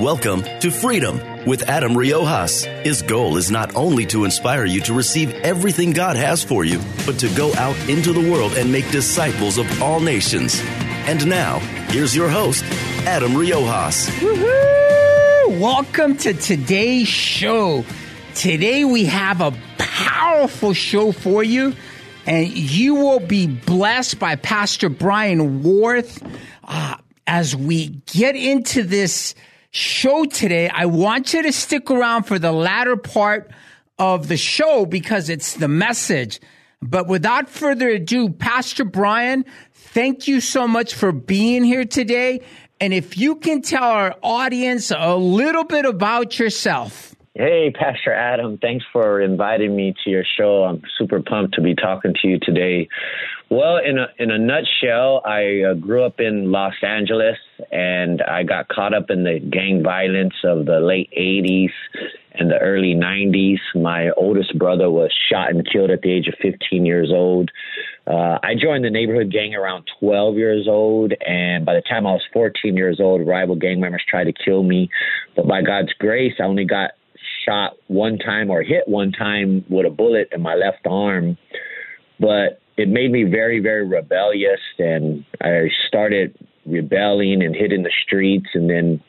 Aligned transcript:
Welcome 0.00 0.42
to 0.58 0.72
Freedom 0.72 1.20
with 1.46 1.68
Adam 1.68 1.92
Riojas. 1.92 2.64
His 2.82 3.00
goal 3.00 3.36
is 3.36 3.52
not 3.52 3.76
only 3.76 4.04
to 4.06 4.24
inspire 4.24 4.64
you 4.64 4.80
to 4.80 4.92
receive 4.92 5.32
everything 5.34 5.92
God 5.92 6.16
has 6.16 6.42
for 6.42 6.64
you, 6.64 6.80
but 7.06 7.16
to 7.20 7.28
go 7.36 7.54
out 7.54 7.76
into 7.88 8.12
the 8.12 8.28
world 8.28 8.54
and 8.54 8.72
make 8.72 8.90
disciples 8.90 9.56
of 9.56 9.80
all 9.80 10.00
nations. 10.00 10.60
And 11.06 11.24
now, 11.28 11.60
here's 11.90 12.14
your 12.14 12.28
host, 12.28 12.64
Adam 13.06 13.34
Riojas. 13.34 14.10
Woo-hoo! 14.20 15.60
Welcome 15.60 16.16
to 16.18 16.34
today's 16.34 17.06
show. 17.06 17.84
Today 18.34 18.84
we 18.84 19.04
have 19.04 19.40
a 19.40 19.54
powerful 19.78 20.72
show 20.72 21.12
for 21.12 21.44
you, 21.44 21.72
and 22.26 22.48
you 22.48 22.96
will 22.96 23.20
be 23.20 23.46
blessed 23.46 24.18
by 24.18 24.34
Pastor 24.34 24.88
Brian 24.88 25.62
Worth. 25.62 26.20
Uh, 26.64 26.96
as 27.26 27.54
we 27.54 27.88
get 28.06 28.36
into 28.36 28.82
this 28.82 29.34
show 29.74 30.24
today, 30.24 30.68
I 30.68 30.86
want 30.86 31.34
you 31.34 31.42
to 31.42 31.52
stick 31.52 31.90
around 31.90 32.24
for 32.24 32.38
the 32.38 32.52
latter 32.52 32.96
part 32.96 33.50
of 33.98 34.28
the 34.28 34.36
show 34.36 34.86
because 34.86 35.28
it's 35.28 35.54
the 35.54 35.68
message. 35.68 36.40
But 36.80 37.08
without 37.08 37.48
further 37.48 37.88
ado, 37.88 38.30
Pastor 38.30 38.84
Brian, 38.84 39.44
thank 39.72 40.28
you 40.28 40.40
so 40.40 40.68
much 40.68 40.94
for 40.94 41.12
being 41.12 41.64
here 41.64 41.84
today. 41.84 42.42
And 42.80 42.94
if 42.94 43.18
you 43.18 43.36
can 43.36 43.62
tell 43.62 43.82
our 43.82 44.14
audience 44.22 44.92
a 44.96 45.16
little 45.16 45.64
bit 45.64 45.86
about 45.86 46.38
yourself. 46.38 47.14
Hey, 47.34 47.72
Pastor 47.72 48.12
Adam, 48.12 48.58
thanks 48.58 48.84
for 48.92 49.20
inviting 49.20 49.74
me 49.74 49.92
to 50.04 50.10
your 50.10 50.22
show. 50.38 50.62
I'm 50.62 50.82
super 50.96 51.20
pumped 51.20 51.54
to 51.54 51.60
be 51.60 51.74
talking 51.74 52.14
to 52.22 52.28
you 52.28 52.38
today. 52.40 52.88
Well, 53.50 53.78
in 53.78 53.98
a 53.98 54.06
in 54.18 54.30
a 54.30 54.38
nutshell, 54.38 55.20
I 55.24 55.62
uh, 55.62 55.74
grew 55.74 56.04
up 56.04 56.20
in 56.20 56.52
Los 56.52 56.74
Angeles, 56.82 57.36
and 57.70 58.22
I 58.22 58.42
got 58.42 58.68
caught 58.68 58.94
up 58.94 59.10
in 59.10 59.24
the 59.24 59.38
gang 59.40 59.82
violence 59.82 60.34
of 60.44 60.66
the 60.66 60.80
late 60.80 61.10
'80s 61.16 61.70
and 62.32 62.50
the 62.50 62.58
early 62.58 62.94
'90s. 62.94 63.58
My 63.74 64.10
oldest 64.16 64.58
brother 64.58 64.90
was 64.90 65.12
shot 65.30 65.50
and 65.50 65.66
killed 65.70 65.90
at 65.90 66.02
the 66.02 66.10
age 66.10 66.28
of 66.28 66.34
15 66.40 66.84
years 66.84 67.10
old. 67.12 67.50
Uh, 68.06 68.38
I 68.42 68.54
joined 68.60 68.84
the 68.84 68.90
neighborhood 68.90 69.30
gang 69.30 69.54
around 69.54 69.84
12 70.00 70.36
years 70.36 70.66
old, 70.68 71.12
and 71.26 71.64
by 71.64 71.74
the 71.74 71.82
time 71.82 72.06
I 72.06 72.12
was 72.12 72.22
14 72.32 72.76
years 72.76 72.98
old, 73.00 73.26
rival 73.26 73.56
gang 73.56 73.80
members 73.80 74.02
tried 74.08 74.24
to 74.24 74.32
kill 74.32 74.62
me. 74.62 74.90
But 75.36 75.46
by 75.46 75.62
God's 75.62 75.92
grace, 75.98 76.34
I 76.38 76.44
only 76.44 76.66
got 76.66 76.92
shot 77.44 77.76
one 77.88 78.18
time 78.18 78.50
or 78.50 78.62
hit 78.62 78.86
one 78.86 79.12
time 79.12 79.64
with 79.68 79.86
a 79.86 79.90
bullet 79.90 80.28
in 80.32 80.42
my 80.42 80.54
left 80.54 80.86
arm. 80.86 81.36
But 82.20 82.60
it 82.76 82.88
made 82.88 83.10
me 83.10 83.24
very, 83.24 83.60
very 83.60 83.86
rebellious, 83.86 84.60
and 84.78 85.24
I 85.40 85.68
started 85.88 86.36
rebelling 86.66 87.42
and 87.42 87.54
hitting 87.54 87.82
the 87.82 87.92
streets. 88.04 88.48
And 88.54 88.68
then, 88.70 89.02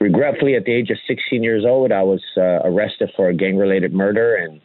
regretfully, 0.00 0.54
at 0.54 0.64
the 0.64 0.72
age 0.72 0.90
of 0.90 0.98
16 1.06 1.42
years 1.42 1.64
old, 1.64 1.92
I 1.92 2.02
was 2.02 2.22
uh, 2.36 2.60
arrested 2.64 3.10
for 3.16 3.28
a 3.28 3.34
gang 3.34 3.56
related 3.56 3.92
murder 3.92 4.34
and 4.34 4.60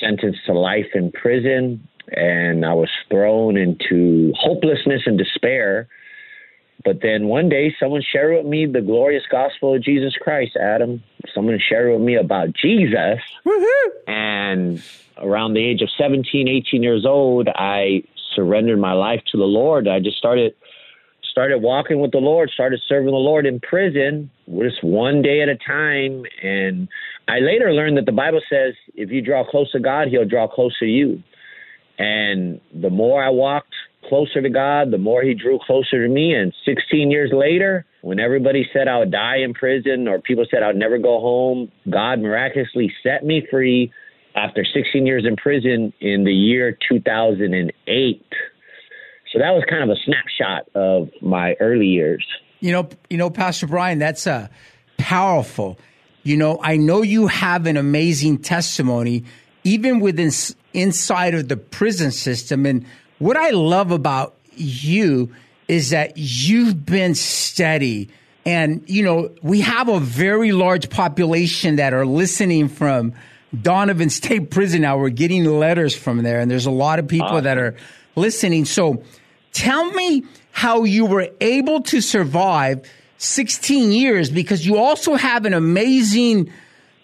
sentenced 0.00 0.40
to 0.46 0.52
life 0.52 0.86
in 0.94 1.12
prison. 1.12 1.86
And 2.12 2.64
I 2.64 2.74
was 2.74 2.90
thrown 3.08 3.56
into 3.56 4.32
hopelessness 4.36 5.02
and 5.06 5.18
despair. 5.18 5.88
But 6.84 7.02
then 7.02 7.28
one 7.28 7.48
day, 7.48 7.74
someone 7.78 8.02
shared 8.02 8.36
with 8.36 8.46
me 8.46 8.66
the 8.66 8.80
glorious 8.80 9.24
gospel 9.30 9.74
of 9.74 9.82
Jesus 9.82 10.14
Christ, 10.20 10.56
Adam. 10.56 11.02
Someone 11.34 11.58
shared 11.60 11.92
with 11.92 12.00
me 12.00 12.16
about 12.16 12.54
Jesus. 12.54 13.20
Woo-hoo! 13.44 13.92
And 14.06 14.82
around 15.18 15.52
the 15.52 15.64
age 15.64 15.82
of 15.82 15.90
17, 15.98 16.48
18 16.48 16.82
years 16.82 17.04
old, 17.04 17.48
I 17.54 18.02
surrendered 18.34 18.78
my 18.78 18.92
life 18.92 19.22
to 19.32 19.36
the 19.36 19.44
Lord. 19.44 19.88
I 19.88 20.00
just 20.00 20.16
started 20.16 20.54
started 21.30 21.58
walking 21.58 22.00
with 22.00 22.12
the 22.12 22.18
Lord, 22.18 22.50
started 22.50 22.80
serving 22.88 23.10
the 23.10 23.16
Lord 23.16 23.46
in 23.46 23.60
prison, 23.60 24.30
just 24.46 24.82
one 24.82 25.22
day 25.22 25.42
at 25.42 25.48
a 25.48 25.56
time. 25.56 26.24
And 26.42 26.88
I 27.28 27.38
later 27.38 27.72
learned 27.72 27.96
that 27.98 28.06
the 28.06 28.12
Bible 28.12 28.40
says 28.50 28.74
if 28.94 29.10
you 29.10 29.22
draw 29.22 29.44
close 29.48 29.70
to 29.72 29.80
God, 29.80 30.08
He'll 30.08 30.28
draw 30.28 30.48
close 30.48 30.76
to 30.78 30.86
you. 30.86 31.22
And 31.98 32.60
the 32.74 32.90
more 32.90 33.22
I 33.22 33.28
walked 33.28 33.74
closer 34.08 34.40
to 34.40 34.48
God, 34.48 34.90
the 34.90 34.98
more 34.98 35.22
He 35.22 35.34
drew 35.34 35.58
closer 35.64 36.06
to 36.06 36.12
me. 36.12 36.34
And 36.34 36.54
16 36.64 37.10
years 37.10 37.30
later, 37.32 37.84
when 38.02 38.18
everybody 38.18 38.66
said 38.72 38.88
I 38.88 38.98
would 38.98 39.12
die 39.12 39.38
in 39.38 39.54
prison 39.54 40.08
or 40.08 40.20
people 40.20 40.46
said 40.50 40.62
I'd 40.62 40.76
never 40.76 40.98
go 40.98 41.20
home, 41.20 41.70
God 41.88 42.20
miraculously 42.20 42.92
set 43.02 43.24
me 43.24 43.46
free 43.50 43.92
after 44.34 44.64
16 44.64 45.06
years 45.06 45.24
in 45.26 45.36
prison 45.36 45.92
in 46.00 46.24
the 46.24 46.32
year 46.32 46.76
2008. 46.88 48.24
So 49.32 49.38
that 49.38 49.50
was 49.50 49.64
kind 49.68 49.82
of 49.82 49.96
a 49.96 50.00
snapshot 50.04 50.68
of 50.74 51.10
my 51.22 51.54
early 51.60 51.86
years. 51.86 52.26
You 52.60 52.72
know, 52.72 52.88
you 53.08 53.16
know, 53.16 53.30
Pastor 53.30 53.66
Brian, 53.66 53.98
that's 53.98 54.26
uh, 54.26 54.48
powerful. 54.98 55.78
You 56.22 56.36
know, 56.36 56.58
I 56.62 56.76
know 56.76 57.02
you 57.02 57.28
have 57.28 57.66
an 57.66 57.76
amazing 57.76 58.38
testimony, 58.38 59.24
even 59.64 60.00
within 60.00 60.30
inside 60.74 61.34
of 61.34 61.48
the 61.48 61.56
prison 61.56 62.10
system. 62.10 62.66
And 62.66 62.84
what 63.18 63.36
I 63.36 63.50
love 63.50 63.90
about 63.92 64.36
you 64.54 65.32
is 65.68 65.90
that 65.90 66.14
you've 66.16 66.84
been 66.84 67.14
steady. 67.14 68.10
And, 68.44 68.82
you 68.86 69.02
know, 69.02 69.30
we 69.42 69.60
have 69.60 69.88
a 69.88 70.00
very 70.00 70.52
large 70.52 70.90
population 70.90 71.76
that 71.76 71.94
are 71.94 72.04
listening 72.04 72.68
from 72.68 73.14
Donovan 73.60 74.10
State 74.10 74.50
Prison 74.50 74.82
now. 74.82 74.98
We're 74.98 75.10
getting 75.10 75.44
letters 75.44 75.94
from 75.94 76.22
there, 76.22 76.40
and 76.40 76.50
there's 76.50 76.66
a 76.66 76.70
lot 76.70 76.98
of 76.98 77.08
people 77.08 77.40
that 77.40 77.58
are 77.58 77.76
listening. 78.16 78.64
So 78.64 79.02
tell 79.52 79.90
me 79.92 80.24
how 80.52 80.84
you 80.84 81.06
were 81.06 81.28
able 81.40 81.82
to 81.82 82.00
survive 82.00 82.88
16 83.18 83.92
years 83.92 84.30
because 84.30 84.66
you 84.66 84.78
also 84.78 85.14
have 85.14 85.44
an 85.44 85.54
amazing 85.54 86.52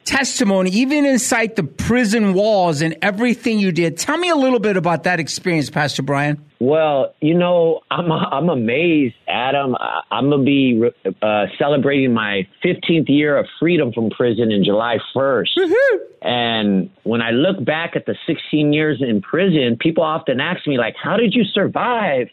testimony, 0.07 0.71
even 0.71 1.05
inside 1.05 1.57
the 1.57 1.65
prison 1.65 2.33
walls 2.33 2.81
and 2.81 2.97
everything 3.03 3.59
you 3.59 3.73
did. 3.73 3.99
Tell 3.99 4.17
me 4.17 4.31
a 4.31 4.37
little 4.37 4.61
bit 4.61 4.77
about 4.77 5.03
that 5.03 5.21
experience, 5.21 5.69
Pastor 5.69 6.03
Brian. 6.03 6.43
Well, 6.59 7.15
you 7.21 7.35
know, 7.35 7.81
I'm 7.91 8.11
I'm 8.11 8.49
amazed, 8.49 9.17
Adam. 9.29 9.75
I'm 10.11 10.31
gonna 10.31 10.43
be 10.43 10.81
uh, 11.21 11.47
celebrating 11.59 12.15
my 12.15 12.49
15th 12.65 13.09
year 13.09 13.37
of 13.37 13.47
freedom 13.61 13.93
from 13.93 14.09
prison 14.09 14.51
in 14.51 14.65
July 14.65 14.97
1st. 15.15 15.49
Mm-hmm. 15.59 16.27
And 16.27 16.91
when 17.03 17.21
I 17.21 17.33
look 17.33 17.63
back 17.63 17.95
at 17.95 18.07
the 18.07 18.17
16 18.27 18.73
years 18.73 19.03
in 19.07 19.21
prison, 19.21 19.77
people 19.79 20.03
often 20.03 20.41
ask 20.41 20.67
me 20.67 20.79
like, 20.79 20.95
"How 21.03 21.19
did 21.19 21.35
you 21.35 21.45
survive? 21.45 22.29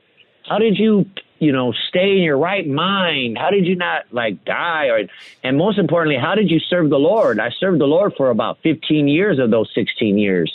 How 0.48 0.58
did 0.58 0.78
you 0.78 1.06
you 1.44 1.52
know, 1.52 1.74
stay 1.90 2.18
in 2.18 2.24
your 2.24 2.38
right 2.38 2.68
mind? 2.68 3.38
How 3.38 3.50
did 3.50 3.66
you 3.66 3.76
not 3.76 4.06
like 4.12 4.44
die? 4.46 4.88
Or, 4.88 5.02
and 5.44 5.58
most 5.58 5.78
importantly, 5.78 6.20
how 6.20 6.36
did 6.36 6.50
you 6.50 6.60
serve 6.60 6.90
the 6.90 6.98
Lord? 6.98 7.40
I 7.40 7.50
served 7.60 7.80
the 7.80 7.86
Lord 7.86 8.14
for 8.18 8.30
about 8.30 8.60
15 8.64 9.08
years 9.08 9.40
of 9.40 9.52
those 9.52 9.70
16 9.76 10.18
years. 10.18 10.52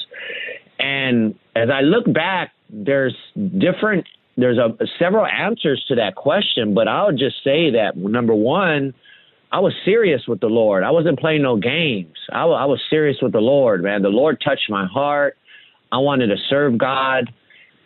And 0.78 1.34
as 1.54 1.68
I 1.70 1.80
look 1.80 2.10
back, 2.12 2.52
there's 2.70 3.16
different, 3.36 4.06
there's 4.36 4.58
a, 4.58 4.76
several 4.98 5.26
answers 5.26 5.84
to 5.88 5.96
that 5.96 6.14
question, 6.14 6.74
but 6.74 6.88
I'll 6.88 7.12
just 7.12 7.36
say 7.42 7.70
that 7.70 7.96
number 7.96 8.34
one, 8.34 8.94
I 9.50 9.60
was 9.60 9.72
serious 9.84 10.26
with 10.28 10.40
the 10.40 10.48
Lord. 10.48 10.84
I 10.84 10.90
wasn't 10.90 11.18
playing 11.18 11.42
no 11.42 11.56
games. 11.56 12.16
I, 12.30 12.42
I 12.42 12.64
was 12.66 12.80
serious 12.90 13.16
with 13.22 13.32
the 13.32 13.40
Lord, 13.40 13.82
man. 13.82 14.02
The 14.02 14.08
Lord 14.08 14.40
touched 14.44 14.68
my 14.68 14.86
heart. 14.86 15.36
I 15.90 15.98
wanted 15.98 16.26
to 16.28 16.36
serve 16.50 16.76
God. 16.76 17.32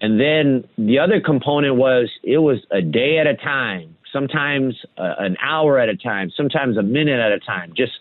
And 0.03 0.19
then 0.19 0.65
the 0.77 0.99
other 0.99 1.21
component 1.21 1.77
was 1.77 2.11
it 2.25 2.39
was 2.39 2.59
a 2.73 2.83
day 2.83 3.19
at 3.19 3.29
a 3.29 3.37
time, 3.37 3.97
sometimes 4.13 4.75
uh, 4.99 5.15
an 5.21 5.37
hour 5.41 5.79
at 5.79 5.89
a 5.89 5.97
time, 5.97 6.31
sometimes 6.37 6.77
a 6.77 6.83
minute 6.83 7.21
at 7.21 7.31
a 7.31 7.39
time, 7.39 7.73
just 7.77 7.93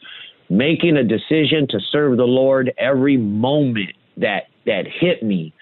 making 0.50 0.98
a 0.98 1.04
decision 1.04 1.68
to 1.70 1.80
serve 1.92 2.18
the 2.18 2.26
Lord 2.26 2.74
every 2.80 3.18
moment 3.18 3.92
that 4.18 4.48
that 4.66 4.86
hit 4.88 5.22
me. 5.22 5.54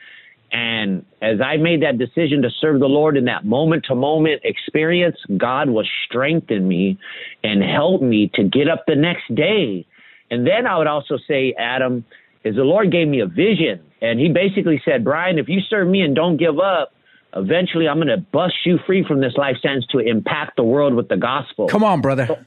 And 0.51 1.05
as 1.21 1.41
I 1.41 1.57
made 1.57 1.83
that 1.83 1.97
decision 1.97 2.41
to 2.41 2.49
serve 2.49 2.79
the 2.79 2.87
Lord 2.87 3.17
in 3.17 3.25
that 3.25 3.45
moment 3.45 3.85
to 3.89 3.95
moment 3.95 4.41
experience, 4.43 5.17
God 5.37 5.69
was 5.69 5.87
strengthening 6.05 6.67
me 6.67 6.97
and 7.43 7.61
helped 7.61 8.03
me 8.03 8.31
to 8.35 8.43
get 8.43 8.67
up 8.67 8.85
the 8.87 8.95
next 8.95 9.35
day. 9.35 9.85
And 10.31 10.47
then 10.47 10.65
I 10.65 10.77
would 10.77 10.87
also 10.87 11.17
say, 11.27 11.53
Adam, 11.59 12.03
is 12.43 12.55
the 12.55 12.63
Lord 12.63 12.91
gave 12.91 13.07
me 13.07 13.19
a 13.19 13.27
vision 13.27 13.81
and 14.01 14.19
he 14.19 14.29
basically 14.29 14.81
said, 14.85 15.03
Brian, 15.03 15.37
if 15.37 15.49
you 15.49 15.59
serve 15.69 15.87
me 15.87 16.01
and 16.01 16.15
don't 16.15 16.37
give 16.37 16.59
up, 16.59 16.93
eventually 17.35 17.87
I'm 17.87 17.97
going 17.97 18.07
to 18.07 18.17
bust 18.17 18.55
you 18.65 18.79
free 18.85 19.03
from 19.07 19.21
this 19.21 19.33
life 19.35 19.57
sentence 19.61 19.85
to 19.91 19.99
impact 19.99 20.55
the 20.55 20.63
world 20.63 20.93
with 20.95 21.09
the 21.09 21.17
gospel. 21.17 21.67
Come 21.67 21.83
on, 21.83 22.01
brother. 22.01 22.25
So, 22.27 22.37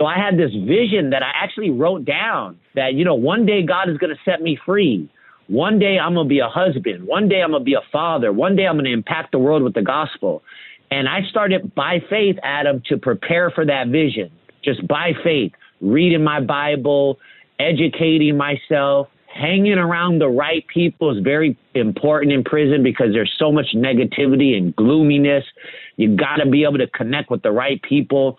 So 0.00 0.06
I 0.06 0.16
had 0.16 0.38
this 0.38 0.52
vision 0.52 1.10
that 1.10 1.22
I 1.22 1.30
actually 1.34 1.68
wrote 1.68 2.06
down 2.06 2.58
that, 2.74 2.94
you 2.94 3.04
know, 3.04 3.14
one 3.14 3.44
day 3.44 3.62
God 3.62 3.90
is 3.90 3.98
going 3.98 4.14
to 4.14 4.20
set 4.24 4.40
me 4.40 4.58
free. 4.64 5.10
One 5.48 5.78
day 5.78 5.98
I'm 5.98 6.14
going 6.14 6.26
to 6.26 6.28
be 6.28 6.38
a 6.38 6.48
husband. 6.48 7.06
One 7.06 7.28
day 7.28 7.42
I'm 7.42 7.50
going 7.50 7.60
to 7.60 7.64
be 7.64 7.74
a 7.74 7.82
father. 7.92 8.32
One 8.32 8.56
day 8.56 8.66
I'm 8.66 8.76
going 8.76 8.86
to 8.86 8.92
impact 8.92 9.32
the 9.32 9.38
world 9.38 9.62
with 9.62 9.74
the 9.74 9.82
gospel. 9.82 10.42
And 10.90 11.06
I 11.06 11.20
started 11.28 11.74
by 11.74 11.98
faith, 12.08 12.36
Adam, 12.42 12.82
to 12.88 12.96
prepare 12.96 13.50
for 13.50 13.66
that 13.66 13.88
vision, 13.88 14.30
just 14.64 14.86
by 14.88 15.12
faith, 15.22 15.52
reading 15.82 16.24
my 16.24 16.40
Bible, 16.40 17.18
educating 17.58 18.38
myself, 18.38 19.08
hanging 19.40 19.78
around 19.78 20.20
the 20.20 20.28
right 20.28 20.66
people 20.68 21.16
is 21.16 21.22
very 21.22 21.56
important 21.74 22.32
in 22.32 22.44
prison 22.44 22.82
because 22.82 23.08
there's 23.12 23.32
so 23.38 23.50
much 23.50 23.68
negativity 23.74 24.56
and 24.56 24.74
gloominess. 24.76 25.44
You 25.96 26.16
got 26.16 26.36
to 26.36 26.48
be 26.48 26.64
able 26.64 26.78
to 26.78 26.86
connect 26.88 27.30
with 27.30 27.42
the 27.42 27.50
right 27.50 27.80
people, 27.82 28.38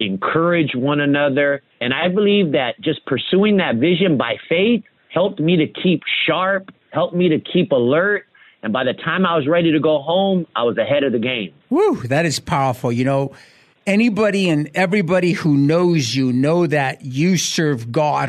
encourage 0.00 0.74
one 0.74 1.00
another. 1.00 1.62
And 1.80 1.94
I 1.94 2.08
believe 2.08 2.52
that 2.52 2.80
just 2.80 3.04
pursuing 3.06 3.58
that 3.58 3.76
vision 3.76 4.18
by 4.18 4.36
faith 4.48 4.82
helped 5.08 5.38
me 5.38 5.56
to 5.56 5.66
keep 5.66 6.02
sharp, 6.26 6.70
helped 6.90 7.14
me 7.14 7.28
to 7.28 7.38
keep 7.38 7.70
alert. 7.70 8.24
And 8.62 8.72
by 8.72 8.84
the 8.84 8.94
time 8.94 9.26
I 9.26 9.36
was 9.36 9.46
ready 9.46 9.72
to 9.72 9.80
go 9.80 10.00
home, 10.00 10.46
I 10.56 10.62
was 10.64 10.76
ahead 10.78 11.04
of 11.04 11.12
the 11.12 11.18
game. 11.18 11.52
Woo, 11.70 11.96
that 12.08 12.24
is 12.26 12.40
powerful. 12.40 12.92
You 12.92 13.04
know, 13.04 13.34
anybody 13.86 14.48
and 14.48 14.70
everybody 14.74 15.32
who 15.32 15.56
knows 15.56 16.14
you 16.14 16.32
know 16.32 16.66
that 16.66 17.04
you 17.04 17.36
serve 17.36 17.92
God 17.92 18.28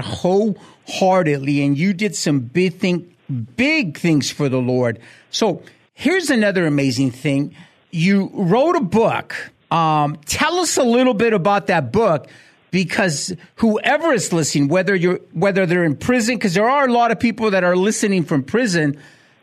wholeheartedly 0.87 1.63
and 1.63 1.77
you 1.77 1.93
did 1.93 2.15
some 2.15 2.39
big 2.39 2.77
thing, 2.77 3.15
big 3.55 3.97
things 3.97 4.31
for 4.31 4.49
the 4.49 4.59
Lord. 4.59 4.99
So 5.31 5.63
here's 5.93 6.29
another 6.29 6.65
amazing 6.65 7.11
thing. 7.11 7.55
You 7.91 8.29
wrote 8.33 8.75
a 8.75 8.81
book. 8.81 9.51
Um, 9.71 10.17
tell 10.25 10.59
us 10.59 10.77
a 10.77 10.83
little 10.83 11.13
bit 11.13 11.33
about 11.33 11.67
that 11.67 11.91
book 11.91 12.27
because 12.71 13.35
whoever 13.55 14.13
is 14.13 14.33
listening, 14.33 14.67
whether 14.67 14.95
you're 14.95 15.19
whether 15.33 15.65
they're 15.65 15.83
in 15.83 15.95
prison, 15.95 16.35
because 16.35 16.53
there 16.53 16.69
are 16.69 16.87
a 16.87 16.91
lot 16.91 17.11
of 17.11 17.19
people 17.19 17.51
that 17.51 17.63
are 17.63 17.75
listening 17.75 18.23
from 18.23 18.43
prison, 18.43 18.99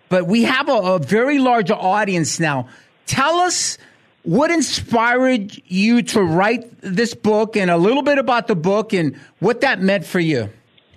but 0.08 0.26
we 0.26 0.42
have 0.44 0.68
a, 0.68 0.72
a 0.72 0.98
very 0.98 1.38
large 1.38 1.70
audience 1.70 2.38
now. 2.38 2.68
Tell 3.06 3.38
us 3.40 3.78
what 4.22 4.50
inspired 4.50 5.60
you 5.66 6.02
to 6.02 6.22
write 6.22 6.80
this 6.80 7.14
book 7.14 7.56
and 7.56 7.70
a 7.70 7.76
little 7.76 8.02
bit 8.02 8.18
about 8.18 8.46
the 8.46 8.54
book 8.54 8.92
and 8.92 9.16
what 9.38 9.62
that 9.62 9.80
meant 9.80 10.04
for 10.04 10.20
you. 10.20 10.50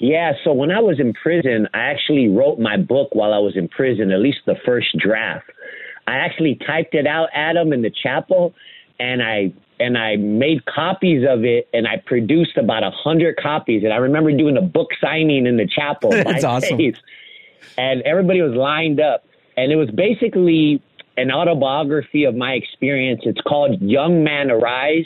Yeah, 0.04 0.34
so 0.44 0.52
when 0.52 0.70
I 0.70 0.82
was 0.82 1.00
in 1.00 1.14
prison, 1.14 1.70
I 1.74 1.80
actually 1.80 2.28
wrote 2.28 2.60
my 2.60 2.76
book 2.76 3.16
while 3.16 3.34
I 3.34 3.38
was 3.38 3.56
in 3.56 3.70
prison, 3.70 4.12
at 4.12 4.20
least 4.20 4.40
the 4.46 4.58
first 4.66 4.98
draft. 4.98 5.50
I 6.06 6.16
actually 6.16 6.60
typed 6.68 6.94
it 6.94 7.08
out, 7.08 7.30
Adam, 7.34 7.72
in 7.72 7.84
the 7.84 7.90
chapel, 7.90 8.54
and 9.00 9.24
I 9.24 9.54
and 9.80 9.98
I 9.98 10.18
made 10.18 10.66
copies 10.66 11.26
of 11.26 11.46
it, 11.46 11.70
and 11.74 11.88
I 11.88 12.04
produced 12.06 12.58
about 12.58 12.84
a 12.84 12.92
hundred 12.92 13.38
copies. 13.38 13.86
And 13.86 13.94
I 13.94 13.96
remember 13.96 14.34
doing 14.34 14.58
a 14.58 14.62
book 14.62 14.90
signing 15.00 15.48
in 15.48 15.56
the 15.56 15.70
chapel. 15.74 16.10
That's 16.12 16.44
awesome. 16.44 16.76
Face, 16.76 16.98
and 17.78 18.02
everybody 18.02 18.42
was 18.42 18.56
lined 18.56 19.00
up, 19.00 19.24
and 19.56 19.72
it 19.72 19.78
was 19.78 19.90
basically 19.90 20.84
an 21.16 21.32
autobiography 21.32 22.26
of 22.26 22.36
my 22.36 22.52
experience. 22.56 23.22
It's 23.24 23.40
called 23.40 23.82
Young 23.82 24.22
Man 24.22 24.52
Arise 24.52 25.06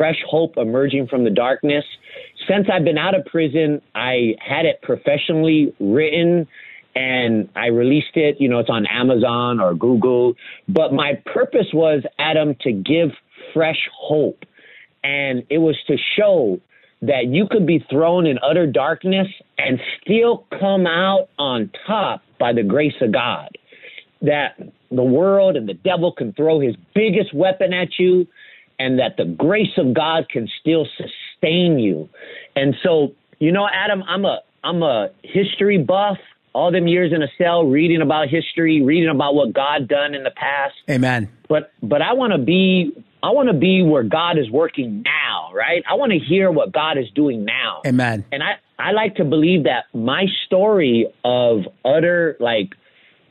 Fresh 0.00 0.24
Hope 0.26 0.56
Emerging 0.56 1.08
from 1.08 1.24
the 1.24 1.30
Darkness. 1.30 1.84
Since 2.48 2.68
I've 2.72 2.84
been 2.84 2.96
out 2.96 3.14
of 3.14 3.26
prison, 3.26 3.82
I 3.94 4.34
had 4.40 4.64
it 4.64 4.80
professionally 4.80 5.74
written 5.78 6.48
and 6.94 7.50
I 7.54 7.66
released 7.66 8.14
it. 8.16 8.40
You 8.40 8.48
know, 8.48 8.60
it's 8.60 8.70
on 8.70 8.86
Amazon 8.86 9.60
or 9.60 9.74
Google. 9.74 10.36
But 10.70 10.94
my 10.94 11.20
purpose 11.26 11.66
was, 11.74 12.02
Adam, 12.18 12.56
to 12.62 12.72
give 12.72 13.10
fresh 13.52 13.76
hope. 13.94 14.44
And 15.04 15.42
it 15.50 15.58
was 15.58 15.76
to 15.88 15.98
show 16.16 16.58
that 17.02 17.26
you 17.26 17.46
could 17.50 17.66
be 17.66 17.84
thrown 17.90 18.26
in 18.26 18.38
utter 18.42 18.66
darkness 18.66 19.28
and 19.58 19.78
still 20.00 20.46
come 20.58 20.86
out 20.86 21.28
on 21.38 21.70
top 21.86 22.22
by 22.38 22.54
the 22.54 22.62
grace 22.62 22.96
of 23.02 23.12
God. 23.12 23.50
That 24.22 24.58
the 24.90 25.04
world 25.04 25.56
and 25.56 25.68
the 25.68 25.74
devil 25.74 26.10
can 26.10 26.32
throw 26.32 26.58
his 26.58 26.74
biggest 26.94 27.34
weapon 27.34 27.74
at 27.74 27.98
you 27.98 28.26
and 28.80 28.98
that 28.98 29.18
the 29.18 29.26
grace 29.26 29.76
of 29.76 29.92
God 29.92 30.28
can 30.30 30.48
still 30.58 30.86
sustain 30.96 31.78
you. 31.78 32.08
And 32.56 32.74
so, 32.82 33.12
you 33.38 33.52
know, 33.52 33.68
Adam, 33.72 34.02
I'm 34.08 34.24
a 34.24 34.40
I'm 34.64 34.82
a 34.82 35.10
history 35.22 35.78
buff. 35.78 36.16
All 36.52 36.72
them 36.72 36.88
years 36.88 37.12
in 37.14 37.22
a 37.22 37.28
cell 37.38 37.64
reading 37.64 38.02
about 38.02 38.28
history, 38.28 38.82
reading 38.82 39.08
about 39.08 39.36
what 39.36 39.52
God 39.52 39.86
done 39.86 40.14
in 40.14 40.24
the 40.24 40.32
past. 40.32 40.74
Amen. 40.90 41.28
But 41.48 41.70
but 41.80 42.02
I 42.02 42.14
want 42.14 42.32
to 42.32 42.38
be 42.38 42.92
I 43.22 43.30
want 43.30 43.48
to 43.48 43.54
be 43.54 43.82
where 43.82 44.02
God 44.02 44.38
is 44.38 44.50
working 44.50 45.02
now, 45.02 45.52
right? 45.54 45.84
I 45.88 45.94
want 45.94 46.10
to 46.10 46.18
hear 46.18 46.50
what 46.50 46.72
God 46.72 46.98
is 46.98 47.04
doing 47.14 47.44
now. 47.44 47.82
Amen. 47.86 48.24
And 48.32 48.42
I 48.42 48.54
I 48.78 48.92
like 48.92 49.16
to 49.16 49.24
believe 49.24 49.64
that 49.64 49.84
my 49.92 50.24
story 50.46 51.06
of 51.22 51.60
utter 51.84 52.36
like 52.40 52.70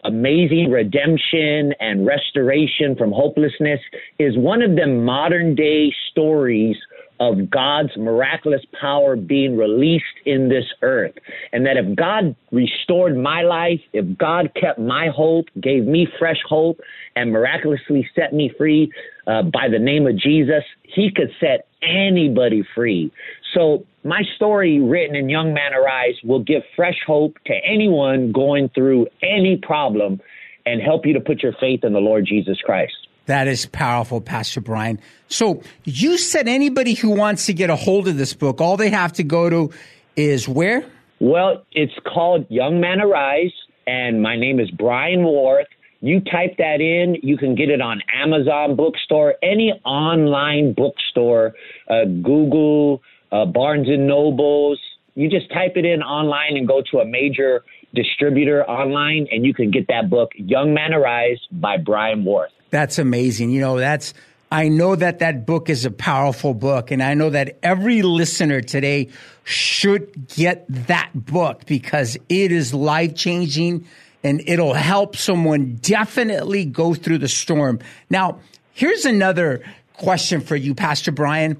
amazing 0.03 0.71
redemption 0.71 1.73
and 1.79 2.05
restoration 2.05 2.95
from 2.97 3.11
hopelessness 3.11 3.79
is 4.17 4.37
one 4.37 4.61
of 4.61 4.75
the 4.75 4.87
modern 4.87 5.55
day 5.55 5.93
stories 6.11 6.77
of 7.19 7.49
God's 7.49 7.89
miraculous 7.97 8.61
power 8.79 9.15
being 9.15 9.57
released 9.57 10.05
in 10.25 10.47
this 10.47 10.65
earth. 10.81 11.13
And 11.51 11.65
that 11.65 11.75
if 11.75 11.95
God 11.95 12.35
restored 12.51 13.17
my 13.17 13.41
life, 13.41 13.81
if 13.91 14.17
God 14.17 14.51
kept 14.59 14.79
my 14.79 15.07
hope, 15.13 15.47
gave 15.59 15.85
me 15.85 16.07
fresh 16.17 16.39
hope, 16.47 16.79
and 17.15 17.31
miraculously 17.31 18.09
set 18.15 18.33
me 18.33 18.51
free 18.57 18.91
uh, 19.27 19.43
by 19.43 19.67
the 19.69 19.79
name 19.79 20.07
of 20.07 20.17
Jesus, 20.17 20.63
He 20.83 21.11
could 21.13 21.31
set 21.39 21.67
anybody 21.81 22.63
free. 22.73 23.11
So 23.53 23.85
my 24.03 24.21
story 24.35 24.79
written 24.79 25.15
in 25.15 25.29
Young 25.29 25.53
Man 25.53 25.73
Arise 25.73 26.15
will 26.23 26.43
give 26.43 26.61
fresh 26.75 26.97
hope 27.05 27.37
to 27.45 27.53
anyone 27.65 28.31
going 28.31 28.69
through 28.69 29.07
any 29.21 29.57
problem 29.57 30.21
and 30.65 30.81
help 30.81 31.05
you 31.05 31.13
to 31.13 31.19
put 31.19 31.41
your 31.41 31.53
faith 31.59 31.83
in 31.83 31.93
the 31.93 31.99
Lord 31.99 32.25
Jesus 32.25 32.59
Christ. 32.61 32.93
That 33.25 33.47
is 33.47 33.65
powerful, 33.67 34.21
Pastor 34.21 34.61
Brian. 34.61 34.99
So 35.27 35.61
you 35.83 36.17
said 36.17 36.47
anybody 36.47 36.93
who 36.93 37.11
wants 37.11 37.45
to 37.45 37.53
get 37.53 37.69
a 37.69 37.75
hold 37.75 38.07
of 38.07 38.17
this 38.17 38.33
book, 38.33 38.59
all 38.59 38.77
they 38.77 38.89
have 38.89 39.13
to 39.13 39.23
go 39.23 39.49
to 39.49 39.71
is 40.15 40.47
where? 40.47 40.83
Well, 41.19 41.63
it's 41.71 41.93
called 42.11 42.45
Young 42.49 42.79
Man 42.79 43.01
Arise, 43.01 43.51
and 43.85 44.21
my 44.21 44.35
name 44.35 44.59
is 44.59 44.71
Brian 44.71 45.23
Worth. 45.23 45.67
You 46.01 46.21
type 46.21 46.55
that 46.57 46.79
in, 46.79 47.17
you 47.21 47.37
can 47.37 47.55
get 47.55 47.69
it 47.69 47.81
on 47.81 48.01
Amazon 48.13 48.75
bookstore, 48.75 49.35
any 49.43 49.73
online 49.85 50.73
bookstore, 50.73 51.53
uh, 51.89 52.05
Google, 52.05 53.01
uh, 53.31 53.45
Barnes 53.45 53.87
and 53.87 54.07
Nobles. 54.07 54.79
You 55.15 55.29
just 55.29 55.51
type 55.51 55.73
it 55.75 55.85
in 55.85 56.01
online 56.01 56.57
and 56.57 56.67
go 56.67 56.81
to 56.91 56.99
a 56.99 57.05
major 57.05 57.63
distributor 57.93 58.63
online, 58.69 59.27
and 59.31 59.45
you 59.45 59.53
can 59.53 59.71
get 59.71 59.87
that 59.87 60.09
book, 60.09 60.31
Young 60.35 60.73
Man 60.73 60.93
Arise 60.93 61.39
by 61.51 61.77
Brian 61.77 62.23
Worth. 62.23 62.51
That's 62.69 62.99
amazing. 62.99 63.49
You 63.49 63.61
know, 63.61 63.79
that's 63.79 64.13
I 64.51 64.67
know 64.67 64.95
that 64.95 65.19
that 65.19 65.45
book 65.45 65.69
is 65.69 65.85
a 65.85 65.91
powerful 65.91 66.53
book, 66.53 66.91
and 66.91 67.03
I 67.03 67.13
know 67.13 67.29
that 67.29 67.57
every 67.61 68.01
listener 68.01 68.61
today 68.61 69.09
should 69.43 70.27
get 70.27 70.65
that 70.87 71.09
book 71.13 71.65
because 71.65 72.17
it 72.29 72.51
is 72.51 72.73
life 72.73 73.15
changing 73.15 73.85
and 74.23 74.41
it'll 74.45 74.73
help 74.73 75.15
someone 75.15 75.75
definitely 75.81 76.65
go 76.65 76.93
through 76.93 77.19
the 77.19 77.27
storm. 77.27 77.79
Now, 78.09 78.39
here's 78.73 79.05
another 79.05 79.63
question 79.93 80.41
for 80.41 80.55
you, 80.55 80.75
Pastor 80.75 81.11
Brian. 81.11 81.57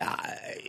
Uh, 0.00 0.16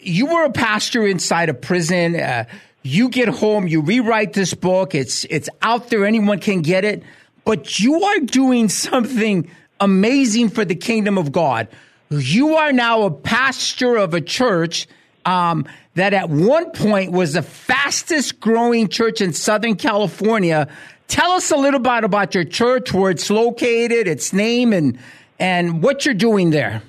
you 0.09 0.25
were 0.25 0.45
a 0.45 0.51
pastor 0.51 1.05
inside 1.05 1.49
a 1.49 1.53
prison. 1.53 2.15
Uh, 2.15 2.45
you 2.81 3.09
get 3.09 3.27
home, 3.27 3.67
you 3.67 3.81
rewrite 3.81 4.33
this 4.33 4.53
book. 4.53 4.95
It's 4.95 5.25
it's 5.25 5.49
out 5.61 5.89
there. 5.89 6.05
Anyone 6.05 6.39
can 6.39 6.61
get 6.61 6.85
it. 6.85 7.03
But 7.45 7.79
you 7.79 8.03
are 8.03 8.19
doing 8.19 8.69
something 8.87 9.49
amazing 9.79 10.49
for 10.49 10.65
the 10.65 10.75
kingdom 10.75 11.17
of 11.17 11.31
God. 11.31 11.67
You 12.09 12.55
are 12.55 12.73
now 12.73 13.03
a 13.03 13.11
pastor 13.11 13.95
of 13.95 14.13
a 14.13 14.21
church 14.21 14.87
um, 15.25 15.67
that 15.93 16.13
at 16.13 16.29
one 16.29 16.71
point 16.71 17.11
was 17.11 17.33
the 17.33 17.43
fastest 17.43 18.39
growing 18.39 18.87
church 18.87 19.21
in 19.21 19.33
Southern 19.33 19.75
California. 19.75 20.67
Tell 21.07 21.31
us 21.31 21.51
a 21.51 21.55
little 21.55 21.79
bit 21.79 22.03
about 22.03 22.33
your 22.33 22.43
church, 22.45 22.93
where 22.93 23.11
it's 23.11 23.29
located, 23.29 24.07
its 24.07 24.33
name, 24.33 24.73
and 24.73 24.97
and 25.39 25.81
what 25.83 26.05
you're 26.05 26.15
doing 26.15 26.49
there. 26.49 26.81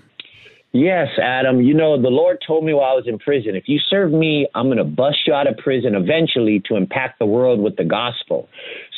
Yes, 0.73 1.09
Adam. 1.21 1.61
You 1.61 1.75
know, 1.75 2.01
the 2.01 2.09
Lord 2.09 2.39
told 2.47 2.65
me 2.65 2.73
while 2.73 2.93
I 2.93 2.95
was 2.95 3.09
in 3.09 3.19
prison, 3.19 3.57
if 3.57 3.65
you 3.67 3.81
serve 3.89 4.13
me, 4.13 4.47
I'm 4.55 4.67
going 4.67 4.79
to 4.79 4.85
bust 4.85 5.19
you 5.27 5.35
out 5.35 5.49
of 5.49 5.57
prison 5.57 5.97
eventually 5.97 6.63
to 6.67 6.77
impact 6.77 7.19
the 7.19 7.27
world 7.27 7.61
with 7.61 7.75
the 7.75 7.85
gospel. 7.85 8.49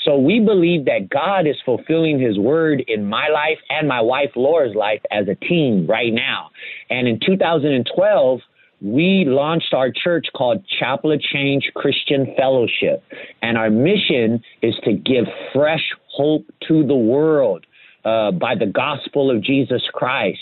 So 0.05 0.19
we 0.19 0.38
believe 0.38 0.85
that 0.85 1.09
God 1.09 1.47
is 1.47 1.57
fulfilling 1.64 2.21
his 2.21 2.38
word 2.38 2.85
in 2.88 3.07
my 3.07 3.29
life 3.29 3.59
and 3.71 3.88
my 3.88 4.02
wife 4.02 4.33
Laura's 4.37 4.75
life 4.75 5.00
as 5.11 5.29
a 5.29 5.35
team 5.35 5.87
right 5.87 6.12
now. 6.12 6.50
And 6.91 7.09
in 7.09 7.19
2012, 7.25 8.41
we 8.83 9.25
launched 9.26 9.73
our 9.73 9.91
church 9.91 10.26
called 10.37 10.62
Chapel 10.79 11.12
of 11.12 11.21
Change 11.21 11.71
Christian 11.75 12.35
Fellowship. 12.37 13.02
And 13.41 13.57
our 13.57 13.71
mission 13.71 14.43
is 14.61 14.75
to 14.85 14.93
give 14.93 15.25
fresh 15.55 15.88
hope 16.09 16.45
to 16.69 16.87
the 16.87 16.97
world 16.97 17.64
uh, 18.05 18.33
by 18.33 18.55
the 18.55 18.67
gospel 18.67 19.31
of 19.31 19.43
Jesus 19.43 19.83
Christ. 19.93 20.41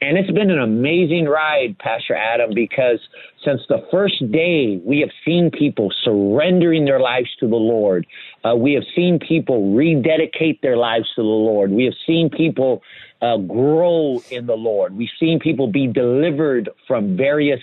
And 0.00 0.16
it's 0.16 0.30
been 0.30 0.50
an 0.50 0.60
amazing 0.60 1.26
ride, 1.26 1.76
Pastor 1.78 2.14
Adam, 2.14 2.50
because 2.54 2.98
since 3.44 3.60
the 3.68 3.84
first 3.90 4.30
day, 4.30 4.80
we 4.84 5.00
have 5.00 5.10
seen 5.24 5.50
people 5.50 5.92
surrendering 6.04 6.84
their 6.84 7.00
lives 7.00 7.28
to 7.40 7.48
the 7.48 7.56
Lord. 7.56 8.06
Uh, 8.44 8.54
we 8.56 8.72
have 8.74 8.84
seen 8.94 9.18
people 9.18 9.74
rededicate 9.74 10.62
their 10.62 10.76
lives 10.76 11.06
to 11.16 11.22
the 11.22 11.28
Lord. 11.28 11.70
We 11.70 11.84
have 11.84 11.94
seen 12.06 12.30
people 12.30 12.82
uh, 13.20 13.36
grow 13.36 14.20
in 14.30 14.46
the 14.46 14.56
Lord. 14.56 14.96
We've 14.96 15.08
seen 15.20 15.38
people 15.38 15.68
be 15.68 15.86
delivered 15.86 16.70
from 16.88 17.16
various 17.16 17.60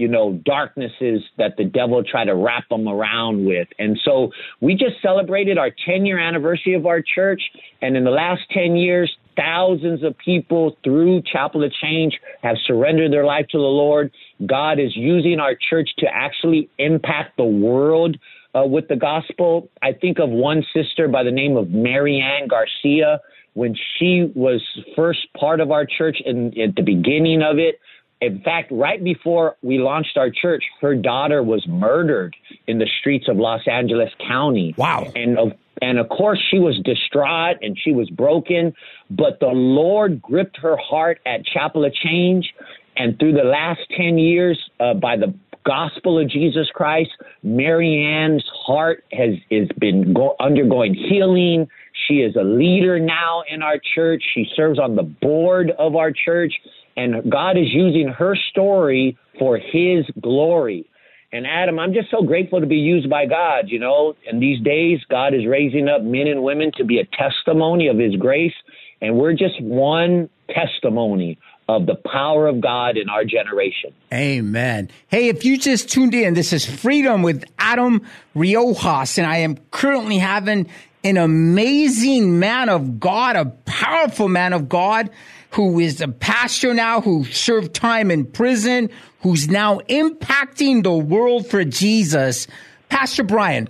you 0.00 0.08
know, 0.08 0.40
darknesses 0.46 1.22
that 1.36 1.58
the 1.58 1.64
devil 1.64 2.02
tried 2.02 2.24
to 2.24 2.34
wrap 2.34 2.66
them 2.70 2.88
around 2.88 3.44
with. 3.44 3.68
And 3.78 4.00
so 4.02 4.32
we 4.60 4.72
just 4.72 5.00
celebrated 5.02 5.58
our 5.58 5.70
10 5.84 6.06
year 6.06 6.18
anniversary 6.18 6.72
of 6.72 6.86
our 6.86 7.02
church. 7.02 7.42
And 7.82 7.96
in 7.98 8.04
the 8.04 8.10
last 8.10 8.40
10 8.50 8.76
years, 8.76 9.14
thousands 9.36 10.02
of 10.02 10.16
people 10.16 10.78
through 10.82 11.22
Chapel 11.30 11.62
of 11.62 11.72
Change 11.72 12.18
have 12.42 12.56
surrendered 12.64 13.12
their 13.12 13.26
life 13.26 13.46
to 13.50 13.58
the 13.58 13.62
Lord. 13.62 14.10
God 14.46 14.80
is 14.80 14.96
using 14.96 15.38
our 15.38 15.54
church 15.54 15.90
to 15.98 16.06
actually 16.10 16.70
impact 16.78 17.36
the 17.36 17.44
world. 17.44 18.16
Uh, 18.52 18.64
with 18.64 18.88
the 18.88 18.96
gospel, 18.96 19.68
I 19.80 19.92
think 19.92 20.18
of 20.18 20.28
one 20.28 20.64
sister 20.74 21.06
by 21.06 21.22
the 21.22 21.30
name 21.30 21.56
of 21.56 21.70
Marianne 21.70 22.48
Garcia. 22.48 23.20
When 23.52 23.76
she 23.96 24.30
was 24.34 24.60
first 24.96 25.20
part 25.38 25.60
of 25.60 25.70
our 25.70 25.84
church 25.84 26.16
in, 26.24 26.48
at 26.58 26.74
the 26.74 26.82
beginning 26.82 27.42
of 27.42 27.58
it, 27.58 27.78
in 28.20 28.42
fact, 28.42 28.70
right 28.70 29.02
before 29.02 29.56
we 29.62 29.78
launched 29.78 30.16
our 30.16 30.30
church, 30.30 30.62
her 30.80 30.94
daughter 30.94 31.42
was 31.42 31.66
murdered 31.66 32.36
in 32.66 32.78
the 32.78 32.88
streets 33.00 33.26
of 33.28 33.36
Los 33.36 33.66
Angeles 33.66 34.10
County. 34.26 34.74
Wow. 34.76 35.10
And 35.14 35.38
of 35.38 35.52
and 35.82 35.98
of 35.98 36.08
course, 36.10 36.38
she 36.50 36.58
was 36.58 36.78
distraught 36.84 37.56
and 37.62 37.78
she 37.82 37.92
was 37.92 38.10
broken, 38.10 38.74
but 39.08 39.40
the 39.40 39.46
Lord 39.46 40.20
gripped 40.20 40.58
her 40.58 40.76
heart 40.76 41.20
at 41.24 41.44
Chapel 41.46 41.84
of 41.84 41.94
Change. 41.94 42.52
And 42.96 43.18
through 43.18 43.32
the 43.32 43.44
last 43.44 43.80
10 43.96 44.18
years, 44.18 44.58
uh, 44.78 44.92
by 44.94 45.16
the 45.16 45.32
gospel 45.64 46.18
of 46.18 46.28
Jesus 46.28 46.68
Christ, 46.74 47.10
Marianne's 47.42 48.44
heart 48.66 49.04
has, 49.12 49.36
has 49.50 49.68
been 49.78 50.12
go- 50.12 50.36
undergoing 50.38 50.94
healing. 50.94 51.68
She 52.08 52.16
is 52.16 52.36
a 52.36 52.42
leader 52.42 52.98
now 52.98 53.42
in 53.48 53.62
our 53.62 53.78
church. 53.94 54.22
She 54.34 54.46
serves 54.54 54.78
on 54.78 54.96
the 54.96 55.02
board 55.02 55.70
of 55.78 55.96
our 55.96 56.12
church. 56.12 56.52
And 57.00 57.30
God 57.30 57.56
is 57.56 57.68
using 57.72 58.08
her 58.08 58.36
story 58.50 59.16
for 59.38 59.56
His 59.56 60.04
glory. 60.20 60.84
And 61.32 61.46
Adam, 61.46 61.78
I'm 61.78 61.94
just 61.94 62.10
so 62.10 62.22
grateful 62.22 62.60
to 62.60 62.66
be 62.66 62.76
used 62.76 63.08
by 63.08 63.24
God. 63.24 63.68
You 63.68 63.78
know, 63.78 64.16
in 64.30 64.38
these 64.38 64.60
days, 64.62 64.98
God 65.08 65.32
is 65.32 65.46
raising 65.46 65.88
up 65.88 66.02
men 66.02 66.26
and 66.26 66.42
women 66.42 66.72
to 66.76 66.84
be 66.84 66.98
a 66.98 67.06
testimony 67.16 67.88
of 67.88 67.98
His 67.98 68.16
grace. 68.16 68.52
And 69.00 69.16
we're 69.16 69.32
just 69.32 69.58
one 69.62 70.28
testimony 70.50 71.38
of 71.70 71.86
the 71.86 71.94
power 71.94 72.46
of 72.48 72.60
God 72.60 72.98
in 72.98 73.08
our 73.08 73.24
generation. 73.24 73.94
Amen. 74.12 74.90
Hey, 75.08 75.28
if 75.28 75.42
you 75.42 75.56
just 75.56 75.88
tuned 75.88 76.12
in, 76.12 76.34
this 76.34 76.52
is 76.52 76.66
Freedom 76.66 77.22
with 77.22 77.44
Adam 77.58 78.06
Riojas, 78.36 79.16
and 79.16 79.26
I 79.26 79.38
am 79.38 79.56
currently 79.70 80.18
having 80.18 80.68
an 81.02 81.16
amazing 81.16 82.38
man 82.38 82.68
of 82.68 83.00
God, 83.00 83.36
a 83.36 83.46
powerful 83.46 84.28
man 84.28 84.52
of 84.52 84.68
God 84.68 85.08
who 85.50 85.80
is 85.80 86.00
a 86.00 86.08
pastor 86.08 86.72
now, 86.74 87.00
who 87.00 87.24
served 87.24 87.74
time 87.74 88.10
in 88.10 88.24
prison, 88.24 88.90
who's 89.22 89.48
now 89.48 89.80
impacting 89.88 90.82
the 90.82 90.92
world 90.92 91.46
for 91.46 91.64
Jesus. 91.64 92.46
Pastor 92.88 93.22
Brian, 93.22 93.68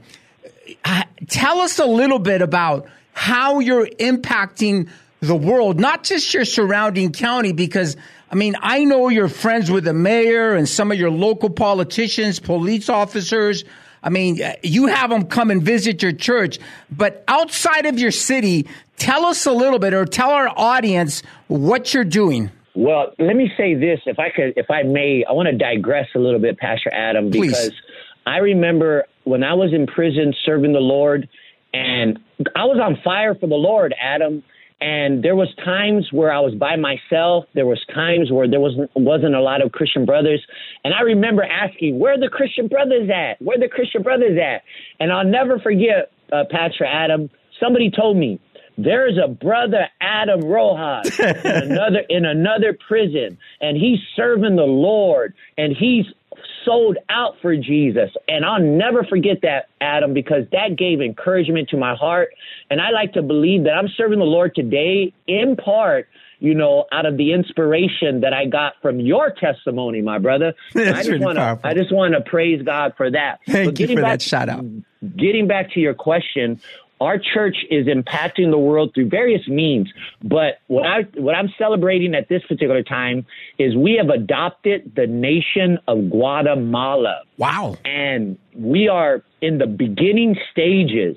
uh, 0.85 1.05
tell 1.29 1.61
us 1.61 1.79
a 1.79 1.87
little 1.87 2.19
bit 2.19 2.43
about 2.43 2.87
how 3.13 3.59
you're 3.59 3.87
impacting 3.87 4.89
the 5.21 5.37
world, 5.37 5.79
not 5.79 6.05
just 6.05 6.33
your 6.33 6.45
surrounding 6.45 7.13
county, 7.13 7.53
because 7.53 7.97
I 8.31 8.37
mean, 8.37 8.55
I 8.61 8.85
know 8.85 9.09
you're 9.09 9.29
friends 9.29 9.71
with 9.71 9.85
the 9.85 9.93
mayor 9.93 10.55
and 10.55 10.69
some 10.69 10.93
of 10.93 10.99
your 10.99 11.11
local 11.11 11.51
politicians, 11.51 12.39
police 12.39 12.89
officers. 12.89 13.65
I 14.05 14.09
mean, 14.09 14.41
uh, 14.41 14.55
you 14.63 14.87
have 14.87 15.11
them 15.11 15.27
come 15.27 15.51
and 15.51 15.63
visit 15.63 16.03
your 16.03 16.13
church, 16.13 16.59
but 16.91 17.25
outside 17.27 17.87
of 17.87 17.99
your 17.99 18.13
city, 18.13 18.69
tell 19.01 19.25
us 19.27 19.47
a 19.47 19.53
little 19.53 19.81
bit 19.81 19.95
or 19.95 20.05
tell 20.05 20.31
our 20.31 20.53
audience 20.57 21.23
what 21.49 21.93
you're 21.93 22.05
doing. 22.05 22.51
Well, 22.77 23.13
let 23.19 23.35
me 23.35 23.51
say 23.57 23.75
this, 23.75 23.99
if 24.07 24.21
I 24.21 24.31
could, 24.31 24.53
if 24.57 24.71
I 24.71 24.85
may, 24.85 25.25
I 25.29 25.33
want 25.33 25.49
to 25.49 25.57
digress 25.57 26.07
a 26.15 26.21
little 26.21 26.39
bit, 26.39 26.57
Pastor 26.59 26.91
Adam, 26.95 27.31
Please. 27.31 27.51
because 27.51 27.73
I 28.27 28.37
remember 28.37 29.07
when 29.25 29.43
I 29.43 29.55
was 29.55 29.73
in 29.73 29.87
prison 29.89 30.33
serving 30.45 30.73
the 30.73 30.79
Lord, 30.79 31.29
and 31.73 32.19
I 32.55 32.65
was 32.65 32.79
on 32.81 32.99
fire 33.03 33.35
for 33.35 33.49
the 33.49 33.57
Lord, 33.57 33.95
Adam. 34.01 34.45
And 34.83 35.23
there 35.23 35.37
was 35.37 35.49
times 35.63 36.09
where 36.11 36.33
I 36.33 36.41
was 36.41 36.55
by 36.55 36.77
myself. 36.77 37.45
There 37.55 37.67
was 37.67 37.85
times 37.95 38.33
where 38.33 38.49
there 38.49 38.61
wasn't 38.61 38.91
wasn't 38.95 39.35
a 39.35 39.41
lot 39.43 39.63
of 39.63 39.73
Christian 39.73 40.07
brothers. 40.07 40.43
And 40.85 40.95
I 40.95 41.03
remember 41.03 41.43
asking, 41.45 41.99
"Where 41.99 42.15
are 42.15 42.19
the 42.19 42.31
Christian 42.31 42.67
brothers 42.67 43.11
at? 43.11 43.43
Where 43.43 43.59
are 43.59 43.61
the 43.61 43.69
Christian 43.69 44.03
brothers 44.03 44.39
at?" 44.39 44.63
And 44.99 45.13
I'll 45.13 45.27
never 45.27 45.59
forget, 45.59 46.11
uh, 46.33 46.45
Pastor 46.51 46.87
Adam. 46.87 47.29
Somebody 47.61 47.91
told 47.91 48.17
me 48.17 48.41
there 48.85 49.09
is 49.09 49.19
a 49.23 49.29
brother 49.29 49.89
Adam 50.01 50.43
Riojas 50.43 51.19
in 51.45 51.71
another 51.71 52.01
in 52.09 52.25
another 52.25 52.77
prison, 52.87 53.39
and 53.61 53.77
he's 53.77 53.99
serving 54.17 54.57
the 54.57 54.63
Lord, 54.63 55.35
and 55.57 55.75
he's 55.77 56.07
sold 56.65 56.99
out 57.09 57.37
for 57.41 57.57
Jesus. 57.57 58.11
And 58.29 58.45
I'll 58.45 58.61
never 58.61 59.05
forget 59.05 59.39
that, 59.43 59.69
Adam, 59.81 60.15
because 60.15 60.45
that 60.53 60.77
gave 60.77 61.01
encouragement 61.01 61.71
to 61.71 61.77
my 61.77 61.95
heart. 61.95 62.31
And 62.71 62.81
I 62.81 62.91
like 62.91 63.15
to 63.15 63.23
believe 63.23 63.65
that 63.65 63.73
I'm 63.73 63.89
serving 63.97 64.19
the 64.19 64.25
Lord 64.25 64.55
today 64.55 65.13
in 65.27 65.57
part 65.57 66.09
you 66.41 66.55
know, 66.55 66.87
out 66.91 67.07
of 67.07 67.19
the 67.19 67.33
inspiration 67.33 68.23
that 68.23 68.33
I 68.33 68.47
got 68.47 68.73
from 68.81 68.99
your 68.99 69.31
testimony, 69.31 70.01
my 70.01 70.19
brother. 70.19 70.55
That's 70.73 70.89
I 70.89 70.93
just 70.95 71.11
really 71.11 71.25
want 71.25 71.37
to 71.37 71.43
powerful. 71.43 71.71
I 71.71 71.75
just 71.75 71.93
want 71.93 72.15
to 72.15 72.23
praise 72.23 72.63
God 72.63 72.95
for 72.97 73.11
that. 73.11 73.41
Thank 73.47 73.67
But 73.67 73.81
you 73.81 73.89
for 73.89 73.97
back- 73.97 74.05
that 74.05 74.23
shout 74.23 74.49
out. 74.49 74.65
Getting 75.17 75.47
back 75.47 75.71
to 75.73 75.81
your 75.81 75.95
question, 75.95 76.61
our 77.01 77.19
church 77.19 77.57
is 77.71 77.87
impacting 77.87 78.51
the 78.51 78.59
world 78.59 78.93
through 78.95 79.09
various 79.09 79.47
means. 79.49 79.89
But 80.23 80.61
what 80.67 80.87
I 80.87 81.03
what 81.15 81.35
I'm 81.35 81.49
celebrating 81.59 82.15
at 82.15 82.29
this 82.29 82.43
particular 82.43 82.83
time 82.83 83.27
is 83.59 83.75
we 83.75 83.95
have 83.95 84.11
adopted 84.11 84.93
the 84.97 85.07
nation 85.07 85.79
of 85.89 86.11
Guatemala 86.11 87.23
Wow. 87.39 87.77
and 87.85 88.39
we 88.55 88.89
are 88.89 89.23
in 89.41 89.59
the 89.59 89.67
beginning 89.67 90.37
stages 90.53 91.17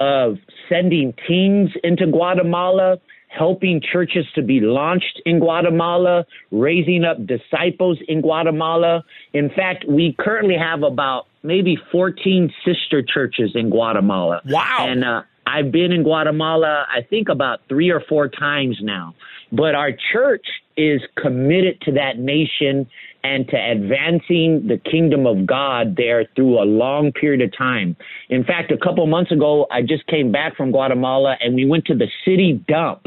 of 0.00 0.36
sending 0.68 1.14
teams 1.26 1.70
into 1.82 2.06
Guatemala, 2.06 2.98
helping 3.36 3.80
churches 3.80 4.26
to 4.34 4.42
be 4.42 4.60
launched 4.60 5.20
in 5.26 5.38
Guatemala, 5.38 6.24
raising 6.50 7.04
up 7.04 7.18
disciples 7.26 7.98
in 8.08 8.20
Guatemala. 8.20 9.04
In 9.32 9.50
fact, 9.50 9.84
we 9.88 10.14
currently 10.18 10.56
have 10.56 10.82
about 10.82 11.26
maybe 11.42 11.76
14 11.92 12.52
sister 12.64 13.02
churches 13.02 13.52
in 13.54 13.70
Guatemala. 13.70 14.40
Wow. 14.46 14.76
And 14.80 15.04
uh, 15.04 15.22
I've 15.46 15.70
been 15.70 15.92
in 15.92 16.02
Guatemala, 16.02 16.86
I 16.92 17.02
think 17.02 17.28
about 17.28 17.60
three 17.68 17.90
or 17.90 18.00
four 18.08 18.28
times 18.28 18.78
now. 18.80 19.14
But 19.52 19.74
our 19.74 19.90
church 20.12 20.46
is 20.76 21.00
committed 21.16 21.80
to 21.82 21.92
that 21.92 22.18
nation 22.18 22.88
and 23.22 23.48
to 23.48 23.56
advancing 23.56 24.66
the 24.68 24.78
kingdom 24.78 25.26
of 25.26 25.46
God 25.46 25.96
there 25.96 26.26
through 26.36 26.62
a 26.62 26.64
long 26.66 27.12
period 27.12 27.40
of 27.40 27.56
time. 27.56 27.96
In 28.28 28.44
fact, 28.44 28.70
a 28.70 28.76
couple 28.76 29.06
months 29.06 29.32
ago, 29.32 29.66
I 29.70 29.82
just 29.82 30.06
came 30.06 30.32
back 30.32 30.56
from 30.56 30.72
Guatemala 30.72 31.36
and 31.40 31.54
we 31.54 31.66
went 31.66 31.86
to 31.86 31.94
the 31.94 32.08
city 32.24 32.64
dump. 32.68 33.06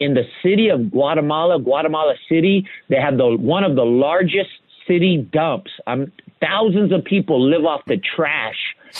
In 0.00 0.14
the 0.14 0.24
city 0.42 0.68
of 0.68 0.90
Guatemala, 0.90 1.58
Guatemala 1.60 2.14
City, 2.28 2.66
they 2.88 2.96
have 2.96 3.16
the 3.16 3.36
one 3.36 3.64
of 3.64 3.74
the 3.74 3.84
largest 3.84 4.50
city 4.86 5.28
dumps. 5.32 5.70
Um, 5.86 6.10
thousands 6.40 6.92
of 6.92 7.04
people 7.04 7.40
live 7.40 7.64
off 7.64 7.82
the 7.86 7.98
trash 7.98 8.56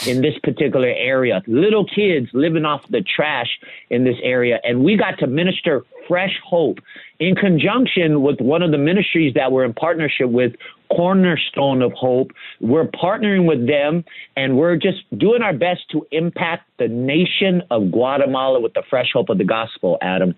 in 0.07 0.21
this 0.21 0.35
particular 0.43 0.88
area. 0.88 1.43
Little 1.47 1.85
kids 1.85 2.28
living 2.33 2.64
off 2.64 2.83
the 2.90 3.02
trash 3.02 3.59
in 3.90 4.05
this 4.05 4.17
area. 4.23 4.61
And 4.64 4.85
we 4.85 4.97
got 4.97 5.19
to 5.21 5.26
minister 5.26 5.85
fresh 6.07 6.35
hope 6.45 6.78
in 7.21 7.35
conjunction 7.35 8.23
with 8.23 8.40
one 8.40 8.62
of 8.62 8.71
the 8.71 8.78
ministries 8.78 9.35
that 9.35 9.52
we're 9.52 9.64
in 9.64 9.75
partnership 9.75 10.28
with, 10.28 10.52
Cornerstone 10.90 11.83
of 11.83 11.93
Hope. 11.93 12.31
We're 12.61 12.87
partnering 12.87 13.47
with 13.47 13.67
them 13.67 14.05
and 14.37 14.57
we're 14.57 14.76
just 14.76 14.99
doing 15.19 15.43
our 15.43 15.52
best 15.52 15.81
to 15.93 16.07
impact 16.12 16.64
the 16.78 16.88
nation 16.88 17.62
of 17.71 17.90
Guatemala 17.90 18.61
with 18.61 18.75
the 18.75 18.83
fresh 18.88 19.11
hope 19.12 19.28
of 19.28 19.38
the 19.38 19.45
gospel, 19.45 19.99
Adam. 20.00 20.35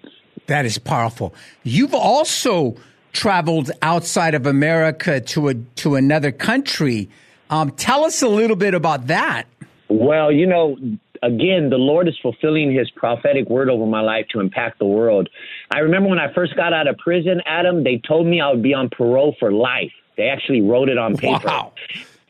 That 0.50 0.66
is 0.66 0.78
powerful. 0.78 1.32
You've 1.62 1.94
also 1.94 2.74
traveled 3.12 3.70
outside 3.82 4.34
of 4.34 4.46
America 4.46 5.20
to 5.20 5.46
a 5.46 5.54
to 5.54 5.94
another 5.94 6.32
country. 6.32 7.08
Um, 7.50 7.70
tell 7.70 8.04
us 8.04 8.20
a 8.20 8.26
little 8.26 8.56
bit 8.56 8.74
about 8.74 9.06
that. 9.06 9.46
Well, 9.88 10.32
you 10.32 10.48
know, 10.48 10.76
again, 11.22 11.70
the 11.70 11.78
Lord 11.78 12.08
is 12.08 12.18
fulfilling 12.20 12.74
his 12.74 12.90
prophetic 12.90 13.48
word 13.48 13.70
over 13.70 13.86
my 13.86 14.00
life 14.00 14.26
to 14.32 14.40
impact 14.40 14.80
the 14.80 14.86
world. 14.86 15.28
I 15.70 15.78
remember 15.78 16.08
when 16.08 16.18
I 16.18 16.34
first 16.34 16.56
got 16.56 16.72
out 16.72 16.88
of 16.88 16.98
prison, 16.98 17.40
Adam, 17.46 17.84
they 17.84 17.98
told 17.98 18.26
me 18.26 18.40
I 18.40 18.50
would 18.50 18.62
be 18.62 18.74
on 18.74 18.88
parole 18.90 19.36
for 19.38 19.52
life. 19.52 19.92
They 20.16 20.30
actually 20.30 20.62
wrote 20.62 20.88
it 20.88 20.98
on 20.98 21.16
paper. 21.16 21.46
Wow. 21.46 21.74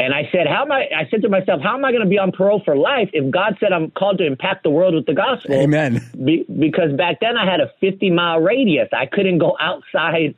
And 0.01 0.15
I 0.15 0.23
said, 0.33 0.47
how 0.49 0.63
am 0.63 0.73
I? 0.73 0.87
I 0.97 1.07
said 1.11 1.21
to 1.23 1.29
myself, 1.29 1.61
how 1.63 1.77
am 1.77 1.85
I 1.85 1.91
going 1.93 2.03
to 2.03 2.09
be 2.09 2.19
on 2.19 2.33
parole 2.33 2.63
for 2.65 2.75
life 2.75 3.11
if 3.13 3.31
God 3.31 3.59
said 3.61 3.71
I'm 3.71 3.91
called 3.91 4.17
to 4.19 4.27
impact 4.27 4.63
the 4.63 4.71
world 4.71 4.95
with 4.95 5.05
the 5.05 5.13
gospel? 5.13 5.55
Amen. 5.55 6.01
Be, 6.25 6.47
because 6.59 6.91
back 6.97 7.19
then 7.21 7.37
I 7.37 7.45
had 7.45 7.61
a 7.61 7.71
50 7.81 8.09
mile 8.11 8.41
radius. 8.41 8.89
I 8.95 9.05
couldn't 9.05 9.39
go 9.39 9.59
outside 9.61 10.35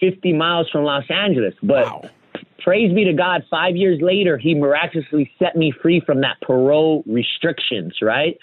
50 0.00 0.32
miles 0.32 0.68
from 0.72 0.82
Los 0.82 1.04
Angeles. 1.08 1.54
But 1.62 1.86
Wow. 1.86 2.10
praise 2.58 2.92
be 2.92 3.04
to 3.04 3.12
God, 3.12 3.44
five 3.48 3.76
years 3.76 4.00
later, 4.02 4.38
He 4.38 4.56
miraculously 4.56 5.30
set 5.38 5.54
me 5.54 5.70
free 5.70 6.00
from 6.00 6.20
that 6.22 6.40
parole 6.40 7.04
restrictions, 7.06 7.94
right? 8.02 8.36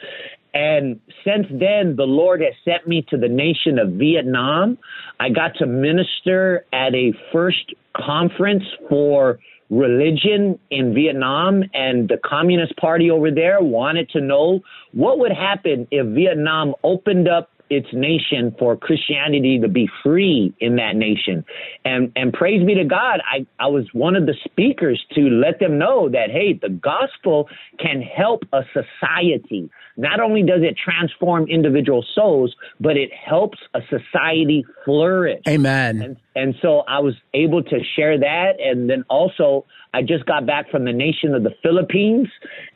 And 0.54 0.98
since 1.26 1.48
then, 1.50 1.98
the 1.98 2.06
Lord 2.08 2.40
has 2.40 2.54
sent 2.64 2.88
me 2.88 3.02
to 3.10 3.18
the 3.18 3.28
nation 3.28 3.78
of 3.80 3.90
Vietnam. 3.94 4.78
I 5.20 5.28
got 5.28 5.56
to 5.56 5.66
minister 5.66 6.66
at 6.72 6.96
a 6.96 7.12
first 7.34 7.74
conference 7.98 8.64
for 8.88 9.40
religion 9.70 10.60
in 10.70 10.94
Vietnam, 10.94 11.64
and 11.74 12.10
the 12.10 12.18
Communist 12.24 12.76
Party 12.78 13.10
over 13.10 13.32
there 13.32 13.62
wanted 13.62 14.10
to 14.10 14.22
know 14.22 14.62
what 14.92 15.20
would 15.20 15.32
happen 15.32 15.88
if 15.92 16.06
Vietnam 16.08 16.76
opened 16.84 17.28
up 17.28 17.50
its 17.70 17.88
nation 17.94 18.56
for 18.60 18.76
Christianity 18.76 19.60
to 19.60 19.68
be 19.68 19.90
free 20.04 20.54
in 20.60 20.76
that 20.76 20.96
nation. 20.96 21.46
And 21.86 22.12
and 22.16 22.34
praise 22.34 22.66
be 22.66 22.76
to 22.76 22.86
God, 22.86 23.22
I, 23.30 23.46
I 23.60 23.68
was 23.68 23.86
one 23.94 24.16
of 24.16 24.26
the 24.26 24.36
speakers 24.44 25.04
to 25.16 25.22
let 25.22 25.60
them 25.60 25.78
know 25.78 26.10
that 26.10 26.30
hey, 26.32 26.54
the 26.54 26.70
gospel 26.70 27.50
can 27.80 28.02
help 28.02 28.44
a 28.54 28.62
society. 28.74 29.70
Not 29.96 30.20
only 30.20 30.42
does 30.42 30.62
it 30.62 30.76
transform 30.78 31.48
individual 31.48 32.04
souls, 32.16 32.56
but 32.80 32.98
it 32.98 33.12
helps 33.14 33.60
a 33.74 33.82
society 33.90 34.66
flourish. 34.86 35.42
Amen. 35.48 36.02
And, 36.02 36.18
and 36.36 36.56
so 36.62 36.80
I 36.88 37.00
was 37.00 37.14
able 37.34 37.62
to 37.64 37.80
share 37.96 38.18
that. 38.20 38.54
And 38.60 38.90
then 38.90 39.04
also, 39.10 39.66
I 39.94 40.02
just 40.02 40.26
got 40.26 40.48
back 40.48 40.72
from 40.72 40.86
the 40.86 40.94
nation 40.94 41.36
of 41.36 41.44
the 41.44 41.54
Philippines 41.62 42.28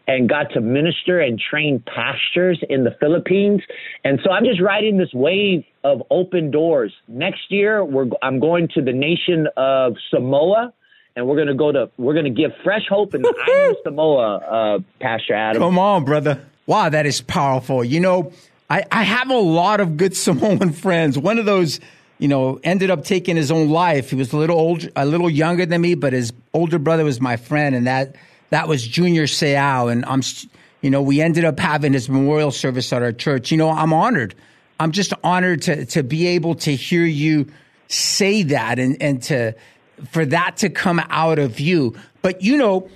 and 0.08 0.30
got 0.30 0.52
to 0.54 0.62
minister 0.62 1.20
and 1.20 1.40
train 1.40 1.84
pastors 1.86 2.64
in 2.70 2.86
the 2.86 2.92
Philippines. 3.00 3.62
And 4.04 4.20
so 4.24 4.32
I'm 4.32 4.46
just 4.46 4.62
riding 4.62 4.98
this 4.98 5.14
wave 5.14 5.66
of 5.84 6.02
open 6.10 6.50
doors. 6.50 6.94
Next 7.08 7.52
year, 7.52 7.84
we're, 7.84 8.08
I'm 8.24 8.40
going 8.40 8.70
to 8.76 8.82
the 8.82 8.94
nation 8.94 9.48
of 9.58 9.96
Samoa. 10.10 10.74
And 11.16 11.28
we're 11.28 11.36
gonna 11.36 11.56
go 11.56 11.72
to 11.72 11.90
we're 11.98 12.14
gonna 12.14 12.30
give 12.30 12.52
fresh 12.64 12.84
hope 12.88 13.16
in 13.16 13.24
the 13.24 13.34
island 13.48 13.72
of 13.72 13.78
Samoa, 13.84 14.36
uh, 14.38 14.80
Pastor 15.02 15.34
Adam. 15.34 15.64
Come 15.64 15.80
on, 15.80 16.06
brother. 16.06 16.40
Wow, 16.68 16.90
that 16.90 17.08
is 17.08 17.22
powerful. 17.22 17.84
You 17.84 18.00
know, 18.00 18.32
I, 18.70 18.84
I 18.92 19.02
have 19.02 19.32
a 19.32 19.34
lot 19.34 19.80
of 19.80 19.98
good 19.98 20.16
Samoan 20.26 20.74
friends. 20.74 21.18
One 21.18 21.40
of 21.40 21.46
those, 21.46 21.80
you 22.20 22.28
know, 22.28 22.60
ended 22.64 22.92
up 22.92 23.04
taking 23.04 23.36
his 23.36 23.50
own 23.50 23.70
life. 23.70 24.12
He 24.12 24.16
was 24.16 24.32
a 24.32 24.38
little 24.38 24.60
old, 24.60 24.88
a 24.96 25.08
little 25.08 25.28
younger 25.28 25.66
than 25.66 25.82
me, 25.82 25.96
but 25.96 26.14
his 26.14 26.34
older 26.54 26.78
brother 26.78 27.04
was 27.04 27.20
my 27.20 27.36
friend, 27.36 27.74
and 27.74 27.88
that 27.88 28.16
that 28.50 28.68
was 28.68 28.86
Junior 28.86 29.24
Seau. 29.24 29.92
And 29.92 30.06
I'm, 30.06 30.22
you 30.82 30.90
know, 30.90 31.02
we 31.02 31.22
ended 31.22 31.46
up 31.46 31.60
having 31.60 31.94
his 31.94 32.10
memorial 32.10 32.52
service 32.52 32.92
at 32.94 33.02
our 33.02 33.12
church. 33.12 33.52
You 33.52 33.58
know, 33.58 33.70
I'm 33.70 33.94
honored. 33.94 34.36
I'm 34.80 34.92
just 34.92 35.14
honored 35.24 35.64
to 35.64 35.86
to 35.88 36.04
be 36.04 36.28
able 36.28 36.56
to 36.56 36.76
hear 36.76 37.04
you 37.04 37.48
say 37.88 38.44
that 38.44 38.80
and 38.80 39.02
and 39.02 39.22
to 39.24 39.54
for 40.10 40.26
that 40.26 40.58
to 40.58 40.70
come 40.70 41.02
out 41.10 41.40
of 41.40 41.60
you. 41.60 41.96
But 42.22 42.42
you 42.42 42.58
know, 42.58 42.90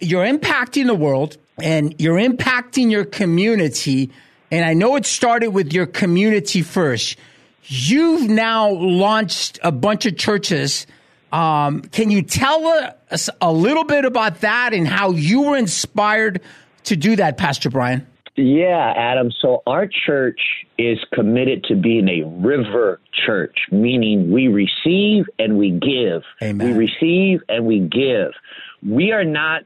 you're 0.00 0.24
impacting 0.24 0.86
the 0.86 0.94
world 0.94 1.38
and 1.58 1.94
you're 1.98 2.18
impacting 2.18 2.90
your 2.90 3.04
community. 3.04 4.10
And 4.50 4.64
I 4.64 4.74
know 4.74 4.96
it 4.96 5.06
started 5.06 5.50
with 5.50 5.72
your 5.72 5.86
community 5.86 6.62
first. 6.62 7.16
You've 7.64 8.28
now 8.28 8.70
launched 8.70 9.58
a 9.62 9.72
bunch 9.72 10.04
of 10.04 10.18
churches. 10.18 10.86
Um, 11.34 11.80
can 11.80 12.12
you 12.12 12.22
tell 12.22 12.64
us 13.10 13.28
a 13.40 13.52
little 13.52 13.82
bit 13.82 14.04
about 14.04 14.42
that 14.42 14.72
and 14.72 14.86
how 14.86 15.10
you 15.10 15.42
were 15.42 15.56
inspired 15.56 16.40
to 16.84 16.94
do 16.94 17.16
that, 17.16 17.36
Pastor 17.36 17.70
Brian? 17.70 18.06
Yeah, 18.36 18.92
Adam. 18.96 19.32
So 19.42 19.64
our 19.66 19.88
church 20.06 20.40
is 20.78 20.98
committed 21.12 21.64
to 21.64 21.74
being 21.74 22.08
a 22.08 22.24
river 22.24 23.00
church, 23.26 23.56
meaning 23.72 24.30
we 24.30 24.46
receive 24.46 25.24
and 25.40 25.58
we 25.58 25.72
give. 25.72 26.22
Amen. 26.40 26.68
We 26.68 26.86
receive 26.86 27.40
and 27.48 27.66
we 27.66 27.80
give. 27.80 28.32
We 28.88 29.10
are 29.10 29.24
not, 29.24 29.62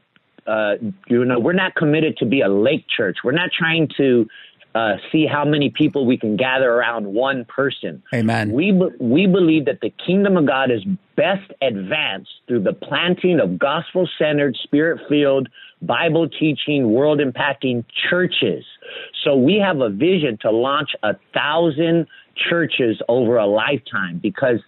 uh, 0.47 0.73
you 1.07 1.23
know, 1.23 1.39
we're 1.39 1.53
not 1.53 1.75
committed 1.75 2.17
to 2.17 2.25
be 2.25 2.41
a 2.41 2.49
lake 2.49 2.85
church. 2.95 3.17
We're 3.23 3.31
not 3.31 3.51
trying 3.55 3.89
to 3.97 4.27
uh, 4.79 4.97
see 5.11 5.25
how 5.25 5.43
many 5.43 5.69
people 5.69 6.05
we 6.05 6.17
can 6.17 6.37
gather 6.37 6.71
around 6.71 7.05
one 7.05 7.43
person. 7.45 8.01
Amen. 8.13 8.51
We 8.51 8.71
be- 8.71 8.95
we 8.99 9.27
believe 9.27 9.65
that 9.65 9.81
the 9.81 9.93
kingdom 10.07 10.37
of 10.37 10.45
God 10.45 10.71
is 10.71 10.83
best 11.15 11.51
advanced 11.61 12.31
through 12.47 12.63
the 12.63 12.73
planting 12.73 13.39
of 13.39 13.59
gospel-centered, 13.59 14.55
spirit-filled, 14.63 15.49
Bible 15.81 16.29
teaching, 16.29 16.91
world 16.91 17.19
impacting 17.19 17.83
churches. 18.09 18.63
So 19.23 19.35
we 19.35 19.55
have 19.55 19.81
a 19.81 19.89
vision 19.89 20.37
to 20.41 20.51
launch 20.51 20.91
a 21.03 21.15
thousand 21.33 22.07
churches 22.49 23.01
over 23.09 23.37
a 23.37 23.45
lifetime 23.45 24.19
because 24.21 24.59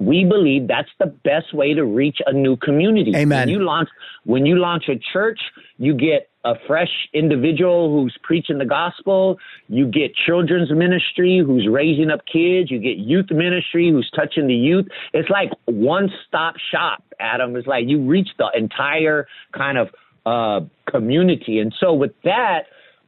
we 0.00 0.24
believe 0.24 0.66
that's 0.66 0.94
the 0.98 1.06
best 1.06 1.54
way 1.54 1.74
to 1.74 1.84
reach 1.84 2.18
a 2.26 2.32
new 2.32 2.56
community. 2.56 3.12
Amen. 3.14 3.40
When 3.40 3.48
you 3.48 3.60
launch 3.62 3.88
when 4.24 4.46
you 4.46 4.56
launch 4.58 4.84
a 4.88 4.98
church, 5.12 5.40
you 5.78 5.94
get 5.94 6.28
a 6.44 6.54
fresh 6.66 7.08
individual 7.12 7.90
who's 7.90 8.16
preaching 8.22 8.58
the 8.58 8.64
gospel. 8.64 9.38
You 9.68 9.86
get 9.86 10.14
children's 10.14 10.70
ministry 10.70 11.42
who's 11.44 11.66
raising 11.68 12.10
up 12.10 12.20
kids. 12.26 12.70
You 12.70 12.78
get 12.78 12.98
youth 12.98 13.30
ministry 13.30 13.90
who's 13.90 14.10
touching 14.14 14.46
the 14.46 14.54
youth. 14.54 14.86
It's 15.12 15.30
like 15.30 15.50
one 15.64 16.10
stop 16.26 16.56
shop, 16.70 17.02
Adam. 17.18 17.56
It's 17.56 17.66
like 17.66 17.86
you 17.88 18.00
reach 18.00 18.28
the 18.38 18.50
entire 18.54 19.26
kind 19.52 19.78
of 19.78 19.88
uh, 20.26 20.66
community. 20.90 21.58
And 21.58 21.74
so 21.78 21.92
with 21.92 22.12
that, 22.24 22.64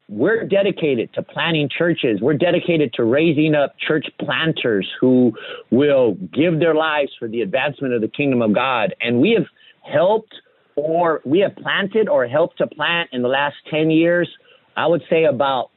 we're 0.08 0.44
dedicated 0.44 1.12
to 1.14 1.22
planting 1.22 1.68
churches. 1.68 2.20
We're 2.20 2.34
dedicated 2.34 2.92
to 2.94 3.04
raising 3.04 3.54
up 3.54 3.74
church 3.78 4.06
planters 4.20 4.88
who 5.00 5.32
will 5.70 6.14
give 6.32 6.60
their 6.60 6.74
lives 6.74 7.10
for 7.18 7.26
the 7.28 7.42
advancement 7.42 7.92
of 7.92 8.00
the 8.00 8.08
kingdom 8.08 8.40
of 8.40 8.54
God. 8.54 8.94
And 9.00 9.20
we 9.20 9.32
have 9.32 9.46
helped 9.82 10.32
or 10.76 11.22
we 11.24 11.40
have 11.40 11.56
planted 11.56 12.08
or 12.08 12.26
helped 12.26 12.58
to 12.58 12.66
plant 12.66 13.10
in 13.12 13.22
the 13.22 13.28
last 13.28 13.56
10 13.70 13.90
years, 13.90 14.28
I 14.76 14.86
would 14.86 15.02
say 15.10 15.24
about 15.24 15.70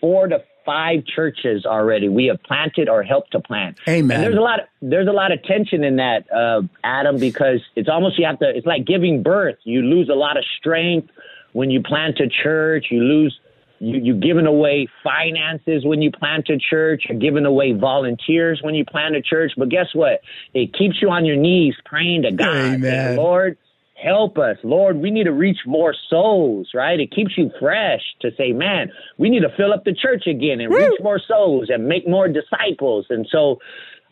four 0.00 0.28
to 0.28 0.42
five 0.64 1.04
churches 1.04 1.66
already 1.66 2.08
we 2.08 2.26
have 2.26 2.42
planted 2.42 2.88
or 2.88 3.02
helped 3.02 3.32
to 3.32 3.40
plant. 3.40 3.78
Amen. 3.88 4.16
And 4.16 4.24
there's 4.24 4.36
a 4.36 4.40
lot 4.40 4.60
of 4.60 4.66
there's 4.80 5.08
a 5.08 5.12
lot 5.12 5.32
of 5.32 5.42
tension 5.42 5.84
in 5.84 5.96
that, 5.96 6.30
uh, 6.32 6.62
Adam, 6.82 7.18
because 7.18 7.60
it's 7.76 7.88
almost 7.88 8.18
you 8.18 8.26
have 8.26 8.38
to 8.38 8.48
it's 8.48 8.66
like 8.66 8.86
giving 8.86 9.22
birth. 9.22 9.56
You 9.64 9.82
lose 9.82 10.08
a 10.08 10.14
lot 10.14 10.36
of 10.36 10.44
strength 10.58 11.10
when 11.52 11.70
you 11.70 11.82
plant 11.82 12.18
a 12.20 12.28
church, 12.28 12.86
you 12.90 13.00
lose 13.00 13.38
you, 13.80 14.00
you're 14.00 14.20
giving 14.20 14.46
away 14.46 14.88
finances 15.02 15.84
when 15.84 16.00
you 16.00 16.10
plant 16.10 16.48
a 16.48 16.58
church. 16.58 17.04
You're 17.08 17.18
giving 17.18 17.44
away 17.44 17.72
volunteers 17.72 18.60
when 18.62 18.74
you 18.74 18.84
plant 18.84 19.16
a 19.16 19.22
church. 19.22 19.52
But 19.56 19.68
guess 19.68 19.88
what? 19.92 20.20
It 20.54 20.72
keeps 20.72 21.02
you 21.02 21.10
on 21.10 21.24
your 21.24 21.36
knees 21.36 21.74
praying 21.84 22.22
to 22.22 22.32
God. 22.32 22.56
Amen. 22.56 23.16
Lord, 23.16 23.58
help 24.04 24.38
us. 24.38 24.56
Lord, 24.62 24.98
we 24.98 25.10
need 25.10 25.24
to 25.24 25.32
reach 25.32 25.58
more 25.66 25.94
souls, 26.10 26.70
right? 26.74 27.00
It 27.00 27.10
keeps 27.10 27.36
you 27.36 27.50
fresh 27.58 28.02
to 28.20 28.30
say, 28.36 28.52
man, 28.52 28.90
we 29.18 29.30
need 29.30 29.40
to 29.40 29.54
fill 29.56 29.72
up 29.72 29.84
the 29.84 29.94
church 29.94 30.26
again 30.26 30.60
and 30.60 30.72
reach 30.72 31.00
more 31.02 31.18
souls 31.18 31.70
and 31.70 31.86
make 31.86 32.06
more 32.06 32.28
disciples. 32.28 33.06
And 33.08 33.26
so 33.30 33.58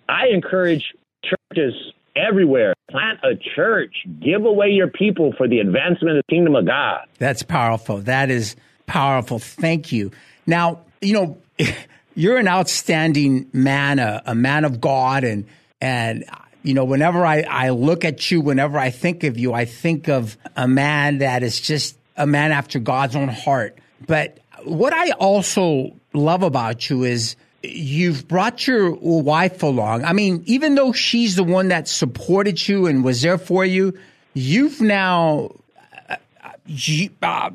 I 0.08 0.28
encourage 0.32 0.94
churches 1.22 1.74
everywhere 2.16 2.74
plant 2.90 3.20
a 3.24 3.34
church, 3.54 3.94
give 4.20 4.44
away 4.44 4.68
your 4.68 4.88
people 4.88 5.32
for 5.36 5.48
the 5.48 5.58
advancement 5.58 6.16
of 6.18 6.24
the 6.26 6.34
kingdom 6.34 6.54
of 6.54 6.66
God. 6.66 7.06
That's 7.18 7.42
powerful. 7.42 7.98
That 7.98 8.30
is 8.30 8.54
powerful. 8.86 9.38
Thank 9.38 9.92
you. 9.92 10.10
Now, 10.46 10.80
you 11.00 11.14
know, 11.14 11.38
you're 12.14 12.36
an 12.36 12.48
outstanding 12.48 13.48
man, 13.52 13.98
a, 13.98 14.22
a 14.26 14.34
man 14.34 14.64
of 14.64 14.80
God, 14.80 15.24
and 15.24 15.46
and 15.80 16.24
you 16.62 16.74
know, 16.74 16.84
whenever 16.84 17.24
I, 17.24 17.42
I 17.42 17.70
look 17.70 18.04
at 18.04 18.30
you, 18.30 18.40
whenever 18.40 18.78
I 18.78 18.90
think 18.90 19.24
of 19.24 19.38
you, 19.38 19.52
I 19.52 19.64
think 19.64 20.08
of 20.08 20.36
a 20.56 20.68
man 20.68 21.18
that 21.18 21.42
is 21.42 21.60
just 21.60 21.96
a 22.16 22.26
man 22.26 22.52
after 22.52 22.78
God's 22.78 23.16
own 23.16 23.28
heart. 23.28 23.78
But 24.06 24.38
what 24.64 24.92
I 24.92 25.10
also 25.12 25.94
love 26.12 26.42
about 26.42 26.88
you 26.88 27.04
is 27.04 27.36
you've 27.62 28.28
brought 28.28 28.66
your 28.66 28.92
wife 28.92 29.62
along. 29.62 30.04
I 30.04 30.12
mean, 30.12 30.42
even 30.46 30.74
though 30.74 30.92
she's 30.92 31.36
the 31.36 31.44
one 31.44 31.68
that 31.68 31.88
supported 31.88 32.66
you 32.68 32.86
and 32.86 33.04
was 33.04 33.22
there 33.22 33.38
for 33.38 33.64
you, 33.64 33.98
you've 34.34 34.80
now 34.80 35.52
uh, 36.08 36.16
you, 36.66 37.10
uh, 37.22 37.50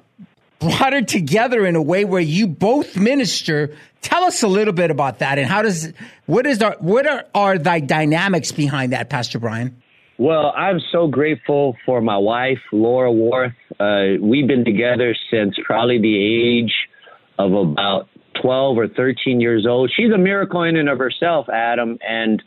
brought 0.59 0.93
her 0.93 1.01
together 1.01 1.65
in 1.65 1.75
a 1.75 1.81
way 1.81 2.05
where 2.05 2.21
you 2.21 2.47
both 2.47 2.97
minister. 2.97 3.75
Tell 4.01 4.23
us 4.23 4.43
a 4.43 4.47
little 4.47 4.73
bit 4.73 4.91
about 4.91 5.19
that 5.19 5.37
and 5.37 5.47
how 5.47 5.61
does 5.61 5.91
what 6.25 6.45
is 6.45 6.61
our 6.61 6.75
what 6.79 7.07
are, 7.07 7.25
are 7.35 7.57
the 7.57 7.81
dynamics 7.85 8.51
behind 8.51 8.93
that, 8.93 9.09
Pastor 9.09 9.39
Brian? 9.39 9.81
Well, 10.19 10.51
I'm 10.55 10.79
so 10.91 11.07
grateful 11.07 11.77
for 11.85 12.01
my 12.01 12.17
wife, 12.17 12.59
Laura 12.71 13.11
Worth. 13.11 13.53
Uh, 13.79 14.19
we've 14.19 14.47
been 14.47 14.65
together 14.65 15.15
since 15.29 15.55
probably 15.63 15.99
the 15.99 16.59
age 16.59 16.73
of 17.37 17.53
about 17.53 18.09
12 18.41 18.77
or 18.77 18.87
13 18.87 19.39
years 19.39 19.67
old. 19.67 19.91
She's 19.95 20.11
a 20.11 20.17
miracle 20.17 20.63
in 20.63 20.75
and 20.75 20.89
of 20.89 20.97
herself, 20.97 21.47
Adam, 21.49 21.99
and 22.07 22.41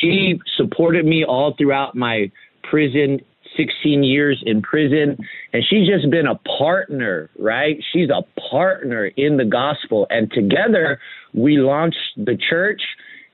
she 0.00 0.38
supported 0.58 1.06
me 1.06 1.24
all 1.24 1.54
throughout 1.56 1.94
my 1.94 2.30
prison 2.68 3.20
16 3.56 4.02
years 4.02 4.42
in 4.46 4.62
prison, 4.62 5.18
and 5.52 5.64
she's 5.68 5.88
just 5.88 6.10
been 6.10 6.26
a 6.26 6.36
partner, 6.58 7.30
right? 7.38 7.78
She's 7.92 8.08
a 8.10 8.22
partner 8.50 9.06
in 9.06 9.36
the 9.36 9.44
gospel. 9.44 10.06
And 10.10 10.30
together, 10.30 11.00
we 11.34 11.58
launched 11.58 11.98
the 12.16 12.36
church. 12.36 12.82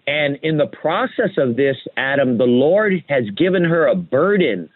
And 0.06 0.36
in 0.42 0.56
the 0.58 0.66
process 0.66 1.30
of 1.38 1.56
this, 1.56 1.76
Adam, 1.96 2.38
the 2.38 2.44
Lord 2.44 3.04
has 3.08 3.24
given 3.36 3.64
her 3.64 3.86
a 3.86 3.94
burden 3.94 4.68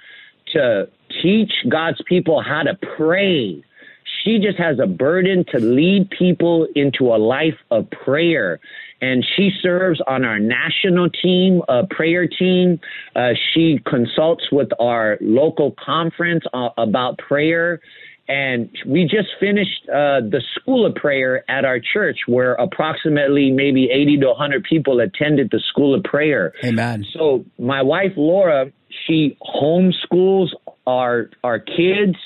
to 0.53 0.89
teach 1.23 1.53
God's 1.69 2.01
people 2.07 2.43
how 2.43 2.63
to 2.63 2.79
pray. 2.97 3.63
She 4.23 4.39
just 4.39 4.59
has 4.59 4.79
a 4.79 4.87
burden 4.87 5.45
to 5.53 5.59
lead 5.59 6.11
people 6.11 6.69
into 6.75 7.15
a 7.15 7.19
life 7.19 7.59
of 7.71 7.91
prayer 7.91 8.61
and 9.01 9.25
she 9.37 9.51
serves 9.63 10.01
on 10.07 10.25
our 10.25 10.39
national 10.39 11.11
team, 11.11 11.63
uh, 11.69 11.83
prayer 11.91 12.27
team. 12.27 12.81
Uh, 13.15 13.31
she 13.53 13.79
consults 13.87 14.45
with 14.51 14.69
our 14.81 15.19
local 15.21 15.75
conference 15.85 16.45
uh, 16.55 16.69
about 16.79 17.19
prayer. 17.19 17.81
And 18.29 18.71
we 18.85 19.05
just 19.05 19.29
finished 19.39 19.89
uh, 19.89 20.19
the 20.21 20.43
school 20.59 20.85
of 20.85 20.97
prayer 20.97 21.49
at 21.49 21.65
our 21.65 21.79
church, 21.79 22.19
where 22.27 22.55
approximately 22.55 23.53
maybe 23.53 23.89
80 23.93 24.19
to 24.19 24.27
100 24.29 24.65
people 24.65 24.99
attended 24.99 25.51
the 25.53 25.61
school 25.69 25.95
of 25.95 26.03
prayer. 26.03 26.53
Amen. 26.65 27.05
So 27.13 27.45
my 27.59 27.83
wife 27.83 28.13
Laura, 28.17 28.73
she 29.07 29.39
homeschools 29.43 30.49
our 30.89 31.31
our 31.45 31.61
kids, 31.61 32.17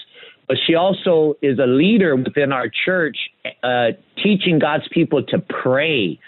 but 0.48 0.56
she 0.66 0.74
also 0.74 1.34
is 1.42 1.58
a 1.58 1.66
leader 1.66 2.16
within 2.16 2.50
our 2.50 2.70
church, 2.86 3.18
uh, 3.62 3.88
teaching 4.22 4.58
God's 4.58 4.88
people 4.92 5.22
to 5.24 5.38
pray 5.38 6.18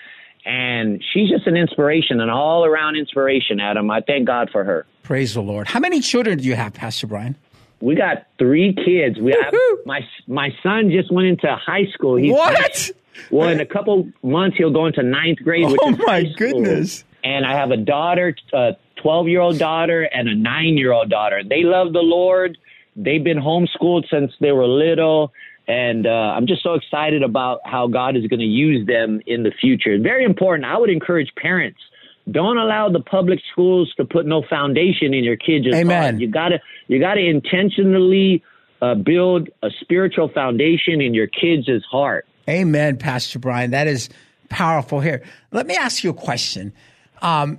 and 0.44 1.02
she's 1.12 1.30
just 1.30 1.46
an 1.46 1.56
inspiration, 1.56 2.20
an 2.20 2.30
all 2.30 2.64
around 2.64 2.96
inspiration, 2.96 3.60
Adam. 3.60 3.90
I 3.90 4.00
thank 4.00 4.26
God 4.26 4.50
for 4.50 4.64
her. 4.64 4.86
Praise 5.02 5.34
the 5.34 5.42
Lord. 5.42 5.68
How 5.68 5.80
many 5.80 6.00
children 6.00 6.38
do 6.38 6.44
you 6.44 6.54
have, 6.54 6.74
Pastor 6.74 7.06
Brian? 7.06 7.36
We 7.80 7.96
got 7.96 8.26
three 8.38 8.74
kids. 8.74 9.18
We 9.18 9.36
have, 9.42 9.54
my 9.84 10.00
my 10.28 10.50
son 10.62 10.90
just 10.90 11.12
went 11.12 11.26
into 11.28 11.54
high 11.56 11.86
school. 11.92 12.16
He's 12.16 12.32
what? 12.32 12.90
well, 13.30 13.48
in 13.48 13.60
a 13.60 13.66
couple 13.66 14.08
months 14.22 14.56
he'll 14.56 14.70
go 14.72 14.86
into 14.86 15.02
ninth 15.02 15.38
grade. 15.42 15.66
oh 15.66 15.90
my 16.06 16.24
goodness! 16.36 17.04
And 17.24 17.44
I 17.44 17.54
have 17.54 17.72
a 17.72 17.76
daughter, 17.76 18.36
a 18.52 18.76
twelve 18.96 19.26
year 19.26 19.40
old 19.40 19.58
daughter, 19.58 20.02
and 20.02 20.28
a 20.28 20.34
nine 20.34 20.76
year 20.76 20.92
old 20.92 21.10
daughter. 21.10 21.42
They 21.44 21.64
love 21.64 21.92
the 21.92 22.02
Lord. 22.02 22.56
They've 22.94 23.24
been 23.24 23.38
homeschooled 23.38 24.08
since 24.10 24.32
they 24.40 24.52
were 24.52 24.66
little. 24.66 25.32
And 25.72 26.06
uh, 26.06 26.10
I'm 26.10 26.46
just 26.46 26.62
so 26.62 26.74
excited 26.74 27.22
about 27.22 27.60
how 27.64 27.86
God 27.86 28.14
is 28.14 28.26
going 28.26 28.40
to 28.40 28.44
use 28.44 28.86
them 28.86 29.22
in 29.26 29.42
the 29.42 29.50
future. 29.58 29.98
Very 29.98 30.22
important. 30.22 30.66
I 30.66 30.76
would 30.76 30.90
encourage 30.90 31.32
parents 31.34 31.78
don't 32.30 32.58
allow 32.58 32.90
the 32.90 33.00
public 33.00 33.40
schools 33.50 33.92
to 33.96 34.04
put 34.04 34.26
no 34.26 34.42
foundation 34.48 35.14
in 35.14 35.24
your 35.24 35.36
kids' 35.36 35.66
Amen. 35.74 36.02
Heart. 36.02 36.20
You 36.20 36.28
gotta 36.28 36.60
you 36.86 37.00
gotta 37.00 37.20
intentionally 37.20 38.44
uh, 38.80 38.94
build 38.94 39.48
a 39.62 39.70
spiritual 39.80 40.28
foundation 40.28 41.00
in 41.00 41.14
your 41.14 41.26
kids' 41.26 41.68
heart. 41.90 42.26
Amen, 42.48 42.96
Pastor 42.96 43.40
Brian. 43.40 43.72
That 43.72 43.88
is 43.88 44.08
powerful. 44.50 45.00
Here, 45.00 45.22
let 45.50 45.66
me 45.66 45.74
ask 45.74 46.04
you 46.04 46.10
a 46.10 46.14
question. 46.14 46.72
Um, 47.22 47.58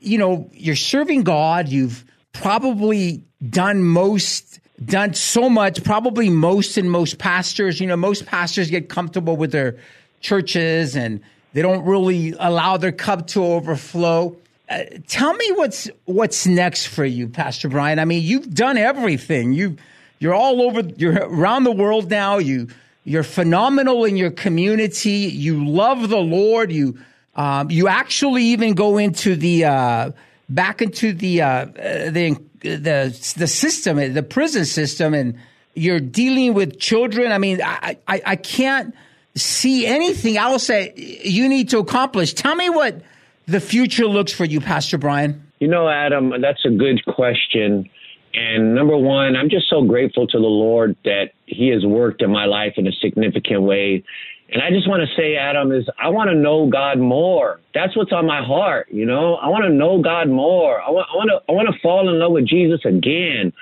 you 0.00 0.18
know, 0.18 0.50
you're 0.52 0.76
serving 0.76 1.22
God. 1.22 1.68
You've 1.68 2.04
probably 2.32 3.22
done 3.48 3.82
most 3.82 4.59
done 4.84 5.14
so 5.14 5.48
much, 5.48 5.84
probably 5.84 6.30
most 6.30 6.76
and 6.76 6.90
most 6.90 7.18
pastors, 7.18 7.80
you 7.80 7.86
know, 7.86 7.96
most 7.96 8.26
pastors 8.26 8.70
get 8.70 8.88
comfortable 8.88 9.36
with 9.36 9.52
their 9.52 9.76
churches 10.20 10.96
and 10.96 11.20
they 11.52 11.62
don't 11.62 11.84
really 11.84 12.34
allow 12.38 12.76
their 12.76 12.92
cup 12.92 13.26
to 13.28 13.44
overflow. 13.44 14.36
Uh, 14.68 14.84
tell 15.08 15.34
me 15.34 15.52
what's 15.52 15.90
what's 16.04 16.46
next 16.46 16.86
for 16.86 17.04
you, 17.04 17.28
Pastor 17.28 17.68
Brian. 17.68 17.98
I 17.98 18.04
mean, 18.04 18.22
you've 18.22 18.54
done 18.54 18.76
everything. 18.76 19.52
You 19.52 19.76
you're 20.20 20.34
all 20.34 20.62
over. 20.62 20.82
You're 20.96 21.14
around 21.14 21.64
the 21.64 21.72
world 21.72 22.08
now. 22.08 22.38
You 22.38 22.68
you're 23.04 23.24
phenomenal 23.24 24.04
in 24.04 24.16
your 24.16 24.30
community. 24.30 25.10
You 25.10 25.66
love 25.66 26.08
the 26.08 26.20
Lord. 26.20 26.70
You 26.70 26.98
um, 27.34 27.70
you 27.70 27.88
actually 27.88 28.44
even 28.44 28.74
go 28.74 28.96
into 28.98 29.34
the 29.34 29.64
uh, 29.64 30.12
back 30.48 30.82
into 30.82 31.12
the 31.12 31.42
uh, 31.42 31.64
the 31.64 32.36
the 32.60 33.34
the 33.36 33.46
system, 33.46 33.96
the 34.12 34.22
prison 34.22 34.64
system, 34.64 35.14
and 35.14 35.38
you're 35.74 36.00
dealing 36.00 36.54
with 36.54 36.78
children. 36.78 37.32
I 37.32 37.38
mean, 37.38 37.62
I, 37.62 37.96
I, 38.06 38.22
I 38.26 38.36
can't 38.36 38.94
see 39.34 39.86
anything 39.86 40.36
else 40.36 40.66
that 40.66 40.98
you 40.98 41.48
need 41.48 41.70
to 41.70 41.78
accomplish. 41.78 42.34
Tell 42.34 42.54
me 42.54 42.68
what 42.68 43.02
the 43.46 43.60
future 43.60 44.06
looks 44.06 44.32
for 44.32 44.44
you, 44.44 44.60
Pastor 44.60 44.98
Brian. 44.98 45.46
You 45.58 45.68
know, 45.68 45.88
Adam, 45.88 46.32
that's 46.40 46.64
a 46.64 46.70
good 46.70 47.04
question. 47.06 47.88
And 48.32 48.74
number 48.74 48.96
one, 48.96 49.36
I'm 49.36 49.50
just 49.50 49.68
so 49.68 49.82
grateful 49.82 50.26
to 50.28 50.38
the 50.38 50.46
Lord 50.46 50.96
that 51.04 51.30
He 51.46 51.68
has 51.68 51.84
worked 51.84 52.22
in 52.22 52.30
my 52.30 52.46
life 52.46 52.74
in 52.76 52.86
a 52.86 52.92
significant 52.92 53.62
way. 53.62 54.04
And 54.52 54.62
I 54.62 54.70
just 54.70 54.88
want 54.88 55.02
to 55.08 55.14
say, 55.14 55.36
Adam, 55.36 55.70
is 55.70 55.88
I 55.98 56.08
want 56.08 56.28
to 56.30 56.34
know 56.34 56.68
God 56.68 56.98
more. 56.98 57.60
That's 57.72 57.96
what's 57.96 58.12
on 58.12 58.26
my 58.26 58.44
heart. 58.44 58.88
You 58.90 59.06
know, 59.06 59.36
I 59.36 59.48
want 59.48 59.64
to 59.64 59.70
know 59.70 60.02
God 60.02 60.28
more. 60.28 60.80
I 60.80 60.90
want, 60.90 61.06
I 61.12 61.16
want 61.16 61.30
to, 61.30 61.52
I 61.52 61.54
want 61.54 61.68
to 61.72 61.80
fall 61.80 62.08
in 62.08 62.18
love 62.18 62.32
with 62.32 62.46
Jesus 62.48 62.80
again. 62.84 63.52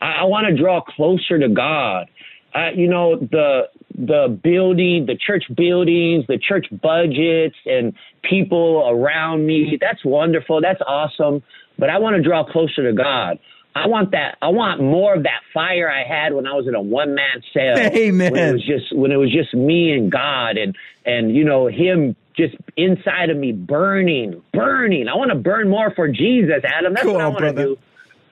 I, 0.00 0.20
I 0.20 0.24
want 0.24 0.46
to 0.46 0.56
draw 0.56 0.80
closer 0.80 1.38
to 1.38 1.48
God. 1.48 2.08
Uh, 2.54 2.70
you 2.74 2.88
know, 2.88 3.16
the 3.16 3.68
the 3.94 4.40
building, 4.42 5.04
the 5.06 5.16
church 5.16 5.44
buildings, 5.54 6.24
the 6.28 6.38
church 6.38 6.66
budgets, 6.80 7.56
and 7.66 7.92
people 8.22 8.88
around 8.88 9.46
me. 9.46 9.76
That's 9.78 10.02
wonderful. 10.04 10.62
That's 10.62 10.80
awesome. 10.86 11.42
But 11.78 11.90
I 11.90 11.98
want 11.98 12.16
to 12.16 12.22
draw 12.22 12.44
closer 12.50 12.88
to 12.88 12.92
God. 12.96 13.38
I 13.78 13.86
want 13.86 14.10
that. 14.12 14.38
I 14.42 14.48
want 14.48 14.80
more 14.80 15.14
of 15.14 15.22
that 15.22 15.40
fire 15.54 15.90
I 15.90 16.04
had 16.04 16.32
when 16.32 16.46
I 16.46 16.54
was 16.54 16.66
in 16.66 16.74
a 16.74 16.80
one 16.80 17.14
man 17.14 17.42
cell. 17.52 17.78
Amen. 17.78 18.32
When 18.32 18.42
it 18.42 18.52
was 18.52 18.64
just 18.64 18.96
when 18.96 19.12
it 19.12 19.16
was 19.16 19.32
just 19.32 19.54
me 19.54 19.92
and 19.92 20.10
God, 20.10 20.56
and 20.56 20.76
and 21.04 21.34
you 21.34 21.44
know 21.44 21.66
him 21.68 22.16
just 22.36 22.54
inside 22.76 23.30
of 23.30 23.36
me 23.36 23.52
burning, 23.52 24.42
burning. 24.52 25.08
I 25.08 25.16
want 25.16 25.30
to 25.30 25.36
burn 25.36 25.68
more 25.68 25.92
for 25.94 26.08
Jesus, 26.08 26.62
Adam. 26.64 26.94
That's 26.94 27.04
cool, 27.04 27.14
what 27.14 27.22
I 27.22 27.28
want 27.28 27.40
to 27.40 27.52
do. 27.52 27.78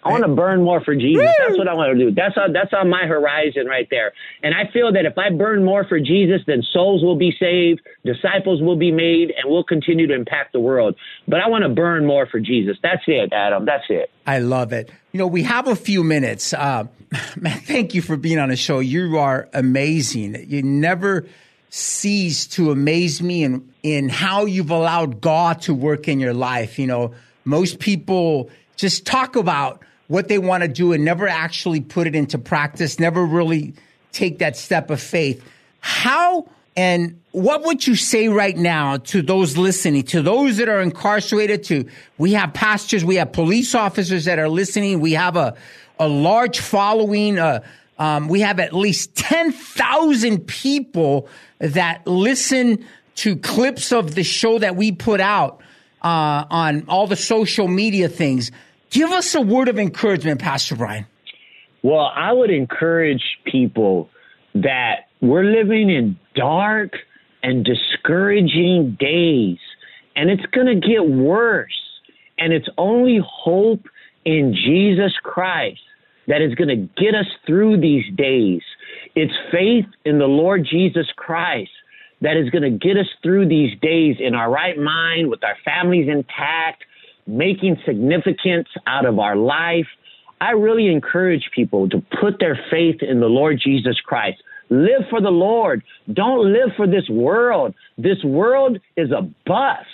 I 0.07 0.11
want 0.11 0.25
to 0.25 0.35
burn 0.35 0.63
more 0.63 0.81
for 0.83 0.95
Jesus. 0.95 1.23
Woo! 1.23 1.47
That's 1.47 1.59
what 1.59 1.69
I 1.69 1.75
want 1.75 1.99
to 1.99 2.05
do. 2.05 2.15
That's 2.15 2.37
on 2.37 2.53
that's 2.53 2.73
on 2.73 2.89
my 2.89 3.07
horizon 3.07 3.67
right 3.67 3.87
there. 3.91 4.13
And 4.43 4.55
I 4.55 4.71
feel 4.73 4.93
that 4.93 5.05
if 5.05 5.19
I 5.19 5.31
burn 5.31 5.65
more 5.65 5.85
for 5.85 5.99
Jesus, 5.99 6.41
then 6.47 6.63
souls 6.73 7.03
will 7.03 7.17
be 7.17 7.33
saved, 7.39 7.81
disciples 8.05 8.63
will 8.63 8.77
be 8.77 8.93
made, 8.93 9.31
and 9.31 9.51
we'll 9.51 9.65
continue 9.65 10.07
to 10.07 10.15
impact 10.15 10.53
the 10.53 10.61
world. 10.61 10.97
But 11.27 11.41
I 11.41 11.49
want 11.49 11.65
to 11.65 11.69
burn 11.69 12.07
more 12.07 12.27
for 12.27 12.41
Jesus. 12.41 12.77
That's 12.83 13.03
it, 13.07 13.33
Adam. 13.33 13.65
That's 13.67 13.85
it. 13.89 14.11
I 14.27 14.39
love 14.39 14.73
it. 14.73 14.91
You 15.13 15.19
know, 15.19 15.27
we 15.27 15.43
have 15.45 15.69
a 15.69 15.77
few 15.77 16.05
minutes. 16.05 16.53
Uh, 16.53 16.87
man, 17.37 17.61
thank 17.61 17.95
you 17.95 18.03
for 18.03 18.17
being 18.17 18.39
on 18.39 18.49
the 18.49 18.57
show. 18.57 18.81
You 18.81 19.19
are 19.19 19.49
amazing. 19.53 20.47
You 20.49 20.63
never 20.63 21.27
cease 21.71 22.47
to 22.47 22.71
amaze 22.71 23.23
me 23.23 23.43
in 23.45 23.73
in 23.83 24.09
how 24.09 24.47
you've 24.47 24.71
allowed 24.71 25.21
God 25.21 25.63
to 25.63 25.75
work 25.75 26.09
in 26.09 26.21
your 26.21 26.35
life. 26.35 26.79
You 26.79 26.87
know, 26.87 27.15
most 27.45 27.79
people 27.79 28.51
just 28.77 29.07
talk 29.07 29.37
about 29.37 29.83
what 30.09 30.29
they 30.29 30.39
want 30.39 30.63
to 30.63 30.69
do 30.69 30.93
and 30.93 31.05
never 31.05 31.27
actually 31.29 31.81
put 31.81 32.07
it 32.07 32.15
into 32.15 32.39
practice, 32.39 33.01
never 33.01 33.25
really 33.25 33.75
take 34.13 34.39
that 34.39 34.57
step 34.57 34.91
of 34.91 35.01
faith. 35.01 35.45
How 35.81 36.49
and 36.77 37.21
what 37.33 37.65
would 37.65 37.87
you 37.87 37.97
say 37.97 38.29
right 38.29 38.57
now 38.57 38.99
to 38.99 39.23
those 39.23 39.57
listening, 39.57 40.03
to 40.05 40.21
those 40.21 40.59
that 40.59 40.69
are 40.69 40.81
incarcerated, 40.81 41.65
to 41.65 41.87
we 42.19 42.33
have 42.33 42.53
pastors, 42.53 43.05
we 43.05 43.17
have 43.17 43.33
police 43.33 43.75
officers 43.75 44.27
that 44.27 44.39
are 44.39 44.49
listening, 44.49 45.01
we 45.01 45.13
have 45.13 45.37
a, 45.37 45.57
a 45.99 46.07
large 46.07 46.61
following, 46.61 47.39
uh, 47.39 47.61
um, 47.99 48.29
we 48.29 48.41
have 48.41 48.61
at 48.61 48.75
least 48.75 49.15
10,000 49.17 50.47
people 50.47 51.29
that 51.59 52.07
listen 52.07 52.85
to 53.17 53.37
clips 53.37 53.93
of 53.93 54.15
the 54.15 54.23
show 54.23 54.59
that 54.59 54.77
we 54.77 54.93
put 54.93 55.21
out 55.21 55.63
uh, 56.03 56.45
on 56.51 56.85
all 56.89 57.07
the 57.07 57.17
social 57.17 57.69
media 57.69 58.09
things. 58.09 58.51
Give 58.91 59.11
us 59.11 59.35
a 59.35 59.41
word 59.41 59.69
of 59.69 59.79
encouragement, 59.79 60.41
Pastor 60.41 60.77
Brian. 60.77 61.07
Well, 61.83 62.11
I 62.15 62.33
would 62.33 62.51
encourage 62.51 63.23
people 63.45 64.09
that 64.55 65.09
we're 65.21 65.45
living 65.45 65.91
in 65.91 66.19
dark 66.35 66.93
and 67.43 67.65
discouraging 67.65 68.97
days, 68.99 69.59
and 70.15 70.31
it's 70.31 70.47
going 70.47 70.67
to 70.67 70.89
get 70.89 71.09
worse. 71.09 71.73
And 72.39 72.53
it's 72.53 72.69
only 72.77 73.21
hope 73.25 73.87
in 74.25 74.55
Jesus 74.55 75.13
Christ 75.23 75.81
that 76.27 76.43
is 76.43 76.55
going 76.55 76.69
to 76.69 77.03
get 77.03 77.15
us 77.15 77.27
through 77.47 77.81
these 77.81 78.05
days. 78.17 78.63
It's 79.15 79.33
faith 79.51 79.87
in 80.05 80.19
the 80.19 80.27
Lord 80.27 80.67
Jesus 80.69 81.07
Christ 81.17 81.71
that 82.21 82.37
is 82.37 82.51
going 82.51 82.63
to 82.63 82.71
get 82.71 82.97
us 82.97 83.07
through 83.23 83.49
these 83.49 83.79
days 83.81 84.17
in 84.19 84.35
our 84.35 84.51
right 84.51 84.77
mind, 84.77 85.31
with 85.31 85.45
our 85.45 85.57
families 85.65 86.09
intact, 86.09 86.85
making 87.27 87.79
significance 87.85 88.69
out 88.87 89.07
of 89.07 89.19
our 89.19 89.37
life. 89.37 89.87
I 90.41 90.51
really 90.51 90.89
encourage 90.89 91.51
people 91.55 91.89
to 91.89 92.03
put 92.21 92.39
their 92.39 92.59
faith 92.71 93.03
in 93.03 93.21
the 93.21 93.27
Lord 93.27 93.61
Jesus 93.63 93.99
Christ. 94.01 94.43
Live 94.69 95.03
for 95.11 95.21
the 95.21 95.31
Lord. 95.31 95.83
Don't 96.13 96.53
live 96.53 96.71
for 96.77 96.87
this 96.87 97.09
world. 97.09 97.75
This 97.97 98.23
world 98.25 98.79
is 98.97 99.11
a 99.13 99.23
bust. 99.47 99.87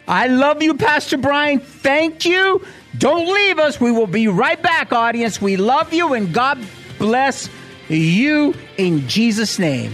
I 0.08 0.28
love 0.28 0.62
you, 0.62 0.74
Pastor 0.74 1.18
Brian. 1.18 1.60
Thank 1.60 2.26
you. 2.26 2.66
Don't 2.98 3.34
leave 3.34 3.58
us. 3.58 3.80
We 3.80 3.92
will 3.92 4.08
be 4.08 4.28
right 4.28 4.62
back, 4.62 4.92
audience. 4.92 5.42
We 5.42 5.56
love 5.56 5.94
you, 5.94 6.14
and 6.14 6.34
God 6.34 6.60
bless 7.00 7.50
you 7.88 8.54
in 8.78 9.08
Jesus' 9.08 9.58
name. 9.58 9.94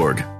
Lord. 0.00 0.39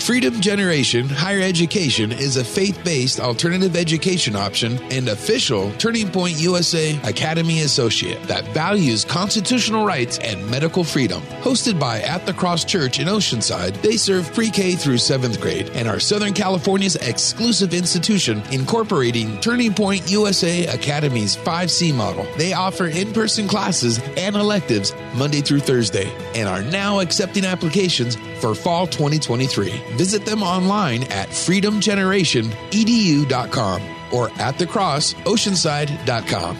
Freedom 0.00 0.40
Generation 0.40 1.08
Higher 1.10 1.42
Education 1.42 2.10
is 2.10 2.38
a 2.38 2.44
faith 2.44 2.82
based 2.82 3.20
alternative 3.20 3.76
education 3.76 4.34
option 4.34 4.78
and 4.90 5.08
official 5.08 5.70
Turning 5.72 6.10
Point 6.10 6.40
USA 6.40 6.98
Academy 7.02 7.60
Associate 7.60 8.20
that 8.24 8.44
values 8.46 9.04
constitutional 9.04 9.84
rights 9.84 10.18
and 10.18 10.50
medical 10.50 10.82
freedom. 10.84 11.20
Hosted 11.42 11.78
by 11.78 12.00
At 12.00 12.24
the 12.24 12.32
Cross 12.32 12.64
Church 12.64 12.98
in 12.98 13.08
Oceanside, 13.08 13.80
they 13.82 13.98
serve 13.98 14.32
pre 14.32 14.50
K 14.50 14.74
through 14.74 14.98
seventh 14.98 15.38
grade 15.38 15.68
and 15.74 15.86
are 15.86 16.00
Southern 16.00 16.32
California's 16.32 16.96
exclusive 16.96 17.74
institution 17.74 18.42
incorporating 18.50 19.38
Turning 19.40 19.74
Point 19.74 20.10
USA 20.10 20.66
Academy's 20.66 21.36
5C 21.36 21.94
model. 21.94 22.26
They 22.38 22.54
offer 22.54 22.86
in 22.86 23.12
person 23.12 23.46
classes 23.46 24.00
and 24.16 24.34
electives 24.34 24.94
Monday 25.14 25.42
through 25.42 25.60
Thursday 25.60 26.10
and 26.34 26.48
are 26.48 26.62
now 26.62 27.00
accepting 27.00 27.44
applications 27.44 28.16
for 28.40 28.54
fall 28.54 28.86
2023. 28.86 29.89
Visit 29.92 30.24
them 30.24 30.42
online 30.42 31.04
at 31.04 31.28
freedomgenerationedu.com 31.28 33.82
or 34.12 34.30
at 34.40 34.58
the 34.58 34.66
cross 34.66 35.14
oceanside.com. 35.14 36.58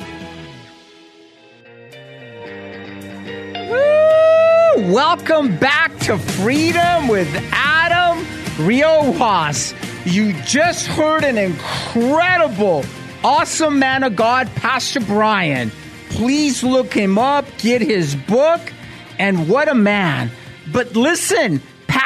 Woo! 3.70 4.92
Welcome 4.92 5.56
back 5.58 5.96
to 6.00 6.18
Freedom 6.18 7.08
with 7.08 7.28
Adam 7.52 8.24
Riojas. 8.56 9.74
You 10.04 10.32
just 10.44 10.86
heard 10.86 11.24
an 11.24 11.38
incredible, 11.38 12.84
awesome 13.22 13.78
man 13.78 14.02
of 14.02 14.16
God, 14.16 14.48
Pastor 14.56 15.00
Brian. 15.00 15.70
Please 16.10 16.64
look 16.64 16.92
him 16.92 17.18
up, 17.18 17.44
get 17.58 17.82
his 17.82 18.14
book, 18.14 18.60
and 19.18 19.48
what 19.48 19.68
a 19.68 19.74
man. 19.74 20.30
But 20.72 20.96
listen, 20.96 21.60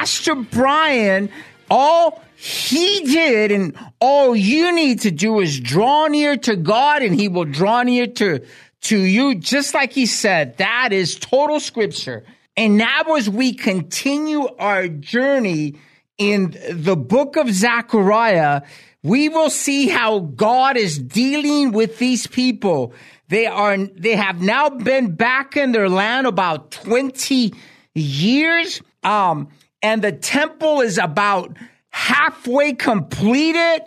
Pastor 0.05 0.35
Brian, 0.35 1.31
all 1.71 2.23
he 2.37 3.01
did 3.05 3.51
and 3.51 3.75
all 4.03 4.37
you 4.37 4.71
need 4.71 5.01
to 5.01 5.11
do 5.11 5.41
is 5.41 5.59
draw 5.59 6.09
near 6.09 6.37
to 6.37 6.57
God 6.57 7.03
and 7.03 7.19
he 7.19 7.27
will 7.27 7.47
draw 7.47 7.83
near 7.83 8.07
to, 8.09 8.45
to 8.83 8.99
you. 8.99 9.35
Just 9.35 9.73
like 9.73 9.95
he 9.95 10.05
said, 10.05 10.59
that 10.59 10.93
is 10.93 11.15
total 11.19 11.59
scripture. 11.59 12.23
And 12.55 12.77
now 12.77 13.15
as 13.17 13.31
we 13.31 13.55
continue 13.55 14.47
our 14.59 14.89
journey 14.89 15.77
in 16.19 16.55
the 16.71 16.97
book 16.97 17.37
of 17.37 17.49
Zechariah, 17.49 18.61
we 19.03 19.31
will 19.31 19.49
see 19.49 19.89
how 19.89 20.19
God 20.19 20.77
is 20.77 20.99
dealing 20.99 21.73
with 21.73 21.99
these 21.99 22.27
people. 22.27 22.93
They 23.29 23.47
are, 23.47 23.79
they 23.79 24.17
have 24.17 24.43
now 24.43 24.69
been 24.69 25.17
back 25.17 25.57
in 25.57 25.73
their 25.73 25.89
land 25.89 26.27
about 26.27 26.73
20 26.73 27.55
years. 27.95 28.83
Um, 29.03 29.49
and 29.85 30.01
the 30.01 30.13
temple 30.13 30.81
is 30.81 30.97
about 30.97 31.59
halfway 31.91 32.73
completed. 32.73 33.83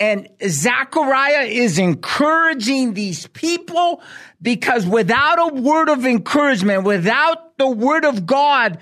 And 0.00 0.28
Zechariah 0.42 1.44
is 1.44 1.78
encouraging 1.78 2.94
these 2.94 3.26
people 3.28 4.02
because 4.40 4.86
without 4.86 5.38
a 5.38 5.54
word 5.54 5.90
of 5.90 6.06
encouragement, 6.06 6.84
without 6.84 7.58
the 7.58 7.68
word 7.68 8.06
of 8.06 8.24
God 8.24 8.78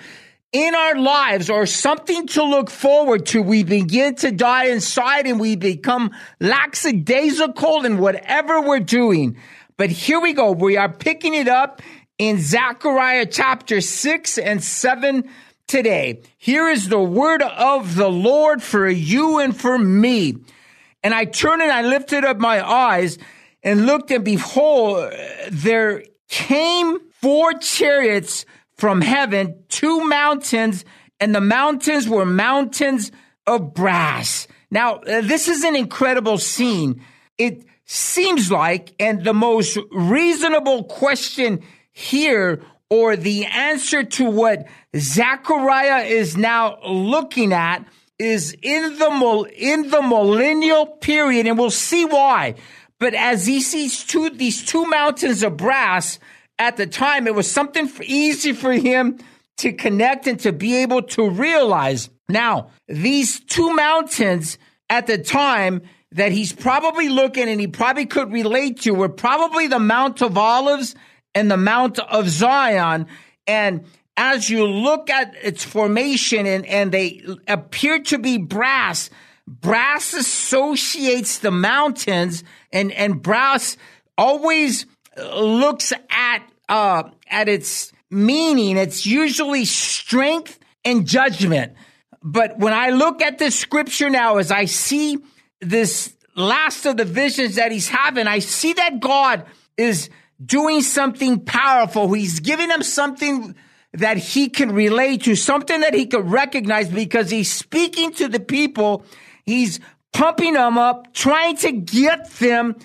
in 0.52 0.76
our 0.76 0.94
lives 0.94 1.50
or 1.50 1.66
something 1.66 2.28
to 2.28 2.44
look 2.44 2.70
forward 2.70 3.26
to, 3.26 3.42
we 3.42 3.64
begin 3.64 4.14
to 4.16 4.30
die 4.30 4.66
inside 4.66 5.26
and 5.26 5.40
we 5.40 5.56
become 5.56 6.12
lackadaisical 6.38 7.84
in 7.84 7.98
whatever 7.98 8.60
we're 8.60 8.78
doing. 8.78 9.36
But 9.76 9.90
here 9.90 10.20
we 10.20 10.34
go. 10.34 10.52
We 10.52 10.76
are 10.76 10.88
picking 10.88 11.34
it 11.34 11.48
up 11.48 11.82
in 12.16 12.38
Zechariah 12.38 13.26
chapter 13.26 13.80
six 13.80 14.38
and 14.38 14.62
seven 14.62 15.28
today. 15.70 16.20
Here 16.36 16.68
is 16.68 16.88
the 16.88 17.00
word 17.00 17.42
of 17.42 17.94
the 17.94 18.10
Lord 18.10 18.60
for 18.62 18.88
you 18.88 19.38
and 19.38 19.56
for 19.56 19.78
me. 19.78 20.36
And 21.02 21.14
I 21.14 21.24
turned 21.24 21.62
and 21.62 21.70
I 21.70 21.82
lifted 21.82 22.24
up 22.24 22.38
my 22.38 22.68
eyes 22.68 23.18
and 23.62 23.86
looked 23.86 24.10
and 24.10 24.24
behold, 24.24 25.12
there 25.50 26.02
came 26.28 26.98
four 27.22 27.52
chariots 27.54 28.44
from 28.76 29.00
heaven, 29.00 29.62
two 29.68 30.04
mountains, 30.08 30.84
and 31.20 31.34
the 31.34 31.40
mountains 31.40 32.08
were 32.08 32.26
mountains 32.26 33.12
of 33.46 33.72
brass. 33.72 34.48
Now, 34.70 34.96
uh, 34.96 35.20
this 35.20 35.48
is 35.48 35.62
an 35.62 35.76
incredible 35.76 36.38
scene. 36.38 37.02
It 37.38 37.64
seems 37.84 38.50
like, 38.50 38.92
and 38.98 39.22
the 39.22 39.34
most 39.34 39.78
reasonable 39.92 40.84
question 40.84 41.62
here 41.92 42.62
or 42.90 43.16
the 43.16 43.46
answer 43.46 44.02
to 44.02 44.28
what 44.28 44.66
Zechariah 44.96 46.04
is 46.04 46.36
now 46.36 46.78
looking 46.84 47.52
at 47.52 47.86
is 48.18 48.54
in 48.60 48.98
the 48.98 49.50
in 49.56 49.88
the 49.88 50.02
millennial 50.02 50.86
period, 50.86 51.46
and 51.46 51.58
we'll 51.58 51.70
see 51.70 52.04
why. 52.04 52.56
But 52.98 53.14
as 53.14 53.46
he 53.46 53.62
sees 53.62 54.04
two 54.04 54.28
these 54.30 54.64
two 54.64 54.84
mountains 54.86 55.42
of 55.42 55.56
brass 55.56 56.18
at 56.58 56.76
the 56.76 56.86
time, 56.86 57.26
it 57.26 57.34
was 57.34 57.50
something 57.50 57.90
easy 58.02 58.52
for 58.52 58.72
him 58.72 59.18
to 59.58 59.72
connect 59.72 60.26
and 60.26 60.38
to 60.40 60.52
be 60.52 60.76
able 60.76 61.02
to 61.02 61.30
realize. 61.30 62.10
Now, 62.28 62.70
these 62.88 63.40
two 63.40 63.72
mountains 63.74 64.58
at 64.90 65.06
the 65.06 65.18
time 65.18 65.82
that 66.12 66.32
he's 66.32 66.52
probably 66.52 67.08
looking 67.08 67.48
and 67.48 67.60
he 67.60 67.68
probably 67.68 68.06
could 68.06 68.32
relate 68.32 68.80
to 68.80 68.92
were 68.92 69.08
probably 69.08 69.68
the 69.68 69.78
Mount 69.78 70.22
of 70.22 70.36
Olives 70.36 70.94
and 71.34 71.50
the 71.50 71.56
Mount 71.56 71.98
of 71.98 72.28
Zion. 72.28 73.06
And 73.46 73.84
as 74.16 74.50
you 74.50 74.66
look 74.66 75.10
at 75.10 75.34
its 75.42 75.64
formation 75.64 76.46
and, 76.46 76.66
and 76.66 76.92
they 76.92 77.22
appear 77.46 78.00
to 78.00 78.18
be 78.18 78.38
brass, 78.38 79.10
brass 79.46 80.12
associates 80.12 81.38
the 81.38 81.50
mountains 81.50 82.44
and, 82.72 82.92
and 82.92 83.22
brass 83.22 83.76
always 84.18 84.86
looks 85.16 85.92
at, 86.10 86.42
uh, 86.68 87.04
at 87.28 87.48
its 87.48 87.92
meaning. 88.10 88.76
It's 88.76 89.06
usually 89.06 89.64
strength 89.64 90.58
and 90.84 91.06
judgment. 91.06 91.74
But 92.22 92.58
when 92.58 92.74
I 92.74 92.90
look 92.90 93.22
at 93.22 93.38
this 93.38 93.58
scripture 93.58 94.10
now, 94.10 94.36
as 94.36 94.50
I 94.50 94.66
see 94.66 95.18
this 95.60 96.14
last 96.36 96.84
of 96.86 96.96
the 96.96 97.04
visions 97.04 97.54
that 97.54 97.72
he's 97.72 97.88
having, 97.88 98.26
I 98.26 98.40
see 98.40 98.72
that 98.74 99.00
God 99.00 99.46
is 99.76 100.10
doing 100.44 100.82
something 100.82 101.40
powerful. 101.40 102.12
He's 102.12 102.40
giving 102.40 102.68
them 102.68 102.82
something 102.82 103.54
that 103.92 104.16
he 104.16 104.48
can 104.48 104.72
relate 104.72 105.24
to, 105.24 105.34
something 105.34 105.80
that 105.80 105.94
he 105.94 106.06
could 106.06 106.30
recognize 106.30 106.88
because 106.88 107.30
he's 107.30 107.52
speaking 107.52 108.12
to 108.12 108.28
the 108.28 108.40
people. 108.40 109.04
He's 109.44 109.80
pumping 110.12 110.54
them 110.54 110.78
up, 110.78 111.12
trying 111.12 111.56
to 111.58 111.72
get 111.72 112.30
them 112.32 112.76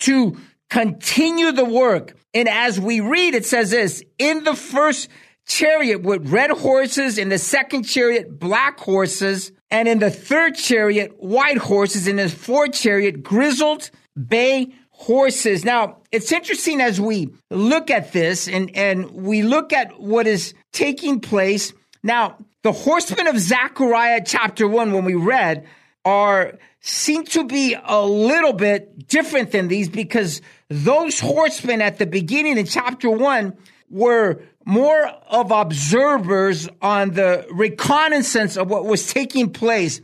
to 0.00 0.36
continue 0.70 1.52
the 1.52 1.64
work. 1.64 2.16
And 2.32 2.48
as 2.48 2.80
we 2.80 3.00
read, 3.00 3.34
it 3.34 3.46
says 3.46 3.70
this 3.70 4.02
in 4.18 4.44
the 4.44 4.54
first 4.54 5.08
chariot 5.46 6.02
with 6.02 6.28
red 6.28 6.50
horses, 6.50 7.18
in 7.18 7.28
the 7.28 7.38
second 7.38 7.84
chariot, 7.84 8.38
black 8.38 8.80
horses, 8.80 9.52
and 9.70 9.86
in 9.86 9.98
the 9.98 10.10
third 10.10 10.54
chariot, 10.54 11.14
white 11.18 11.58
horses, 11.58 12.06
in 12.08 12.16
the 12.16 12.28
fourth 12.28 12.72
chariot, 12.72 13.22
grizzled 13.22 13.90
bay 14.16 14.72
horses. 15.04 15.64
Now, 15.66 15.98
it's 16.10 16.32
interesting 16.32 16.80
as 16.80 16.98
we 16.98 17.28
look 17.50 17.90
at 17.90 18.12
this 18.12 18.48
and, 18.48 18.74
and 18.74 19.10
we 19.10 19.42
look 19.42 19.74
at 19.74 20.00
what 20.00 20.26
is 20.26 20.54
taking 20.72 21.20
place. 21.20 21.74
Now, 22.02 22.38
the 22.62 22.72
horsemen 22.72 23.26
of 23.26 23.38
Zechariah 23.38 24.22
chapter 24.24 24.66
one, 24.66 24.92
when 24.92 25.04
we 25.04 25.14
read, 25.14 25.66
are 26.06 26.54
seem 26.80 27.24
to 27.24 27.44
be 27.44 27.76
a 27.82 28.02
little 28.02 28.54
bit 28.54 29.06
different 29.06 29.52
than 29.52 29.68
these 29.68 29.90
because 29.90 30.40
those 30.68 31.20
horsemen 31.20 31.82
at 31.82 31.98
the 31.98 32.06
beginning 32.06 32.56
in 32.56 32.64
chapter 32.64 33.10
one 33.10 33.56
were 33.90 34.42
more 34.64 35.06
of 35.28 35.50
observers 35.50 36.66
on 36.80 37.10
the 37.10 37.46
reconnaissance 37.52 38.56
of 38.56 38.70
what 38.70 38.86
was 38.86 39.12
taking 39.12 39.50
place. 39.50 40.00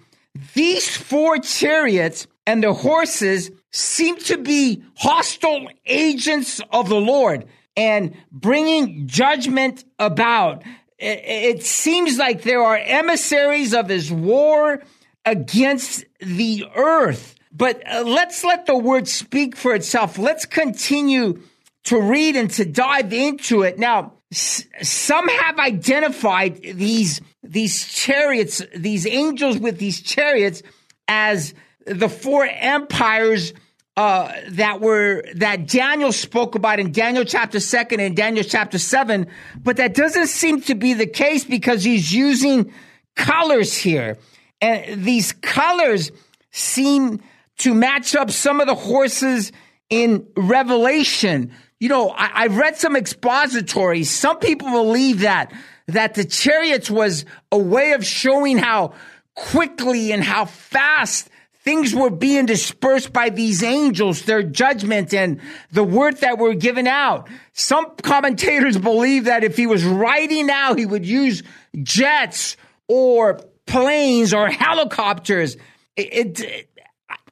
These 0.54 0.94
four 0.94 1.38
chariots 1.38 2.26
and 2.46 2.62
the 2.62 2.74
horses 2.74 3.50
seem 3.70 4.16
to 4.16 4.38
be 4.38 4.82
hostile 4.96 5.68
agents 5.86 6.60
of 6.72 6.88
the 6.88 7.00
Lord 7.00 7.46
and 7.76 8.16
bringing 8.32 9.06
judgment 9.06 9.84
about. 9.98 10.62
It, 10.98 11.62
seems 11.62 12.18
like 12.18 12.42
there 12.42 12.62
are 12.62 12.76
emissaries 12.76 13.72
of 13.72 13.88
his 13.88 14.12
war 14.12 14.82
against 15.24 16.04
the 16.20 16.66
earth. 16.74 17.36
But 17.52 17.82
uh, 17.90 18.02
let's 18.02 18.44
let 18.44 18.66
the 18.66 18.76
word 18.76 19.08
speak 19.08 19.56
for 19.56 19.74
itself. 19.74 20.18
Let's 20.18 20.44
continue 20.44 21.42
to 21.84 22.00
read 22.00 22.36
and 22.36 22.50
to 22.50 22.66
dive 22.66 23.12
into 23.12 23.62
it. 23.62 23.78
Now, 23.78 24.12
some 24.30 25.28
have 25.28 25.58
identified 25.58 26.62
these, 26.62 27.20
these 27.42 27.86
chariots, 27.86 28.62
these 28.76 29.06
angels 29.06 29.58
with 29.58 29.78
these 29.78 30.02
chariots 30.02 30.62
as 31.08 31.54
the 31.90 32.08
four 32.08 32.46
empires 32.46 33.52
uh, 33.96 34.32
that 34.50 34.80
were 34.80 35.24
that 35.34 35.66
Daniel 35.66 36.12
spoke 36.12 36.54
about 36.54 36.78
in 36.78 36.92
Daniel 36.92 37.24
chapter 37.24 37.60
second 37.60 38.00
and 38.00 38.16
Daniel 38.16 38.44
chapter 38.44 38.78
seven, 38.78 39.26
but 39.62 39.76
that 39.76 39.94
doesn't 39.94 40.28
seem 40.28 40.62
to 40.62 40.74
be 40.74 40.94
the 40.94 41.06
case 41.06 41.44
because 41.44 41.84
he's 41.84 42.12
using 42.12 42.72
colors 43.16 43.76
here, 43.76 44.16
and 44.60 45.04
these 45.04 45.32
colors 45.32 46.12
seem 46.52 47.20
to 47.58 47.74
match 47.74 48.14
up 48.14 48.30
some 48.30 48.60
of 48.60 48.66
the 48.66 48.74
horses 48.74 49.52
in 49.90 50.26
Revelation. 50.36 51.52
You 51.80 51.88
know, 51.88 52.10
I, 52.10 52.42
have 52.42 52.56
read 52.56 52.76
some 52.76 52.94
expositories. 52.94 54.10
Some 54.10 54.38
people 54.38 54.70
believe 54.70 55.20
that 55.20 55.52
that 55.88 56.14
the 56.14 56.24
chariots 56.24 56.90
was 56.90 57.24
a 57.50 57.58
way 57.58 57.92
of 57.92 58.06
showing 58.06 58.56
how 58.56 58.94
quickly 59.34 60.12
and 60.12 60.22
how 60.22 60.44
fast 60.44 61.28
things 61.62 61.94
were 61.94 62.10
being 62.10 62.46
dispersed 62.46 63.12
by 63.12 63.28
these 63.28 63.62
angels, 63.62 64.22
their 64.22 64.42
judgment 64.42 65.12
and 65.12 65.40
the 65.72 65.84
word 65.84 66.18
that 66.18 66.38
were 66.38 66.54
given 66.54 66.86
out. 66.86 67.28
Some 67.52 67.94
commentators 68.02 68.78
believe 68.78 69.24
that 69.24 69.44
if 69.44 69.56
he 69.56 69.66
was 69.66 69.84
writing 69.84 70.46
now, 70.46 70.74
he 70.74 70.86
would 70.86 71.04
use 71.04 71.42
jets 71.82 72.56
or 72.88 73.40
planes 73.66 74.32
or 74.32 74.48
helicopters. 74.48 75.56
It, 75.96 76.40
it, 76.40 76.70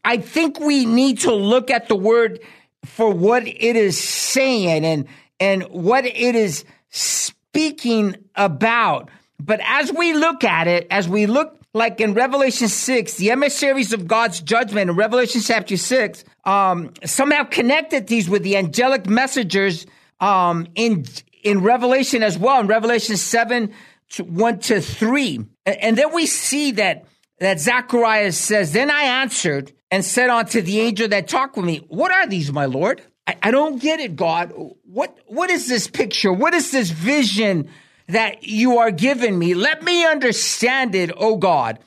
I 0.05 0.19
think 0.19 0.61
we 0.61 0.85
need 0.85 1.21
to 1.21 1.35
look 1.35 1.71
at 1.71 1.89
the 1.89 1.97
word 1.97 2.41
for 2.85 3.11
what 3.11 3.47
it 3.47 3.77
is 3.77 3.99
saying 3.99 4.85
and, 4.85 5.07
and 5.41 5.63
what 5.65 6.05
it 6.05 6.35
is 6.35 6.65
speaking 6.91 8.17
about. 8.35 9.11
But 9.41 9.61
as 9.65 9.93
we 9.93 10.13
look 10.13 10.45
at 10.45 10.67
it, 10.67 10.87
as 10.91 11.09
we 11.09 11.27
look 11.27 11.58
like 11.75 12.01
in 12.01 12.15
Revelation 12.15 12.69
6, 12.69 13.15
the 13.15 13.31
emissaries 13.31 13.93
of 13.93 14.07
God's 14.07 14.41
judgment 14.41 14.91
in 14.91 14.97
Revelation 14.97 15.41
chapter 15.43 15.77
6, 15.77 16.25
um, 16.45 16.93
some 17.05 17.31
have 17.31 17.51
connected 17.51 18.07
these 18.07 18.29
with 18.29 18.43
the 18.43 18.57
angelic 18.57 19.07
messengers 19.07 19.87
um, 20.21 20.67
in, 20.75 21.05
in 21.43 21.61
Revelation 21.63 22.23
as 22.23 22.39
well, 22.39 22.61
in 22.61 22.67
Revelation 22.67 23.17
7, 23.17 23.73
to 24.11 24.25
1 24.25 24.59
to 24.61 24.81
3. 24.81 25.37
And, 25.67 25.77
and 25.77 25.99
then 25.99 26.13
we 26.15 26.27
see 26.27 26.73
that, 26.73 27.05
that 27.39 27.61
Zacharias 27.61 28.39
says, 28.39 28.73
Then 28.73 28.91
I 28.91 29.03
answered 29.03 29.73
and 29.91 30.05
said 30.05 30.31
unto 30.31 30.63
the 30.63 30.81
angel 30.81 31.09
that 31.09 31.29
talked 31.29 31.57
with 31.57 31.67
me, 31.67 31.85
What 31.89 32.11
are 32.11 32.27
these, 32.27 32.51
my 32.51 32.65
Lord? 32.65 33.03
I, 33.27 33.37
I 33.43 33.51
don't 33.51 33.81
get 33.81 34.01
it, 34.01 34.17
God. 34.17 34.53
What, 34.85 35.19
what 35.27 35.51
is 35.51 35.69
this 35.69 35.87
picture? 35.87 36.33
What 36.33 36.55
is 36.55 36.71
this 36.71 36.91
vision? 36.91 37.69
That 38.09 38.45
you 38.45 38.79
are 38.79 38.91
giving 38.91 39.39
me. 39.39 39.55
Let 39.55 39.83
me 39.83 40.05
understand 40.05 40.95
it, 40.95 41.11
O 41.17 41.37
God. 41.37 41.79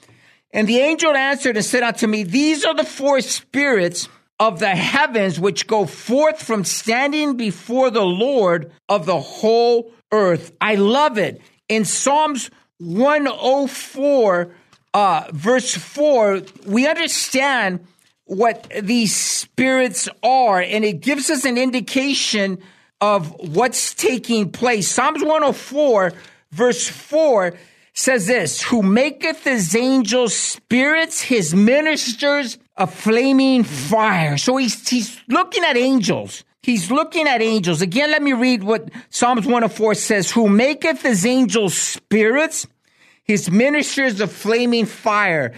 And 0.54 0.68
the 0.68 0.80
angel 0.80 1.16
answered 1.16 1.56
and 1.56 1.66
said 1.66 1.84
unto 1.84 2.08
me, 2.08 2.24
These 2.24 2.66
are 2.66 2.76
the 2.76 2.84
four 2.84 3.22
spirits 3.22 4.08
of 4.40 4.60
the 4.60 4.70
heavens 4.70 5.40
which 5.40 5.68
go 5.68 5.86
forth 5.86 6.42
from 6.42 6.64
standing 6.64 7.38
before 7.38 7.90
the 7.90 8.06
Lord 8.06 8.72
of 8.90 9.06
the 9.06 9.20
whole 9.20 9.92
earth. 10.12 10.52
I 10.60 10.76
love 10.76 11.18
it. 11.18 11.42
In 11.70 11.86
Psalms 11.86 12.50
104, 12.80 14.56
uh, 14.94 15.24
verse 15.32 15.76
4, 15.76 16.42
we 16.66 16.88
understand 16.88 17.86
what 18.26 18.68
these 18.82 19.16
spirits 19.16 20.10
are, 20.24 20.60
and 20.60 20.84
it 20.84 21.02
gives 21.02 21.30
us 21.30 21.46
an 21.46 21.58
indication 21.58 22.62
of 23.02 23.36
what's 23.40 23.94
taking 23.96 24.52
place. 24.52 24.90
Psalms 24.90 25.22
104, 25.24 26.14
verse 26.52 26.88
4 26.88 27.54
says 27.94 28.28
this 28.28 28.62
Who 28.62 28.84
maketh 28.84 29.44
his 29.44 29.76
angels 29.76 30.36
spirits, 30.36 31.22
his 31.22 31.54
ministers 31.54 32.58
a 32.78 32.88
flaming 32.88 33.64
fire. 33.64 34.38
So 34.38 34.58
he's, 34.58 34.88
he's 34.88 35.20
looking 35.28 35.64
at 35.64 35.76
angels. 35.76 36.44
He's 36.64 36.92
looking 36.92 37.28
at 37.28 37.42
angels. 37.42 37.82
Again, 37.82 38.12
let 38.12 38.22
me 38.22 38.34
read 38.34 38.64
what 38.64 38.90
Psalms 39.10 39.46
104 39.46 39.96
says 39.96 40.32
Who 40.32 40.48
maketh 40.48 41.02
his 41.02 41.26
angels 41.26 41.76
spirits, 41.76 42.68
his 43.24 43.50
ministers 43.50 44.22
a 44.22 44.28
flaming 44.28 44.86
fire. 44.86 45.54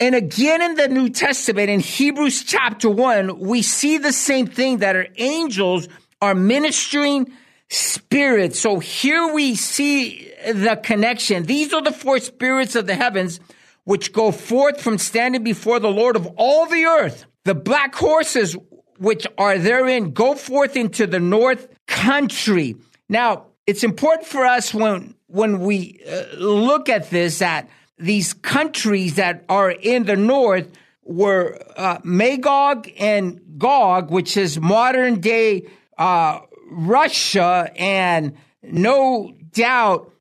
And 0.00 0.14
again 0.14 0.60
in 0.60 0.74
the 0.74 0.88
New 0.88 1.08
Testament, 1.08 1.70
in 1.70 1.80
Hebrews 1.80 2.44
chapter 2.44 2.90
1, 2.90 3.38
we 3.38 3.62
see 3.62 3.98
the 3.98 4.12
same 4.12 4.46
thing 4.46 4.78
that 4.78 4.96
are 4.96 5.06
angels 5.16 5.88
are 6.24 6.34
ministering 6.34 7.30
spirits. 7.68 8.58
So 8.58 8.78
here 8.78 9.32
we 9.32 9.54
see 9.54 10.32
the 10.46 10.80
connection. 10.82 11.44
These 11.44 11.72
are 11.74 11.82
the 11.82 11.92
four 11.92 12.18
spirits 12.18 12.74
of 12.74 12.86
the 12.86 12.94
heavens 12.94 13.40
which 13.84 14.12
go 14.12 14.32
forth 14.32 14.80
from 14.80 14.96
standing 14.96 15.44
before 15.44 15.78
the 15.78 15.90
Lord 15.90 16.16
of 16.16 16.26
all 16.36 16.66
the 16.66 16.84
earth. 16.84 17.26
The 17.44 17.54
black 17.54 17.94
horses 17.94 18.56
which 18.98 19.26
are 19.36 19.58
therein 19.58 20.12
go 20.12 20.34
forth 20.34 20.76
into 20.76 21.06
the 21.06 21.20
north 21.20 21.68
country. 21.86 22.76
Now, 23.08 23.46
it's 23.66 23.84
important 23.84 24.26
for 24.26 24.46
us 24.46 24.72
when 24.72 25.14
when 25.26 25.60
we 25.60 26.00
uh, 26.08 26.36
look 26.36 26.88
at 26.88 27.10
this 27.10 27.40
that 27.40 27.68
these 27.98 28.32
countries 28.32 29.16
that 29.16 29.44
are 29.48 29.70
in 29.70 30.04
the 30.04 30.16
north 30.16 30.70
were 31.02 31.58
uh, 31.76 31.98
Magog 32.02 32.88
and 32.98 33.40
Gog, 33.58 34.10
which 34.10 34.36
is 34.36 34.58
modern 34.60 35.20
day 35.20 35.68
uh, 35.98 36.40
Russia 36.70 37.70
and 37.76 38.34
no 38.62 39.34
doubt 39.52 40.12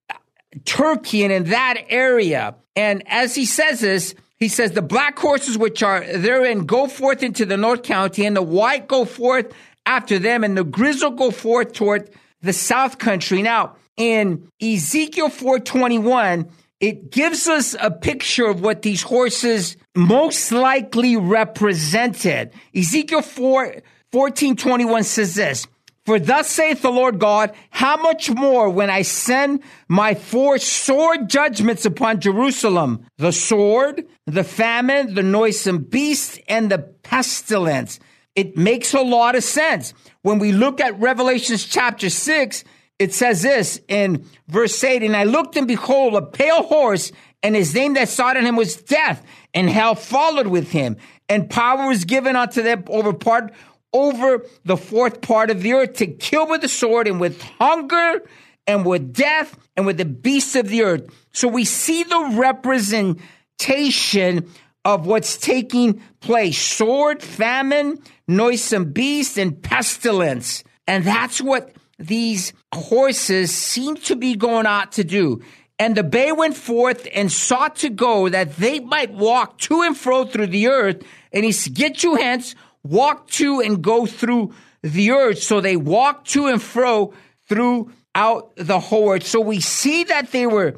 Turkey 0.66 1.24
and 1.24 1.34
in 1.34 1.44
that 1.46 1.84
area. 1.90 2.56
And 2.76 3.04
as 3.08 3.36
he 3.36 3.46
says 3.46 3.80
this, 3.80 4.16
he 4.38 4.50
says 4.50 4.72
the 4.72 4.82
black 4.82 5.18
horses 5.18 5.58
which 5.58 5.82
are 5.82 6.04
therein 6.04 6.66
go 6.66 6.88
forth 6.88 7.24
into 7.24 7.46
the 7.46 7.58
north 7.58 7.84
county 7.84 8.26
and 8.26 8.36
the 8.36 8.42
white 8.42 8.88
go 8.88 9.06
forth 9.06 9.54
after 9.86 10.20
them 10.20 10.44
and 10.44 10.58
the 10.58 10.64
grizzle 10.64 11.12
go 11.12 11.32
forth 11.32 11.74
toward 11.74 12.10
the 12.42 12.54
south 12.54 12.98
country. 12.98 13.42
Now 13.42 13.76
in 13.96 14.50
Ezekiel 14.62 15.30
421, 15.30 16.50
it 16.80 17.12
gives 17.12 17.48
us 17.48 17.76
a 17.80 17.90
picture 17.90 18.46
of 18.46 18.62
what 18.62 18.82
these 18.82 19.02
horses 19.02 19.78
most 19.96 20.52
likely 20.52 21.16
represented. 21.16 22.52
Ezekiel 22.76 23.22
4, 23.22 23.76
14, 24.14 24.55
21 24.55 25.03
says 25.03 25.34
this, 25.34 25.66
for 26.05 26.20
thus 26.20 26.47
saith 26.47 26.84
the 26.84 26.91
Lord 26.91 27.18
God, 27.18 27.51
how 27.72 27.97
much 27.97 28.30
more 28.30 28.70
when 28.70 28.91
I 28.91 29.01
send 29.01 29.64
my 29.88 30.14
four 30.14 30.59
sword 30.59 31.30
judgments 31.30 31.84
upon 31.84 32.22
Jerusalem, 32.22 33.07
the 33.18 33.32
sword, 33.32 34.05
the 34.28 34.43
famine, 34.43 35.16
the 35.16 35.24
noisome 35.24 35.80
beast, 35.80 36.39
and 36.47 36.70
the 36.70 36.78
pestilence. 36.78 37.99
It 38.36 38.55
makes 38.55 38.93
a 38.93 39.01
lot 39.01 39.36
of 39.36 39.43
sense. 39.43 39.95
When 40.22 40.38
we 40.38 40.51
look 40.51 40.80
at 40.80 40.99
Revelations 40.99 41.66
chapter 41.66 42.11
six, 42.11 42.64
it 42.99 43.16
says 43.16 43.41
this 43.41 43.82
in 43.88 44.28
verse 44.47 44.84
8, 44.84 45.01
and 45.01 45.16
I 45.16 45.24
looked 45.24 45.57
and 45.57 45.68
behold 45.68 46.14
a 46.14 46.22
pale 46.22 46.61
horse, 46.61 47.11
and 47.41 47.55
his 47.55 47.74
name 47.74 47.95
that 47.95 48.09
sought 48.09 48.38
on 48.38 48.45
him 48.45 48.57
was 48.57 48.76
death, 48.76 49.26
and 49.55 49.68
hell 49.68 49.95
followed 49.95 50.47
with 50.47 50.70
him, 50.70 50.97
and 51.28 51.49
power 51.49 51.88
was 51.88 52.05
given 52.05 52.36
unto 52.36 52.61
them 52.61 52.84
over 52.88 53.11
part 53.11 53.51
over 53.94 54.46
the 54.66 54.78
fourth 54.78 55.22
part 55.22 55.50
of 55.50 55.62
the 55.62 55.74
earth 55.74 55.94
to 55.94 56.08
kill 56.08 56.48
with 56.48 56.62
the 56.62 56.68
sword 56.68 57.08
and 57.08 57.20
with 57.20 57.41
hunger 57.41 58.22
and 58.66 58.86
with 58.86 59.14
death 59.14 59.58
and 59.76 59.86
with 59.86 59.98
the 59.98 60.06
beasts 60.06 60.56
of 60.56 60.70
the 60.70 60.84
earth. 60.84 61.10
So 61.32 61.48
we 61.48 61.66
see 61.66 62.04
the 62.04 62.34
representation 62.36 64.50
of 64.86 65.06
what's 65.06 65.38
taking 65.38 66.02
place. 66.20 66.58
Sword, 66.58 67.22
famine, 67.22 68.00
noisome 68.28 68.91
beast, 68.91 69.38
and 69.38 69.62
pestilence. 69.62 70.64
And 70.88 71.06
that's 71.06 71.39
what 71.39 71.74
these 72.00 72.54
horses 72.74 73.56
seem 73.56 73.96
to 73.98 74.16
be 74.16 74.36
going 74.36 74.66
out 74.66 74.94
to 74.94 75.04
do. 75.04 75.44
And 75.80 75.96
the 75.96 76.04
bay 76.04 76.32
went 76.32 76.56
forth 76.56 77.08
and 77.14 77.32
sought 77.32 77.78
to 77.78 77.89
go 77.89 78.30
that 78.30 78.58
they 78.58 78.80
might 78.80 79.12
walk 79.12 79.58
to 79.60 79.82
and 79.82 79.98
fro 79.98 80.26
through 80.26 80.48
the 80.48 80.68
earth. 80.68 81.04
And 81.32 81.44
he 81.44 81.52
said, 81.52 81.74
Get 81.74 82.04
you 82.04 82.16
hence, 82.16 82.56
walk 82.84 83.28
to 83.32 83.62
and 83.62 83.82
go 83.82 84.06
through 84.06 84.54
the 84.82 85.12
earth. 85.12 85.42
So 85.42 85.62
they 85.62 85.78
walked 85.78 86.30
to 86.32 86.48
and 86.48 86.62
fro 86.62 87.14
throughout 87.48 88.56
the 88.56 88.80
whole 88.80 89.12
earth. 89.12 89.26
So 89.26 89.40
we 89.40 89.60
see 89.60 90.04
that 90.06 90.32
they 90.32 90.46
were 90.46 90.76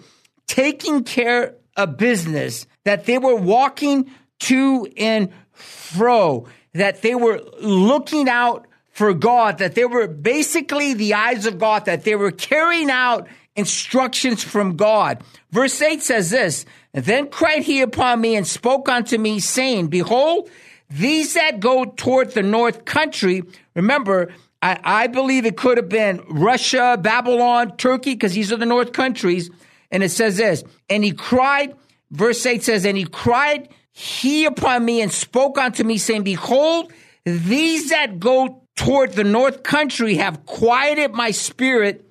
taking 0.47 1.03
care 1.03 1.55
of 1.75 1.97
business, 1.97 2.67
that 2.83 3.05
they 3.05 3.17
were 3.17 3.35
walking 3.35 4.09
to 4.39 4.87
and 4.97 5.29
fro, 5.51 6.47
that 6.73 7.01
they 7.01 7.15
were 7.15 7.41
looking 7.61 8.29
out 8.29 8.67
for 8.91 9.13
God, 9.13 9.57
that 9.57 9.75
they 9.75 9.85
were 9.85 10.07
basically 10.07 10.93
the 10.93 11.15
eyes 11.15 11.45
of 11.45 11.59
God, 11.59 11.85
that 11.85 12.03
they 12.03 12.15
were 12.15 12.31
carrying 12.31 12.89
out 12.89 13.27
instructions 13.55 14.43
from 14.43 14.75
God. 14.75 15.21
Verse 15.51 15.81
8 15.81 16.01
says 16.01 16.29
this, 16.29 16.65
Then 16.93 17.27
cried 17.29 17.63
he 17.63 17.81
upon 17.81 18.21
me 18.21 18.35
and 18.35 18.47
spoke 18.47 18.87
unto 18.87 19.17
me, 19.17 19.39
saying, 19.39 19.87
Behold, 19.87 20.49
these 20.89 21.33
that 21.33 21.59
go 21.59 21.85
toward 21.85 22.31
the 22.31 22.43
north 22.43 22.85
country, 22.85 23.43
remember, 23.75 24.31
I, 24.61 24.79
I 24.83 25.07
believe 25.07 25.45
it 25.45 25.57
could 25.57 25.77
have 25.77 25.89
been 25.89 26.21
Russia, 26.29 26.97
Babylon, 27.01 27.77
Turkey, 27.77 28.13
because 28.13 28.33
these 28.33 28.51
are 28.51 28.57
the 28.57 28.65
north 28.65 28.93
countries. 28.93 29.49
And 29.91 30.03
it 30.03 30.09
says 30.09 30.37
this, 30.37 30.63
and 30.89 31.03
he 31.03 31.11
cried, 31.11 31.75
verse 32.11 32.45
8 32.45 32.63
says, 32.63 32.85
and 32.85 32.97
he 32.97 33.05
cried 33.05 33.69
he 33.97 34.43
upon 34.43 34.83
me 34.83 35.01
and 35.01 35.09
spoke 35.09 35.57
unto 35.57 35.81
me, 35.85 35.97
saying, 35.97 36.23
Behold, 36.23 36.91
these 37.23 37.91
that 37.91 38.19
go 38.19 38.61
toward 38.75 39.13
the 39.13 39.23
north 39.23 39.63
country 39.63 40.15
have 40.15 40.45
quieted 40.45 41.13
my 41.13 41.31
spirit 41.31 42.05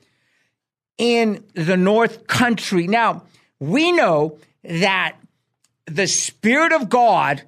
in 0.96 1.44
the 1.52 1.76
north 1.76 2.26
country. 2.26 2.86
Now, 2.86 3.24
we 3.60 3.92
know 3.92 4.38
that 4.62 5.16
the 5.84 6.06
Spirit 6.06 6.72
of 6.72 6.88
God 6.88 7.42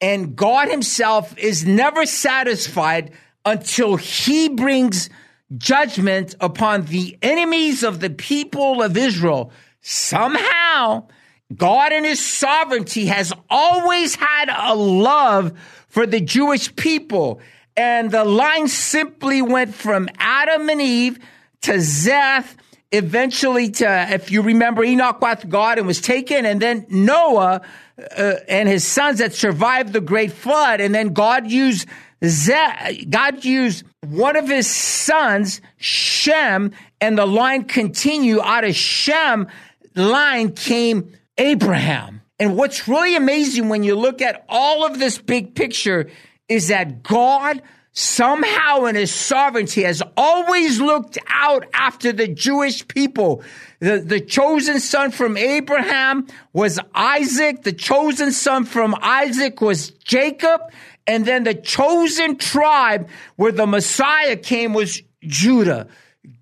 and 0.00 0.36
God 0.36 0.68
Himself 0.68 1.36
is 1.38 1.66
never 1.66 2.06
satisfied 2.06 3.12
until 3.44 3.96
He 3.96 4.48
brings 4.48 5.10
judgment 5.56 6.34
upon 6.40 6.84
the 6.86 7.16
enemies 7.22 7.82
of 7.82 8.00
the 8.00 8.10
people 8.10 8.82
of 8.82 8.96
Israel. 8.96 9.52
Somehow, 9.80 11.08
God 11.54 11.92
in 11.92 12.04
His 12.04 12.24
sovereignty 12.24 13.06
has 13.06 13.32
always 13.48 14.14
had 14.14 14.50
a 14.54 14.74
love 14.74 15.58
for 15.88 16.06
the 16.06 16.20
Jewish 16.20 16.74
people. 16.76 17.40
And 17.76 18.10
the 18.10 18.24
line 18.24 18.68
simply 18.68 19.40
went 19.40 19.74
from 19.74 20.08
Adam 20.18 20.68
and 20.68 20.80
Eve 20.80 21.18
to 21.62 21.80
Seth, 21.80 22.56
eventually 22.92 23.70
to, 23.70 24.06
if 24.10 24.30
you 24.30 24.42
remember, 24.42 24.82
Enoch 24.84 25.20
with 25.20 25.48
God 25.48 25.78
and 25.78 25.86
was 25.86 26.00
taken, 26.00 26.46
and 26.46 26.60
then 26.60 26.86
Noah 26.88 27.62
uh, 28.16 28.34
and 28.48 28.68
his 28.68 28.84
sons 28.84 29.18
that 29.18 29.34
survived 29.34 29.92
the 29.92 30.00
great 30.00 30.32
flood. 30.32 30.80
And 30.80 30.94
then 30.94 31.12
God 31.12 31.50
used 31.50 31.86
Seth, 32.22 33.08
God 33.10 33.44
used 33.44 33.84
one 34.00 34.36
of 34.36 34.48
his 34.48 34.68
sons, 34.68 35.60
Shem, 35.76 36.72
and 37.00 37.18
the 37.18 37.26
line 37.26 37.64
continued. 37.64 38.40
Out 38.40 38.64
of 38.64 38.74
Shem 38.74 39.48
line 39.94 40.52
came 40.52 41.12
Abraham. 41.36 42.22
And 42.40 42.56
what's 42.56 42.86
really 42.86 43.16
amazing 43.16 43.68
when 43.68 43.82
you 43.82 43.96
look 43.96 44.22
at 44.22 44.44
all 44.48 44.86
of 44.86 44.98
this 44.98 45.18
big 45.18 45.54
picture 45.54 46.08
is 46.48 46.68
that 46.68 47.02
God 47.02 47.62
somehow 47.92 48.84
in 48.84 48.94
his 48.94 49.14
sovereignty 49.14 49.82
has 49.82 50.02
always 50.16 50.80
looked 50.80 51.18
out 51.28 51.66
after 51.72 52.12
the 52.12 52.28
Jewish 52.28 52.86
people. 52.86 53.42
The, 53.80 54.00
the 54.00 54.20
chosen 54.20 54.80
son 54.80 55.10
from 55.10 55.36
Abraham 55.36 56.26
was 56.52 56.78
Isaac. 56.94 57.62
The 57.62 57.72
chosen 57.72 58.32
son 58.32 58.64
from 58.64 58.94
Isaac 59.00 59.60
was 59.60 59.90
Jacob. 59.90 60.60
And 61.06 61.24
then 61.24 61.44
the 61.44 61.54
chosen 61.54 62.36
tribe 62.36 63.08
where 63.36 63.52
the 63.52 63.66
Messiah 63.66 64.36
came 64.36 64.74
was 64.74 65.02
Judah. 65.22 65.88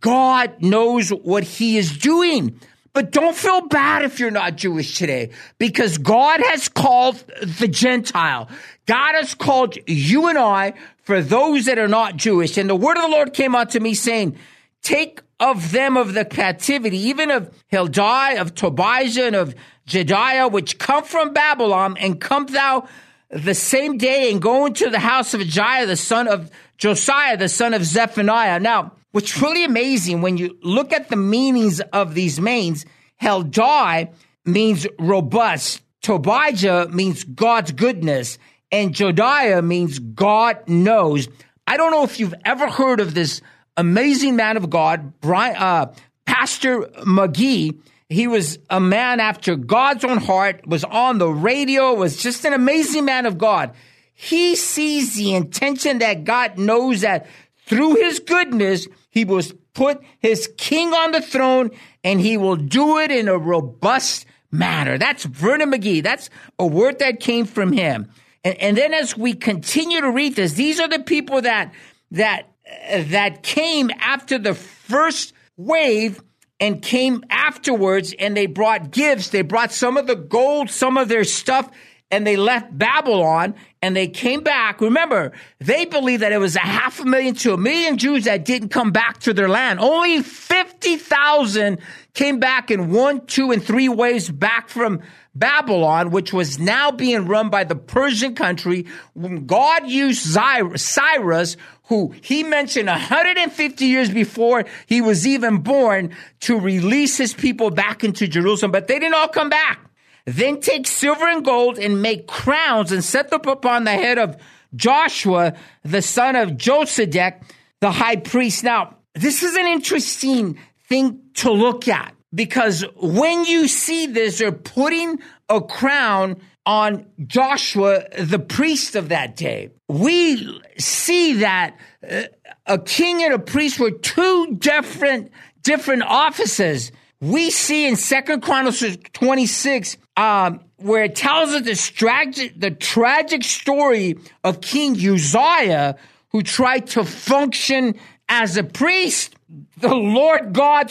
God 0.01 0.61
knows 0.61 1.11
what 1.11 1.45
he 1.45 1.79
is 1.79 1.97
doing. 1.97 2.61
But 2.93 3.11
don't 3.11 3.37
feel 3.37 3.69
bad 3.69 4.05
if 4.05 4.19
you're 4.19 4.31
not 4.31 4.57
Jewish 4.57 4.97
today 4.97 5.29
because 5.59 5.99
God 5.99 6.41
has 6.41 6.71
called 6.71 7.23
the 7.43 7.69
Gentile. 7.69 8.49
God 8.87 9.15
has 9.15 9.35
called 9.35 9.77
you 9.87 10.29
and 10.29 10.39
I 10.39 10.75
for 11.03 11.21
those 11.21 11.67
that 11.67 11.79
are 11.79 11.89
not 11.89 12.17
Jewish. 12.17 12.57
And 12.57 12.71
the 12.71 12.77
word 12.77 12.97
of 12.97 13.03
the 13.03 13.09
Lord 13.09 13.33
came 13.33 13.55
out 13.55 13.71
to 13.71 13.81
me 13.81 13.95
saying, 13.95 14.37
take 14.83 15.21
of 15.39 15.73
them 15.73 15.97
of 15.97 16.15
the 16.15 16.25
captivity, 16.25 16.97
even 16.97 17.31
of 17.31 17.51
Heldai, 17.73 18.41
of 18.41 18.55
Tobijah, 18.55 19.27
and 19.27 19.37
of 19.37 19.55
Jedaiah, 19.87 20.51
which 20.51 20.79
come 20.79 21.05
from 21.05 21.33
Babylon, 21.33 21.97
and 21.99 22.21
come 22.21 22.47
thou 22.47 22.89
the 23.29 23.55
same 23.55 23.99
day 23.99 24.31
and 24.31 24.41
go 24.41 24.67
into 24.67 24.89
the 24.89 25.01
house 25.01 25.35
of 25.35 25.41
Ahiah, 25.41 25.87
the 25.87 25.97
son 25.97 26.29
of 26.29 26.51
Josiah, 26.79 27.37
the 27.37 27.49
son 27.49 27.75
of 27.75 27.85
Zephaniah. 27.85 28.61
Now, 28.61 28.93
what's 29.13 29.41
really 29.43 29.65
amazing 29.65 30.23
when 30.23 30.37
you 30.37 30.57
look 30.63 30.93
at 30.93 31.09
the 31.09 31.17
meanings 31.17 31.81
of 31.81 32.15
these 32.15 32.39
names, 32.39 32.87
Heldai 33.21 34.13
means 34.45 34.87
robust. 34.99 35.83
Tobijah 36.03 36.89
means 36.93 37.25
God's 37.25 37.73
goodness 37.73 38.39
and 38.73 38.95
Jedaiah 38.95 39.65
means 39.65 39.99
God 39.99 40.69
knows. 40.69 41.29
I 41.67 41.77
don't 41.77 41.91
know 41.91 42.05
if 42.05 42.21
you've 42.21 42.35
ever 42.45 42.69
heard 42.69 43.01
of 43.01 43.15
this 43.15 43.41
amazing 43.77 44.37
man 44.37 44.57
of 44.57 44.71
God, 44.71 45.21
Brian, 45.21 45.57
uh, 45.57 45.95
Pastor 46.25 46.81
McGee. 47.05 47.79
He 48.09 48.27
was 48.27 48.59
a 48.71 48.81
man 48.81 49.19
after 49.19 49.57
God's 49.57 50.05
own 50.05 50.19
heart, 50.19 50.67
was 50.67 50.85
on 50.85 51.19
the 51.19 51.29
radio, 51.29 51.95
was 51.95 52.17
just 52.17 52.45
an 52.45 52.53
amazing 52.53 53.05
man 53.05 53.27
of 53.27 53.37
God. 53.39 53.73
He 54.15 54.57
sees 54.57 55.15
the 55.15 55.35
intention 55.35 55.99
that 55.99 56.25
God 56.25 56.57
knows 56.57 57.03
that 57.03 57.27
through 57.67 57.97
his 57.97 58.21
goodness, 58.21 58.87
he 59.11 59.25
will 59.25 59.43
put 59.75 60.01
his 60.21 60.51
king 60.57 60.93
on 60.95 61.13
the 61.13 61.21
throne 61.21 61.71
and 62.03 62.21
he 62.21 62.37
will 62.37 62.57
do 62.57 62.99
it 62.99 63.11
in 63.11 63.29
a 63.29 63.37
robust 63.37 64.25
manner. 64.51 64.99
That's 64.99 65.25
Vernon 65.25 65.73
McGee. 65.73 66.03
That's 66.03 66.31
a 66.59 66.67
word 66.67 67.01
that 67.01 67.21
came 67.21 67.45
from 67.45 67.73
him. 67.73 68.09
And, 68.47 68.57
and 68.61 68.77
then 68.77 68.95
as 68.95 69.17
we 69.17 69.33
continue 69.33 70.01
to 70.01 70.11
read 70.11 70.37
this, 70.37 70.53
these 70.53 70.79
are 70.79 70.87
the 70.87 71.01
people 71.01 71.43
that 71.43 71.75
that 72.13 72.49
that 72.91 73.43
came 73.43 73.91
after 73.99 74.39
the 74.39 74.55
first 74.55 75.33
wave 75.57 76.23
and 76.61 76.81
came 76.81 77.25
afterwards 77.29 78.15
and 78.17 78.37
they 78.37 78.47
brought 78.47 78.93
gifts. 78.93 79.31
They 79.31 79.43
brought 79.43 79.73
some 79.73 79.97
of 79.97 80.07
the 80.07 80.15
gold, 80.15 80.71
some 80.71 80.97
of 80.97 81.09
their 81.09 81.25
stuff, 81.25 81.69
and 82.13 82.25
they 82.25 82.37
left 82.37 82.77
Babylon 82.77 83.57
and 83.83 83.97
they 83.97 84.07
came 84.07 84.43
back. 84.43 84.81
Remember, 84.81 85.33
they 85.59 85.85
believed 85.85 86.23
that 86.23 86.31
it 86.31 86.39
was 86.39 86.55
a 86.55 86.61
half 86.61 87.01
a 87.01 87.05
million 87.05 87.35
to 87.35 87.53
a 87.53 87.57
million 87.57 87.99
Jews 87.99 88.25
that 88.25 88.45
didn't 88.45 88.69
come 88.69 88.93
back 88.93 89.19
to 89.21 89.35
their 89.35 89.49
land. 89.49 89.81
Only 89.81 90.23
50,000 90.23 91.81
came 92.15 92.39
back 92.39 92.71
in 92.71 92.93
one, 92.93 93.27
two, 93.27 93.51
and 93.51 93.63
three 93.63 93.89
waves 93.89 94.31
back 94.31 94.69
from 94.69 95.03
Babylon, 95.39 96.11
which 96.11 96.33
was 96.33 96.59
now 96.59 96.91
being 96.91 97.27
run 97.27 97.51
by 97.51 97.65
the 97.65 97.77
Persian 97.77 98.35
country. 98.35 98.87
when 99.13 99.47
God 99.47 99.89
used 99.89 100.23
Cyrus, 100.25 101.57
who 101.85 102.15
he 102.23 102.43
mentioned 102.43 102.89
150 102.89 103.85
years 103.85 104.11
before 104.11 104.65
he 104.87 105.01
was 105.01 105.27
even 105.27 105.59
born, 105.59 106.15
to 106.41 106.59
release 106.59 107.19
his 107.19 107.35
people 107.35 107.71
back 107.71 108.03
into 108.03 108.27
Jerusalem, 108.27 108.73
but 108.73 108.89
they 108.89 108.99
didn't 108.99 109.15
all 109.15 109.29
come 109.29 109.51
back. 109.51 109.79
Then 110.25 110.61
take 110.61 110.87
silver 110.87 111.29
and 111.29 111.45
gold 111.45 111.79
and 111.79 112.03
make 112.03 112.27
crowns 112.27 112.91
and 112.91 113.05
set 113.05 113.31
them 113.31 113.43
upon 113.47 113.85
the 113.85 113.93
head 113.93 114.19
of 114.19 114.37
Joshua, 114.75 115.55
the 115.85 116.03
son 116.03 116.35
of 116.35 116.51
Josedek, 116.53 117.43
the 117.81 117.93
high 117.93 118.17
priest. 118.17 118.65
Now, 118.65 118.97
this 119.15 119.43
is 119.43 119.55
an 119.55 119.67
interesting 119.67 120.59
thing 120.89 121.21
to 121.35 121.53
look 121.53 121.87
at 121.87 122.16
because 122.35 122.85
when 122.97 123.45
you 123.45 123.69
see 123.69 124.07
this, 124.07 124.39
they're 124.39 124.53
putting 124.53 125.19
a 125.49 125.61
crown 125.61 126.37
on 126.65 127.07
Joshua, 127.27 128.05
the 128.19 128.41
priest 128.41 128.97
of 128.97 129.09
that 129.11 129.37
day. 129.37 129.71
We 129.89 130.61
see 130.79 131.35
that 131.35 131.77
uh, 132.09 132.23
a 132.67 132.79
king 132.79 133.23
and 133.23 133.33
a 133.33 133.39
priest 133.39 133.79
were 133.79 133.93
two 133.93 134.57
different, 134.57 135.31
different 135.63 136.03
offices. 136.03 136.91
We 137.21 137.51
see 137.51 137.87
in 137.87 137.97
Second 137.97 138.43
Chronicles 138.43 138.97
26 139.13 139.97
um, 140.17 140.61
where 140.77 141.05
it 141.05 141.15
tells 141.15 141.51
us 141.51 141.63
the 141.63 141.93
tragic, 141.95 142.59
the 142.59 142.71
tragic 142.73 143.45
story 143.45 144.19
of 144.45 144.61
King 144.61 144.95
Uzziah, 144.95 145.97
who 146.31 146.43
tried 146.43 146.89
to 146.89 147.05
function 147.05 147.95
as 148.29 148.57
a 148.57 148.65
priest. 148.65 149.37
The 149.79 149.95
Lord 149.95 150.53
God 150.53 150.91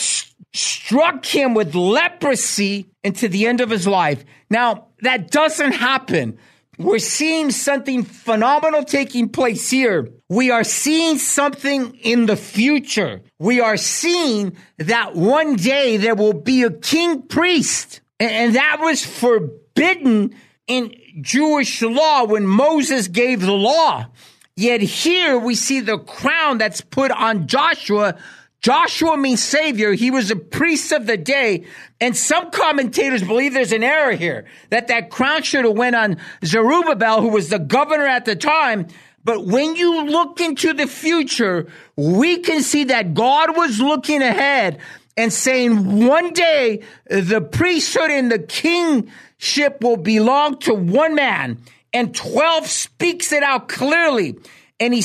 struck 0.56 1.26
him 1.26 1.53
with 1.53 1.76
leprosy 1.76 2.88
into 3.03 3.28
the 3.28 3.47
end 3.47 3.62
of 3.62 3.70
his 3.70 3.88
life. 3.88 4.24
Now, 4.49 4.88
that 5.01 5.32
doesn't 5.32 5.74
happen. 5.74 6.38
We're 6.78 6.99
seeing 6.99 7.51
something 7.51 8.03
phenomenal 8.03 8.84
taking 8.84 9.30
place 9.30 9.70
here. 9.70 10.10
We 10.28 10.51
are 10.51 10.64
seeing 10.64 11.18
something 11.18 11.95
in 11.95 12.26
the 12.26 12.36
future. 12.36 13.22
We 13.39 13.62
are 13.62 13.78
seeing 13.78 14.58
that 14.78 15.16
one 15.16 15.56
day 15.56 15.97
there 15.97 16.16
will 16.16 16.34
be 16.34 16.64
a 16.64 16.72
king 16.72 17.22
priest 17.22 18.01
and 18.20 18.56
that 18.56 18.78
was 18.80 19.06
forbidden 19.06 20.36
in 20.68 20.95
Jewish 21.22 21.82
law 21.82 22.24
when 22.26 22.47
Moses 22.47 23.08
gave 23.08 23.41
the 23.41 23.51
law. 23.51 24.08
Yet 24.56 24.82
here 24.82 25.38
we 25.38 25.56
see 25.56 25.82
the 25.82 25.97
crown 25.97 26.58
that's 26.58 26.80
put 26.82 27.12
on 27.12 27.47
Joshua. 27.47 28.18
Joshua 28.66 29.16
means 29.16 29.43
savior. 29.43 29.93
He 29.93 30.09
was 30.09 30.32
a 30.32 30.36
priest 30.36 30.91
of 30.91 31.05
the 31.05 31.18
day. 31.18 31.66
And 32.01 32.18
some 32.18 32.49
commentators 32.49 33.22
believe 33.22 33.53
there's 33.53 33.72
an 33.72 33.84
error 33.84 34.13
here, 34.13 34.45
that 34.72 34.88
that 34.88 35.11
crown 35.11 35.43
should 35.43 35.66
have 35.66 35.78
went 35.78 35.95
on 35.95 36.18
Zerubbabel, 36.43 37.22
who 37.22 37.28
was 37.28 37.49
the 37.49 37.59
governor 37.59 38.07
at 38.07 38.26
the 38.26 38.36
time. 38.36 38.88
But 39.24 39.45
when 39.45 39.76
you 39.76 40.05
look 40.05 40.41
into 40.41 40.74
the 40.74 40.88
future, 40.88 41.68
we 41.95 42.39
can 42.39 42.63
see 42.63 42.86
that 42.86 43.13
God 43.13 43.55
was 43.55 43.80
looking 43.80 44.24
ahead 44.24 44.80
and 45.16 45.32
saying 45.32 46.07
one 46.07 46.34
day 46.34 46.82
the 47.05 47.41
priesthood 47.41 48.09
and 48.09 48.32
the 48.32 48.39
kingship 48.39 49.84
will 49.84 49.97
belong 49.97 50.57
to 50.61 50.74
one 50.74 51.13
man. 51.13 51.59
And 51.93 52.16
12 52.16 52.66
speaks 52.66 53.32
it 53.32 53.43
out 53.43 53.70
clearly. 53.70 54.39
And 54.80 54.91
he 54.91 55.03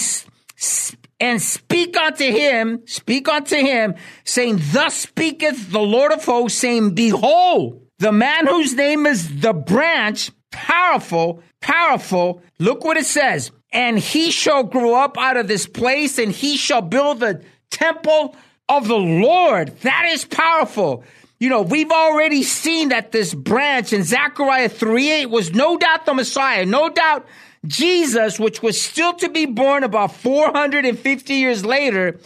and 1.21 1.41
speak 1.41 1.97
unto 1.97 2.25
him, 2.25 2.83
speak 2.87 3.29
unto 3.29 3.57
him, 3.57 3.95
saying, 4.25 4.61
Thus 4.73 4.95
speaketh 4.95 5.71
the 5.71 5.81
Lord 5.81 6.13
of 6.13 6.25
hosts, 6.25 6.59
saying, 6.59 6.95
Behold, 6.95 7.87
the 7.99 8.13
man 8.13 8.47
whose 8.47 8.75
name 8.75 9.07
is 9.07 9.41
the 9.41 9.53
branch, 9.53 10.31
powerful, 10.51 11.43
powerful. 11.61 12.43
Look 12.59 12.85
what 12.85 12.97
it 12.97 13.05
says. 13.05 13.53
And 13.73 13.99
he 13.99 14.31
shall 14.31 14.65
grow 14.65 14.95
up 14.95 15.19
out 15.19 15.37
of 15.37 15.47
this 15.47 15.67
place, 15.67 16.19
and 16.19 16.33
he 16.33 16.57
shall 16.57 16.83
build 16.83 17.21
the 17.21 17.45
temple 17.71 18.35
of 18.69 18.89
the 18.89 18.97
Lord. 18.97 19.77
That 19.83 20.07
is 20.11 20.25
powerful. 20.25 21.05
You 21.39 21.49
know, 21.49 21.63
we've 21.63 21.91
already 21.91 22.43
seen 22.43 22.89
that 22.89 23.13
this 23.13 23.33
branch 23.33 23.93
in 23.93 24.03
Zechariah 24.03 24.69
3 24.69 25.11
8 25.11 25.27
was 25.27 25.55
no 25.55 25.77
doubt 25.77 26.07
the 26.07 26.15
Messiah, 26.15 26.67
no 26.67 26.89
doubt 26.89 27.27
Jesus, 27.67 28.41
which 28.41 28.63
was 28.63 28.81
still 28.81 29.13
to 29.15 29.29
be 29.29 29.47
born 29.47 29.85
about 29.85 30.15
450 30.15 31.35
years 31.35 31.65
later. 31.65 32.19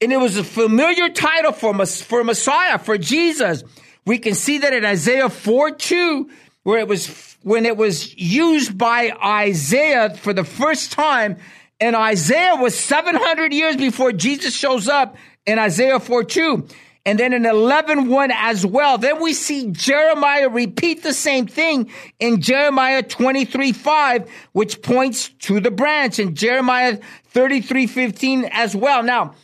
And 0.00 0.12
it 0.12 0.16
was 0.16 0.36
a 0.36 0.44
familiar 0.44 1.08
title 1.08 1.52
for, 1.52 1.74
for 1.86 2.24
Messiah, 2.24 2.78
for 2.78 2.98
Jesus. 2.98 3.62
We 4.06 4.18
can 4.18 4.34
see 4.34 4.58
that 4.58 4.72
in 4.72 4.84
Isaiah 4.84 5.28
4 5.28 5.72
2, 5.72 6.30
where 6.62 6.78
it 6.78 6.88
was, 6.88 7.36
when 7.42 7.66
it 7.66 7.76
was 7.76 8.16
used 8.16 8.76
by 8.76 9.12
Isaiah 9.22 10.14
for 10.16 10.32
the 10.32 10.44
first 10.44 10.92
time. 10.92 11.36
And 11.80 11.94
Isaiah 11.94 12.56
was 12.56 12.78
700 12.78 13.52
years 13.52 13.76
before 13.76 14.12
Jesus 14.12 14.54
shows 14.54 14.88
up 14.88 15.16
in 15.46 15.58
Isaiah 15.58 16.00
4 16.00 16.24
2. 16.24 16.66
And 17.10 17.18
then 17.18 17.32
in 17.32 17.44
11 17.44 18.06
1 18.06 18.30
as 18.30 18.64
well. 18.64 18.96
Then 18.96 19.20
we 19.20 19.32
see 19.32 19.72
Jeremiah 19.72 20.48
repeat 20.48 21.02
the 21.02 21.12
same 21.12 21.48
thing 21.48 21.90
in 22.20 22.40
Jeremiah 22.40 23.02
23 23.02 23.72
5, 23.72 24.30
which 24.52 24.80
points 24.80 25.30
to 25.40 25.58
the 25.58 25.72
branch, 25.72 26.20
and 26.20 26.36
Jeremiah 26.36 27.00
33 27.30 27.88
15 27.88 28.44
as 28.52 28.76
well. 28.76 29.02
Now, 29.02 29.34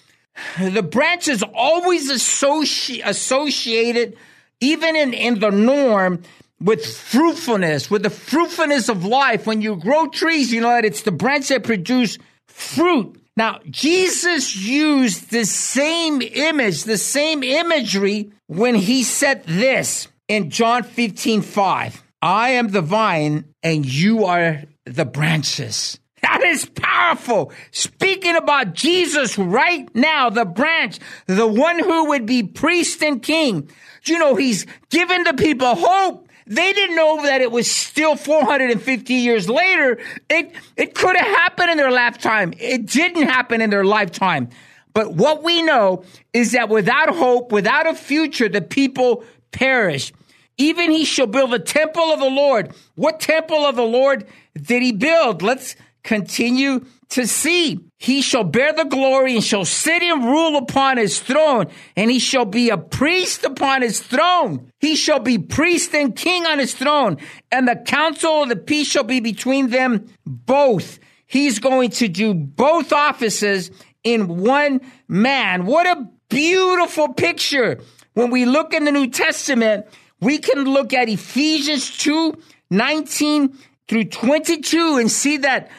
the 0.60 0.84
branch 0.84 1.26
is 1.26 1.42
always 1.42 2.08
associ- 2.08 3.02
associated, 3.04 4.16
even 4.60 4.94
in, 4.94 5.12
in 5.12 5.40
the 5.40 5.50
norm, 5.50 6.22
with 6.60 6.86
fruitfulness, 6.86 7.90
with 7.90 8.04
the 8.04 8.10
fruitfulness 8.10 8.88
of 8.88 9.04
life. 9.04 9.44
When 9.44 9.60
you 9.60 9.74
grow 9.74 10.06
trees, 10.06 10.52
you 10.52 10.60
know 10.60 10.68
that 10.68 10.84
it's 10.84 11.02
the 11.02 11.10
branch 11.10 11.48
that 11.48 11.64
produce 11.64 12.16
fruit. 12.46 13.20
Now, 13.36 13.60
Jesus 13.68 14.56
used 14.56 15.30
the 15.30 15.44
same 15.44 16.22
image, 16.22 16.84
the 16.84 16.96
same 16.96 17.42
imagery 17.42 18.32
when 18.46 18.74
he 18.74 19.02
said 19.02 19.44
this 19.44 20.08
in 20.26 20.50
John 20.50 20.82
15, 20.82 21.42
5. 21.42 22.02
I 22.22 22.50
am 22.50 22.68
the 22.68 22.80
vine 22.80 23.44
and 23.62 23.84
you 23.84 24.24
are 24.24 24.62
the 24.86 25.04
branches. 25.04 26.00
That 26.22 26.42
is 26.42 26.64
powerful. 26.64 27.52
Speaking 27.72 28.36
about 28.36 28.72
Jesus 28.72 29.38
right 29.38 29.88
now, 29.94 30.30
the 30.30 30.46
branch, 30.46 30.98
the 31.26 31.46
one 31.46 31.78
who 31.78 32.06
would 32.06 32.24
be 32.24 32.42
priest 32.42 33.02
and 33.02 33.22
king. 33.22 33.68
You 34.04 34.18
know, 34.18 34.34
he's 34.34 34.66
given 34.88 35.24
the 35.24 35.34
people 35.34 35.74
hope. 35.74 36.25
They 36.46 36.72
didn't 36.72 36.94
know 36.94 37.22
that 37.22 37.40
it 37.40 37.50
was 37.50 37.68
still 37.68 38.14
450 38.14 39.14
years 39.14 39.48
later. 39.48 39.98
It, 40.30 40.52
it 40.76 40.94
could 40.94 41.16
have 41.16 41.26
happened 41.26 41.70
in 41.70 41.76
their 41.76 41.90
lifetime. 41.90 42.54
It 42.58 42.86
didn't 42.86 43.28
happen 43.28 43.60
in 43.60 43.70
their 43.70 43.84
lifetime. 43.84 44.50
But 44.92 45.12
what 45.12 45.42
we 45.42 45.62
know 45.62 46.04
is 46.32 46.52
that 46.52 46.68
without 46.68 47.14
hope, 47.14 47.50
without 47.50 47.88
a 47.88 47.94
future, 47.94 48.48
the 48.48 48.62
people 48.62 49.24
perish. 49.50 50.12
Even 50.56 50.90
he 50.90 51.04
shall 51.04 51.26
build 51.26 51.52
a 51.52 51.58
temple 51.58 52.12
of 52.12 52.20
the 52.20 52.30
Lord. 52.30 52.72
What 52.94 53.20
temple 53.20 53.66
of 53.66 53.76
the 53.76 53.82
Lord 53.82 54.26
did 54.54 54.82
he 54.82 54.92
build? 54.92 55.42
Let's 55.42 55.76
continue 56.06 56.86
to 57.10 57.26
see. 57.26 57.80
He 57.98 58.22
shall 58.22 58.44
bear 58.44 58.72
the 58.72 58.84
glory 58.84 59.34
and 59.34 59.44
shall 59.44 59.64
sit 59.64 60.02
and 60.02 60.24
rule 60.24 60.56
upon 60.56 60.98
his 60.98 61.20
throne, 61.20 61.66
and 61.96 62.10
he 62.10 62.18
shall 62.18 62.44
be 62.44 62.70
a 62.70 62.78
priest 62.78 63.44
upon 63.44 63.82
his 63.82 64.00
throne. 64.00 64.70
He 64.80 64.96
shall 64.96 65.18
be 65.18 65.38
priest 65.38 65.94
and 65.94 66.14
king 66.14 66.46
on 66.46 66.58
his 66.58 66.74
throne, 66.74 67.16
and 67.50 67.66
the 67.66 67.76
council 67.76 68.42
of 68.42 68.48
the 68.48 68.56
peace 68.56 68.88
shall 68.88 69.04
be 69.04 69.20
between 69.20 69.70
them 69.70 70.06
both. 70.24 70.98
He's 71.26 71.58
going 71.58 71.90
to 71.90 72.08
do 72.08 72.34
both 72.34 72.92
offices 72.92 73.70
in 74.04 74.42
one 74.42 74.80
man. 75.08 75.66
What 75.66 75.86
a 75.86 76.08
beautiful 76.28 77.14
picture. 77.14 77.80
When 78.14 78.30
we 78.30 78.44
look 78.44 78.72
in 78.72 78.84
the 78.84 78.92
New 78.92 79.08
Testament, 79.08 79.86
we 80.20 80.38
can 80.38 80.64
look 80.64 80.92
at 80.94 81.08
Ephesians 81.08 81.96
2 81.98 82.34
19 82.70 83.56
through 83.88 84.04
22 84.04 84.96
and 84.98 85.10
see 85.10 85.36
that 85.38 85.70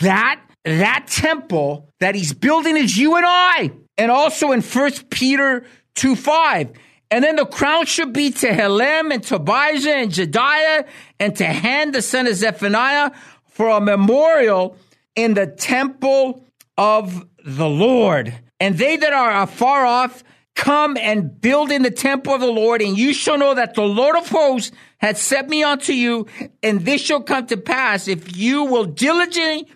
that 0.00 0.40
that 0.64 1.06
temple 1.08 1.92
that 2.00 2.14
he's 2.14 2.32
building 2.32 2.76
is 2.76 2.96
you 2.96 3.16
and 3.16 3.24
I. 3.26 3.70
And 3.98 4.10
also 4.10 4.52
in 4.52 4.62
First 4.62 5.10
Peter 5.10 5.64
2 5.94 6.16
5. 6.16 6.72
And 7.10 7.24
then 7.24 7.36
the 7.36 7.46
crown 7.46 7.86
should 7.86 8.12
be 8.12 8.30
to 8.32 8.48
Helem 8.48 9.12
and 9.12 9.22
Tobiah 9.22 9.72
and 9.74 10.10
Jedaiah 10.10 10.86
and 11.20 11.36
to 11.36 11.44
Hen, 11.44 11.92
the 11.92 12.02
son 12.02 12.26
of 12.26 12.34
Zephaniah, 12.34 13.12
for 13.46 13.68
a 13.68 13.80
memorial 13.80 14.76
in 15.14 15.34
the 15.34 15.46
temple 15.46 16.44
of 16.76 17.24
the 17.44 17.68
Lord. 17.68 18.34
And 18.58 18.76
they 18.76 18.96
that 18.96 19.12
are 19.12 19.42
afar 19.42 19.86
off 19.86 20.24
come 20.56 20.96
and 20.96 21.40
build 21.40 21.70
in 21.70 21.82
the 21.82 21.90
temple 21.90 22.34
of 22.34 22.40
the 22.40 22.46
Lord, 22.50 22.82
and 22.82 22.98
you 22.98 23.14
shall 23.14 23.38
know 23.38 23.54
that 23.54 23.74
the 23.74 23.82
Lord 23.82 24.16
of 24.16 24.28
hosts 24.28 24.72
hath 24.98 25.18
sent 25.18 25.48
me 25.48 25.62
unto 25.62 25.92
you, 25.92 26.26
and 26.62 26.80
this 26.80 27.02
shall 27.02 27.22
come 27.22 27.46
to 27.46 27.56
pass 27.56 28.08
if 28.08 28.36
you 28.36 28.64
will 28.64 28.86
diligently, 28.86 29.68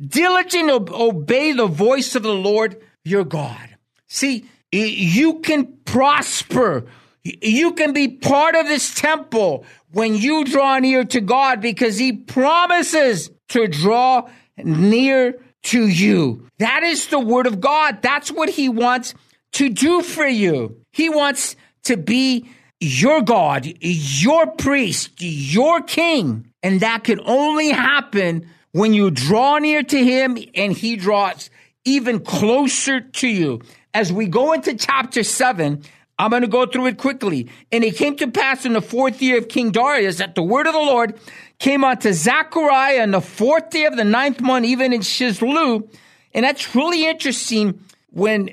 diligently 0.00 0.72
obey 0.94 1.52
the 1.52 1.66
voice 1.66 2.14
of 2.14 2.22
the 2.22 2.34
Lord 2.34 2.80
your 3.02 3.24
God. 3.24 3.76
See, 4.06 4.48
you 4.70 5.40
can 5.40 5.78
prosper. 5.84 6.84
You 7.24 7.72
can 7.72 7.92
be 7.92 8.08
part 8.08 8.54
of 8.54 8.66
this 8.66 8.94
temple 8.94 9.64
when 9.92 10.14
you 10.14 10.44
draw 10.44 10.78
near 10.78 11.04
to 11.04 11.20
God 11.20 11.60
because 11.60 11.96
he 11.98 12.12
promises 12.12 13.30
to 13.48 13.66
draw 13.66 14.28
near 14.58 15.40
to 15.64 15.88
you. 15.88 16.46
That 16.58 16.82
is 16.82 17.08
the 17.08 17.18
word 17.18 17.46
of 17.46 17.60
God. 17.60 18.02
That's 18.02 18.30
what 18.30 18.50
he 18.50 18.68
wants 18.68 19.14
to 19.56 19.70
do 19.70 20.02
for 20.02 20.26
you. 20.26 20.76
He 20.92 21.08
wants 21.08 21.56
to 21.84 21.96
be 21.96 22.46
your 22.78 23.22
God, 23.22 23.66
your 23.80 24.46
priest, 24.48 25.12
your 25.18 25.80
king. 25.80 26.52
And 26.62 26.80
that 26.80 27.04
can 27.04 27.20
only 27.24 27.70
happen 27.70 28.50
when 28.72 28.92
you 28.92 29.10
draw 29.10 29.58
near 29.58 29.82
to 29.82 30.04
him 30.04 30.36
and 30.54 30.72
he 30.72 30.96
draws 30.96 31.48
even 31.86 32.20
closer 32.20 33.00
to 33.00 33.28
you. 33.28 33.62
As 33.94 34.12
we 34.12 34.26
go 34.26 34.52
into 34.52 34.74
chapter 34.74 35.22
seven, 35.22 35.82
I'm 36.18 36.28
going 36.28 36.42
to 36.42 36.48
go 36.48 36.66
through 36.66 36.88
it 36.88 36.98
quickly. 36.98 37.48
And 37.72 37.82
it 37.82 37.96
came 37.96 38.16
to 38.16 38.30
pass 38.30 38.66
in 38.66 38.74
the 38.74 38.82
fourth 38.82 39.22
year 39.22 39.38
of 39.38 39.48
King 39.48 39.70
Darius 39.70 40.18
that 40.18 40.34
the 40.34 40.42
word 40.42 40.66
of 40.66 40.74
the 40.74 40.80
Lord 40.80 41.18
came 41.58 41.82
unto 41.82 42.12
Zechariah 42.12 43.02
in 43.02 43.12
the 43.12 43.22
fourth 43.22 43.70
day 43.70 43.86
of 43.86 43.96
the 43.96 44.04
ninth 44.04 44.42
month, 44.42 44.66
even 44.66 44.92
in 44.92 45.00
Chisleu. 45.00 45.88
And 46.34 46.44
that's 46.44 46.74
really 46.74 47.06
interesting 47.06 47.80
when 48.10 48.50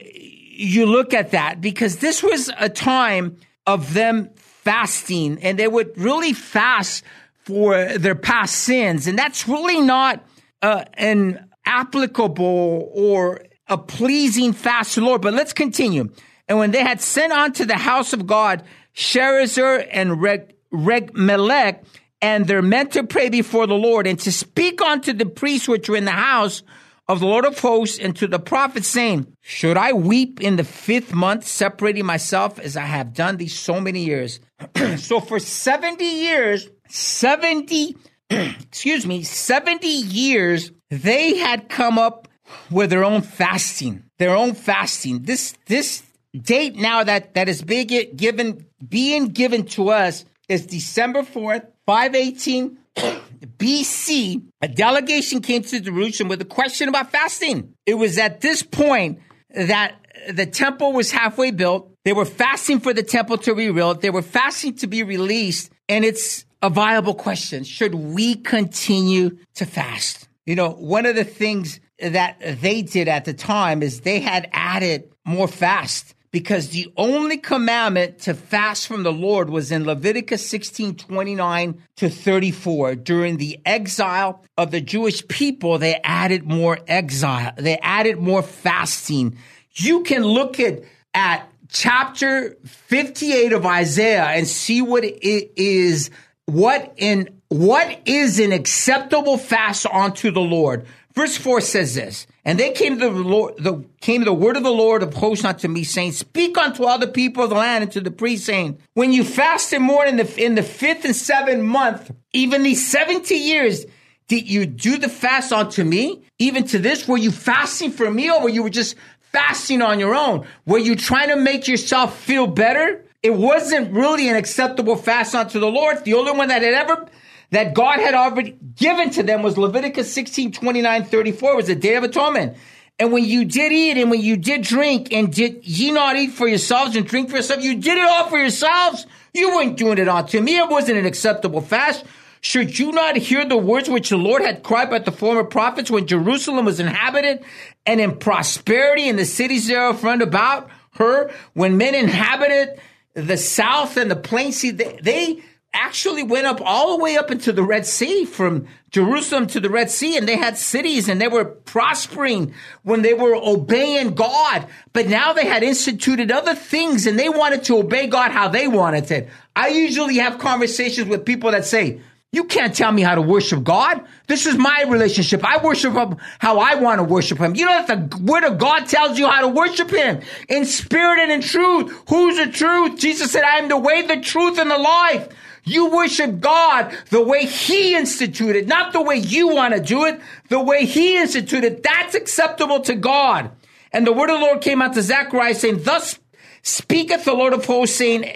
you 0.55 0.85
look 0.85 1.13
at 1.13 1.31
that 1.31 1.61
because 1.61 1.97
this 1.97 2.21
was 2.21 2.51
a 2.59 2.69
time 2.69 3.37
of 3.65 3.93
them 3.93 4.29
fasting 4.35 5.39
and 5.41 5.57
they 5.57 5.67
would 5.67 5.97
really 5.97 6.33
fast 6.33 7.03
for 7.43 7.97
their 7.97 8.15
past 8.15 8.55
sins. 8.55 9.07
And 9.07 9.17
that's 9.17 9.47
really 9.47 9.81
not 9.81 10.23
uh, 10.61 10.85
an 10.93 11.49
applicable 11.65 12.91
or 12.93 13.41
a 13.67 13.77
pleasing 13.77 14.53
fast 14.53 14.93
to 14.93 14.99
the 14.99 15.05
Lord. 15.05 15.21
But 15.21 15.33
let's 15.33 15.53
continue. 15.53 16.09
And 16.47 16.57
when 16.57 16.71
they 16.71 16.81
had 16.81 17.01
sent 17.01 17.33
unto 17.33 17.65
the 17.65 17.77
house 17.77 18.13
of 18.13 18.27
God 18.27 18.63
Sherezer 18.95 19.85
and 19.91 20.21
Reg, 20.21 20.53
Regemmelech, 20.71 21.83
and 22.21 22.47
they're 22.47 22.61
meant 22.61 22.91
to 22.93 23.03
pray 23.03 23.29
before 23.29 23.65
the 23.67 23.73
Lord 23.73 24.07
and 24.07 24.19
to 24.19 24.31
speak 24.31 24.81
unto 24.81 25.13
the 25.13 25.25
priests 25.25 25.67
which 25.67 25.89
were 25.89 25.97
in 25.97 26.05
the 26.05 26.11
house 26.11 26.63
of 27.07 27.19
the 27.19 27.25
Lord 27.25 27.45
of 27.45 27.59
hosts 27.59 27.99
and 27.99 28.15
to 28.15 28.27
the 28.27 28.39
prophet, 28.39 28.85
saying, 28.85 29.35
Should 29.41 29.77
I 29.77 29.93
weep 29.93 30.41
in 30.41 30.55
the 30.55 30.63
fifth 30.63 31.13
month, 31.13 31.45
separating 31.45 32.05
myself 32.05 32.59
as 32.59 32.77
I 32.77 32.85
have 32.85 33.13
done 33.13 33.37
these 33.37 33.57
so 33.57 33.79
many 33.79 34.05
years? 34.05 34.39
so 34.97 35.19
for 35.19 35.39
70 35.39 36.03
years, 36.03 36.69
70, 36.89 37.97
excuse 38.29 39.05
me, 39.05 39.23
70 39.23 39.87
years, 39.87 40.71
they 40.89 41.37
had 41.37 41.69
come 41.69 41.99
up 41.99 42.27
with 42.69 42.89
their 42.89 43.03
own 43.03 43.21
fasting, 43.21 44.03
their 44.17 44.35
own 44.35 44.53
fasting. 44.53 45.23
This, 45.23 45.55
this 45.65 46.03
date 46.39 46.75
now 46.75 47.03
that, 47.03 47.33
that 47.33 47.49
is 47.49 47.61
being 47.61 47.87
given, 48.15 48.65
being 48.87 49.27
given 49.27 49.65
to 49.65 49.89
us 49.89 50.25
is 50.47 50.65
December 50.65 51.23
4th, 51.23 51.67
518 51.85 52.77
BC, 53.57 54.41
a 54.63 54.67
delegation 54.69 55.41
came 55.41 55.61
to 55.61 55.81
Jerusalem 55.81 56.29
with 56.29 56.39
a 56.39 56.45
question 56.45 56.87
about 56.87 57.11
fasting. 57.11 57.73
It 57.85 57.95
was 57.95 58.17
at 58.17 58.39
this 58.39 58.63
point 58.63 59.19
that 59.53 59.95
the 60.29 60.45
temple 60.45 60.93
was 60.93 61.11
halfway 61.11 61.51
built. 61.51 61.91
They 62.05 62.13
were 62.13 62.23
fasting 62.23 62.79
for 62.79 62.93
the 62.93 63.03
temple 63.03 63.37
to 63.39 63.55
be 63.55 63.67
rebuilt. 63.67 63.99
They 63.99 64.09
were 64.09 64.21
fasting 64.21 64.75
to 64.75 64.87
be 64.87 65.03
released. 65.03 65.69
And 65.89 66.05
it's 66.05 66.45
a 66.61 66.69
viable 66.69 67.13
question. 67.13 67.65
Should 67.65 67.93
we 67.93 68.35
continue 68.35 69.37
to 69.55 69.65
fast? 69.65 70.29
You 70.45 70.55
know, 70.55 70.69
one 70.69 71.05
of 71.05 71.17
the 71.17 71.25
things 71.25 71.81
that 71.99 72.37
they 72.61 72.83
did 72.83 73.09
at 73.09 73.25
the 73.25 73.33
time 73.33 73.83
is 73.83 73.99
they 73.99 74.21
had 74.21 74.49
added 74.53 75.11
more 75.25 75.49
fast 75.49 76.12
because 76.33 76.69
the 76.69 76.91
only 76.97 77.37
commandment 77.37 78.17
to 78.17 78.33
fast 78.33 78.87
from 78.87 79.03
the 79.03 79.13
Lord 79.13 79.51
was 79.51 79.71
in 79.71 79.85
Leviticus 79.85 80.45
16 80.49 80.95
29 80.95 81.81
to 81.97 82.09
34. 82.09 82.95
During 82.95 83.37
the 83.37 83.59
exile 83.65 84.43
of 84.57 84.71
the 84.71 84.81
Jewish 84.81 85.25
people, 85.27 85.77
they 85.77 86.01
added 86.03 86.43
more 86.43 86.79
exile, 86.87 87.53
they 87.55 87.77
added 87.77 88.17
more 88.17 88.41
fasting. 88.41 89.37
You 89.75 90.01
can 90.01 90.23
look 90.23 90.59
at, 90.59 90.81
at 91.13 91.47
chapter 91.69 92.57
58 92.65 93.53
of 93.53 93.65
Isaiah 93.65 94.25
and 94.25 94.47
see 94.47 94.81
what 94.81 95.03
it 95.03 95.51
is, 95.55 96.09
what 96.45 96.95
in 96.97 97.29
what 97.49 98.01
is 98.05 98.39
an 98.39 98.51
acceptable 98.51 99.37
fast 99.37 99.85
unto 99.85 100.31
the 100.31 100.41
Lord. 100.41 100.87
Verse 101.13 101.37
4 101.37 101.61
says 101.61 101.93
this, 101.93 102.25
and 102.45 102.59
they 102.59 102.71
came 102.71 102.99
to 102.99 103.09
the 103.09 103.11
Lord, 103.11 103.55
the, 103.57 103.85
came 104.01 104.23
the 104.25 104.33
word 104.33 104.57
of 104.57 104.63
the 104.63 104.71
Lord 104.71 105.01
of 105.01 105.13
hosts 105.13 105.45
unto 105.45 105.67
me, 105.67 105.83
saying, 105.83 106.11
Speak 106.11 106.57
unto 106.57 106.83
all 106.83 106.99
the 106.99 107.07
people 107.07 107.43
of 107.43 107.49
the 107.49 107.55
land 107.55 107.83
and 107.83 107.91
to 107.93 108.01
the 108.01 108.11
priest, 108.11 108.45
saying, 108.45 108.79
When 108.93 109.13
you 109.13 109.23
fast 109.23 109.71
and 109.73 109.83
mourn 109.83 110.09
in 110.09 110.17
the, 110.17 110.43
in 110.43 110.55
the 110.55 110.63
fifth 110.63 111.05
and 111.05 111.15
seventh 111.15 111.63
month, 111.63 112.11
even 112.33 112.63
these 112.63 112.85
70 112.85 113.33
years, 113.35 113.85
did 114.27 114.49
you 114.49 114.65
do 114.65 114.97
the 114.97 115.09
fast 115.09 115.53
unto 115.53 115.83
me? 115.83 116.23
Even 116.39 116.65
to 116.65 116.79
this, 116.79 117.07
were 117.07 117.17
you 117.17 117.31
fasting 117.31 117.91
for 117.91 118.09
me 118.11 118.29
or 118.29 118.41
were 118.41 118.49
you 118.49 118.69
just 118.69 118.95
fasting 119.31 119.81
on 119.81 119.99
your 119.99 120.13
own? 120.13 120.45
Were 120.65 120.79
you 120.79 120.95
trying 120.95 121.29
to 121.29 121.37
make 121.37 121.67
yourself 121.67 122.19
feel 122.19 122.47
better? 122.47 123.05
It 123.21 123.33
wasn't 123.33 123.93
really 123.93 124.27
an 124.27 124.35
acceptable 124.35 124.97
fast 124.97 125.33
unto 125.33 125.59
the 125.59 125.71
Lord. 125.71 126.03
The 126.03 126.13
only 126.15 126.33
one 126.33 126.49
that 126.49 126.61
had 126.61 126.73
ever 126.73 127.07
that 127.53 127.75
God 127.75 127.99
had 127.99 128.15
already 128.15 128.57
given 128.75 129.11
to 129.11 129.21
them 129.21 129.43
was 129.43 129.59
Leviticus 129.59 130.11
16, 130.11 130.53
29, 130.53 131.03
34 131.05 131.55
was 131.55 131.67
the 131.67 131.75
Day 131.75 131.95
of 131.95 132.03
Atonement. 132.03 132.57
And 132.97 133.11
when 133.11 133.23
you 133.25 133.45
did 133.45 133.71
eat 133.71 133.97
and 133.97 134.09
when 134.09 134.21
you 134.21 134.37
did 134.37 134.63
drink 134.63 135.13
and 135.13 135.31
did 135.31 135.63
ye 135.63 135.91
not 135.91 136.15
eat 136.15 136.31
for 136.31 136.47
yourselves 136.47 136.95
and 136.95 137.05
drink 137.05 137.29
for 137.29 137.35
yourselves, 137.35 137.63
you 137.63 137.75
did 137.75 137.97
it 137.99 138.03
all 138.03 138.27
for 138.27 138.39
yourselves. 138.39 139.05
You 139.33 139.49
weren't 139.55 139.77
doing 139.77 139.99
it 139.99 140.07
unto 140.07 140.41
me. 140.41 140.57
It 140.57 140.67
wasn't 140.67 140.97
an 140.97 141.05
acceptable 141.05 141.61
fast. 141.61 142.05
Should 142.41 142.79
you 142.79 142.91
not 142.91 143.17
hear 143.17 143.45
the 143.45 143.55
words 143.55 143.87
which 143.87 144.09
the 144.09 144.17
Lord 144.17 144.41
had 144.41 144.63
cried 144.63 144.89
by 144.89 144.99
the 144.99 145.11
former 145.11 145.43
prophets 145.43 145.91
when 145.91 146.07
Jerusalem 146.07 146.65
was 146.65 146.79
inhabited 146.79 147.43
and 147.85 148.01
in 148.01 148.17
prosperity 148.17 149.07
and 149.07 149.19
the 149.19 149.25
cities 149.25 149.67
thereof 149.67 150.03
round 150.03 150.23
about 150.23 150.69
her, 150.95 151.31
when 151.53 151.77
men 151.77 151.93
inhabited 151.93 152.79
the 153.13 153.37
south 153.37 153.95
and 153.95 154.09
the 154.09 154.15
plain 154.15 154.51
see, 154.51 154.71
they, 154.71 154.97
they 155.03 155.43
actually 155.73 156.23
went 156.23 156.45
up 156.45 156.61
all 156.63 156.97
the 156.97 157.03
way 157.03 157.17
up 157.17 157.31
into 157.31 157.51
the 157.51 157.63
Red 157.63 157.85
Sea 157.85 158.25
from 158.25 158.67
Jerusalem 158.91 159.47
to 159.47 159.59
the 159.59 159.69
Red 159.69 159.89
Sea 159.89 160.17
and 160.17 160.27
they 160.27 160.37
had 160.37 160.57
cities 160.57 161.09
and 161.09 161.19
they 161.19 161.27
were 161.27 161.45
prospering 161.45 162.53
when 162.83 163.01
they 163.01 163.13
were 163.13 163.35
obeying 163.35 164.13
God. 164.13 164.67
But 164.93 165.07
now 165.07 165.33
they 165.33 165.45
had 165.45 165.63
instituted 165.63 166.31
other 166.31 166.53
things 166.53 167.07
and 167.07 167.17
they 167.17 167.29
wanted 167.29 167.63
to 167.65 167.77
obey 167.77 168.07
God 168.07 168.31
how 168.31 168.47
they 168.47 168.67
wanted 168.67 169.09
it. 169.11 169.29
I 169.55 169.69
usually 169.69 170.17
have 170.17 170.37
conversations 170.37 171.07
with 171.07 171.25
people 171.25 171.51
that 171.51 171.65
say, 171.65 172.01
you 172.33 172.45
can't 172.45 172.75
tell 172.75 172.91
me 172.91 173.03
how 173.03 173.13
to 173.13 173.21
worship 173.21 173.63
God. 173.63 174.01
This 174.25 174.47
is 174.47 174.57
my 174.57 174.85
relationship. 174.87 175.45
I 175.45 175.63
worship 175.63 175.93
Him 175.93 176.17
how 176.39 176.57
I 176.57 176.75
want 176.75 176.97
to 176.97 177.03
worship 177.03 177.37
Him. 177.37 177.55
You 177.55 177.67
know 177.67 177.85
that 177.85 178.09
the 178.09 178.17
Word 178.17 178.43
of 178.43 178.57
God 178.57 178.87
tells 178.87 179.19
you 179.19 179.27
how 179.27 179.41
to 179.41 179.47
worship 179.47 179.91
Him 179.91 180.21
in 180.49 180.65
spirit 180.65 181.19
and 181.19 181.31
in 181.31 181.41
truth. 181.41 182.03
Who's 182.09 182.37
the 182.37 182.51
truth? 182.51 182.99
Jesus 182.99 183.31
said, 183.31 183.43
I 183.43 183.59
am 183.59 183.69
the 183.69 183.77
way, 183.77 184.01
the 184.01 184.19
truth, 184.19 184.57
and 184.57 184.71
the 184.71 184.79
life. 184.79 185.29
You 185.63 185.89
worship 185.89 186.39
God 186.39 186.97
the 187.09 187.23
way 187.23 187.45
He 187.45 187.95
instituted, 187.95 188.67
not 188.67 188.93
the 188.93 189.01
way 189.01 189.15
you 189.15 189.49
want 189.49 189.73
to 189.73 189.79
do 189.79 190.05
it, 190.05 190.19
the 190.49 190.59
way 190.59 190.85
He 190.85 191.17
instituted. 191.17 191.83
That's 191.83 192.15
acceptable 192.15 192.81
to 192.81 192.95
God. 192.95 193.51
And 193.91 194.05
the 194.05 194.13
word 194.13 194.29
of 194.29 194.39
the 194.39 194.45
Lord 194.45 194.61
came 194.61 194.81
out 194.81 194.93
to 194.93 195.01
Zechariah 195.01 195.55
saying, 195.55 195.83
Thus 195.83 196.19
speaketh 196.63 197.25
the 197.25 197.33
Lord 197.33 197.53
of 197.53 197.65
hosts, 197.65 197.97
saying, 197.97 198.29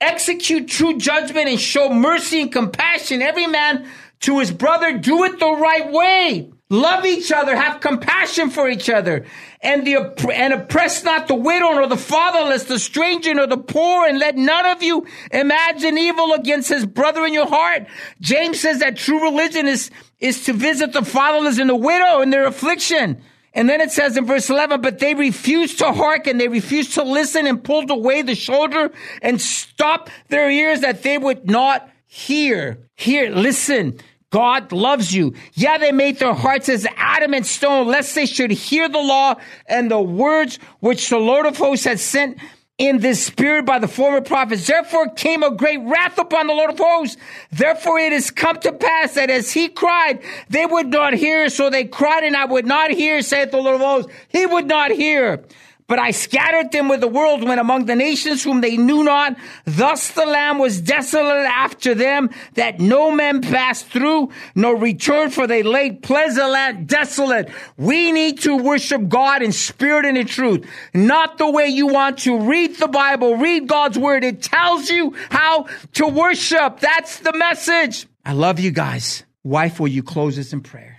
Execute 0.00 0.68
true 0.68 0.98
judgment 0.98 1.48
and 1.48 1.60
show 1.60 1.88
mercy 1.88 2.42
and 2.42 2.52
compassion, 2.52 3.22
every 3.22 3.46
man 3.46 3.86
to 4.20 4.38
his 4.38 4.50
brother, 4.50 4.98
do 4.98 5.24
it 5.24 5.38
the 5.38 5.52
right 5.52 5.92
way. 5.92 6.50
Love 6.74 7.04
each 7.04 7.30
other, 7.30 7.54
have 7.54 7.80
compassion 7.80 8.50
for 8.50 8.68
each 8.68 8.90
other, 8.90 9.24
and 9.60 9.86
the 9.86 9.94
and 10.34 10.52
oppress 10.52 11.04
not 11.04 11.28
the 11.28 11.34
widow 11.34 11.72
nor 11.72 11.86
the 11.86 11.96
fatherless, 11.96 12.64
the 12.64 12.80
stranger 12.80 13.32
nor 13.32 13.46
the 13.46 13.56
poor, 13.56 14.06
and 14.08 14.18
let 14.18 14.36
none 14.36 14.66
of 14.66 14.82
you 14.82 15.06
imagine 15.30 15.96
evil 15.96 16.32
against 16.32 16.68
his 16.68 16.84
brother 16.84 17.24
in 17.24 17.32
your 17.32 17.46
heart. 17.46 17.86
James 18.20 18.58
says 18.58 18.80
that 18.80 18.96
true 18.96 19.22
religion 19.22 19.68
is 19.68 19.92
is 20.18 20.44
to 20.46 20.52
visit 20.52 20.92
the 20.92 21.04
fatherless 21.04 21.58
and 21.58 21.70
the 21.70 21.76
widow 21.76 22.22
in 22.22 22.30
their 22.30 22.46
affliction. 22.46 23.22
And 23.52 23.68
then 23.68 23.80
it 23.80 23.92
says 23.92 24.16
in 24.16 24.26
verse 24.26 24.50
11, 24.50 24.80
but 24.80 24.98
they 24.98 25.14
refused 25.14 25.78
to 25.78 25.92
hearken, 25.92 26.38
they 26.38 26.48
refused 26.48 26.94
to 26.94 27.04
listen 27.04 27.46
and 27.46 27.62
pulled 27.62 27.90
away 27.90 28.22
the 28.22 28.34
shoulder 28.34 28.90
and 29.22 29.40
stopped 29.40 30.10
their 30.28 30.50
ears 30.50 30.80
that 30.80 31.04
they 31.04 31.18
would 31.18 31.48
not 31.48 31.88
hear. 32.06 32.78
Hear, 32.96 33.30
listen. 33.30 34.00
God 34.34 34.72
loves 34.72 35.14
you. 35.14 35.32
Yeah, 35.52 35.78
they 35.78 35.92
made 35.92 36.18
their 36.18 36.34
hearts 36.34 36.68
as 36.68 36.88
adamant 36.96 37.46
stone, 37.46 37.86
lest 37.86 38.16
they 38.16 38.26
should 38.26 38.50
hear 38.50 38.88
the 38.88 38.98
law 38.98 39.36
and 39.68 39.88
the 39.88 40.00
words 40.00 40.58
which 40.80 41.08
the 41.08 41.18
Lord 41.18 41.46
of 41.46 41.56
hosts 41.56 41.84
had 41.84 42.00
sent 42.00 42.38
in 42.76 42.98
this 42.98 43.24
spirit 43.24 43.64
by 43.64 43.78
the 43.78 43.86
former 43.86 44.20
prophets. 44.20 44.66
Therefore 44.66 45.08
came 45.10 45.44
a 45.44 45.54
great 45.54 45.78
wrath 45.82 46.18
upon 46.18 46.48
the 46.48 46.52
Lord 46.52 46.70
of 46.70 46.78
hosts. 46.80 47.16
Therefore 47.52 48.00
it 48.00 48.10
has 48.10 48.32
come 48.32 48.58
to 48.58 48.72
pass 48.72 49.14
that 49.14 49.30
as 49.30 49.52
he 49.52 49.68
cried, 49.68 50.20
they 50.48 50.66
would 50.66 50.88
not 50.88 51.14
hear. 51.14 51.48
So 51.48 51.70
they 51.70 51.84
cried 51.84 52.24
and 52.24 52.36
I 52.36 52.44
would 52.44 52.66
not 52.66 52.90
hear, 52.90 53.22
saith 53.22 53.52
the 53.52 53.58
Lord 53.58 53.76
of 53.76 53.82
hosts. 53.82 54.12
He 54.26 54.46
would 54.46 54.66
not 54.66 54.90
hear. 54.90 55.44
But 55.86 55.98
I 55.98 56.12
scattered 56.12 56.72
them 56.72 56.88
with 56.88 57.00
the 57.00 57.08
whirlwind 57.08 57.60
among 57.60 57.84
the 57.84 57.94
nations 57.94 58.42
whom 58.42 58.62
they 58.62 58.78
knew 58.78 59.04
not. 59.04 59.36
Thus 59.66 60.12
the 60.12 60.24
land 60.24 60.58
was 60.58 60.80
desolate 60.80 61.46
after 61.46 61.94
them, 61.94 62.30
that 62.54 62.80
no 62.80 63.10
man 63.10 63.42
passed 63.42 63.86
through, 63.88 64.30
nor 64.54 64.76
returned, 64.76 65.34
for 65.34 65.46
they 65.46 65.62
laid 65.62 66.02
pleasant 66.02 66.50
land 66.50 66.88
desolate. 66.88 67.50
We 67.76 68.12
need 68.12 68.40
to 68.40 68.56
worship 68.56 69.08
God 69.08 69.42
in 69.42 69.52
spirit 69.52 70.06
and 70.06 70.16
in 70.16 70.26
truth, 70.26 70.66
not 70.94 71.36
the 71.36 71.50
way 71.50 71.66
you 71.66 71.86
want 71.86 72.20
to 72.20 72.38
read 72.38 72.76
the 72.78 72.88
Bible, 72.88 73.36
read 73.36 73.68
God's 73.68 73.98
word. 73.98 74.24
It 74.24 74.42
tells 74.42 74.88
you 74.88 75.14
how 75.30 75.66
to 75.94 76.06
worship. 76.06 76.80
That's 76.80 77.18
the 77.18 77.34
message. 77.34 78.06
I 78.24 78.32
love 78.32 78.58
you 78.58 78.70
guys. 78.70 79.24
Wife, 79.42 79.78
will 79.78 79.88
you 79.88 80.02
close 80.02 80.38
us 80.38 80.54
in 80.54 80.62
prayer? 80.62 80.93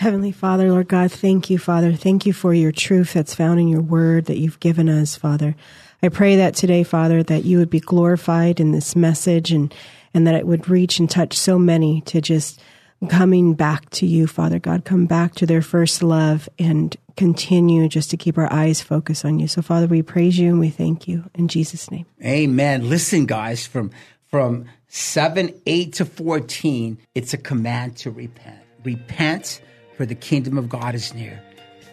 Heavenly 0.00 0.32
Father, 0.32 0.70
Lord 0.72 0.88
God, 0.88 1.12
thank 1.12 1.50
you, 1.50 1.58
Father. 1.58 1.92
Thank 1.92 2.24
you 2.24 2.32
for 2.32 2.54
your 2.54 2.72
truth 2.72 3.12
that's 3.12 3.34
found 3.34 3.60
in 3.60 3.68
your 3.68 3.82
word 3.82 4.24
that 4.24 4.38
you've 4.38 4.58
given 4.58 4.88
us, 4.88 5.14
Father. 5.14 5.54
I 6.02 6.08
pray 6.08 6.36
that 6.36 6.54
today, 6.54 6.84
Father, 6.84 7.22
that 7.22 7.44
you 7.44 7.58
would 7.58 7.68
be 7.68 7.80
glorified 7.80 8.60
in 8.60 8.72
this 8.72 8.96
message 8.96 9.52
and, 9.52 9.74
and 10.14 10.26
that 10.26 10.34
it 10.34 10.46
would 10.46 10.70
reach 10.70 10.98
and 10.98 11.10
touch 11.10 11.36
so 11.36 11.58
many 11.58 12.00
to 12.06 12.22
just 12.22 12.62
coming 13.10 13.52
back 13.52 13.90
to 13.90 14.06
you, 14.06 14.26
Father 14.26 14.58
God, 14.58 14.86
come 14.86 15.04
back 15.04 15.34
to 15.34 15.44
their 15.44 15.60
first 15.60 16.02
love 16.02 16.48
and 16.58 16.96
continue 17.18 17.86
just 17.86 18.08
to 18.08 18.16
keep 18.16 18.38
our 18.38 18.50
eyes 18.50 18.80
focused 18.80 19.26
on 19.26 19.38
you. 19.38 19.48
So, 19.48 19.60
Father, 19.60 19.86
we 19.86 20.00
praise 20.00 20.38
you 20.38 20.48
and 20.48 20.58
we 20.58 20.70
thank 20.70 21.08
you 21.08 21.28
in 21.34 21.46
Jesus' 21.46 21.90
name. 21.90 22.06
Amen. 22.24 22.88
Listen, 22.88 23.26
guys, 23.26 23.66
from 23.66 23.90
from 24.28 24.64
7, 24.88 25.60
8 25.66 25.92
to 25.92 26.06
14, 26.06 26.96
it's 27.14 27.34
a 27.34 27.38
command 27.38 27.98
to 27.98 28.10
repent. 28.10 28.60
Repent 28.82 29.60
for 30.00 30.06
the 30.06 30.14
kingdom 30.14 30.56
of 30.56 30.70
God 30.70 30.94
is 30.94 31.12
near. 31.12 31.42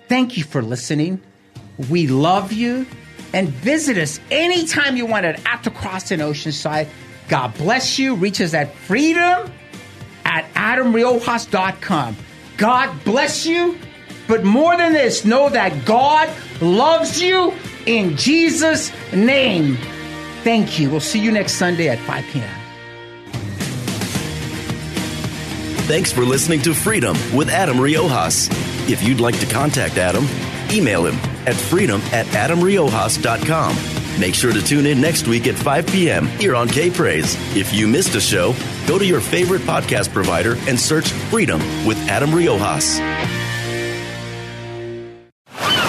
Thank 0.07 0.37
you 0.37 0.45
for 0.45 0.61
listening. 0.61 1.21
We 1.89 2.07
love 2.07 2.53
you. 2.53 2.87
And 3.33 3.49
visit 3.49 3.97
us 3.97 4.21
anytime 4.31 4.95
you 4.95 5.05
want 5.05 5.25
it 5.25 5.41
at 5.45 5.65
the 5.65 5.71
cross 5.71 6.09
in 6.11 6.21
Oceanside. 6.21 6.87
God 7.27 7.53
bless 7.55 7.99
you. 7.99 8.15
Reach 8.15 8.39
us 8.39 8.53
at 8.53 8.73
freedom 8.73 9.51
at 10.23 10.45
adamriojas.com. 10.53 12.15
God 12.55 13.03
bless 13.03 13.45
you. 13.45 13.77
But 14.29 14.45
more 14.45 14.77
than 14.77 14.93
this, 14.93 15.25
know 15.25 15.49
that 15.49 15.83
God 15.85 16.29
loves 16.61 17.21
you 17.21 17.53
in 17.85 18.15
Jesus' 18.15 18.89
name. 19.11 19.75
Thank 20.45 20.79
you. 20.79 20.89
We'll 20.89 21.01
see 21.01 21.19
you 21.19 21.33
next 21.33 21.55
Sunday 21.55 21.89
at 21.89 21.99
5 21.99 22.23
p.m. 22.31 22.66
Thanks 25.87 26.11
for 26.11 26.25
listening 26.25 26.61
to 26.63 26.73
Freedom 26.73 27.15
with 27.33 27.49
Adam 27.49 27.77
Riojas. 27.77 28.49
If 28.89 29.01
you'd 29.03 29.21
like 29.21 29.39
to 29.39 29.45
contact 29.45 29.97
Adam, 29.97 30.27
email 30.69 31.05
him 31.05 31.15
at 31.47 31.55
freedom 31.55 32.01
at 32.11 32.25
adamriojas.com. 32.27 34.19
Make 34.19 34.35
sure 34.35 34.51
to 34.51 34.61
tune 34.61 34.85
in 34.85 34.99
next 34.99 35.29
week 35.29 35.47
at 35.47 35.55
5 35.55 35.87
p.m. 35.87 36.25
here 36.25 36.55
on 36.55 36.67
K 36.67 36.89
Praise. 36.89 37.35
If 37.55 37.73
you 37.73 37.87
missed 37.87 38.15
a 38.15 38.21
show, 38.21 38.53
go 38.85 38.99
to 38.99 39.05
your 39.05 39.21
favorite 39.21 39.61
podcast 39.61 40.11
provider 40.11 40.57
and 40.67 40.77
search 40.77 41.09
Freedom 41.09 41.59
with 41.85 41.97
Adam 42.09 42.31
Riojas. 42.31 42.99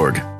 org. 0.00 0.39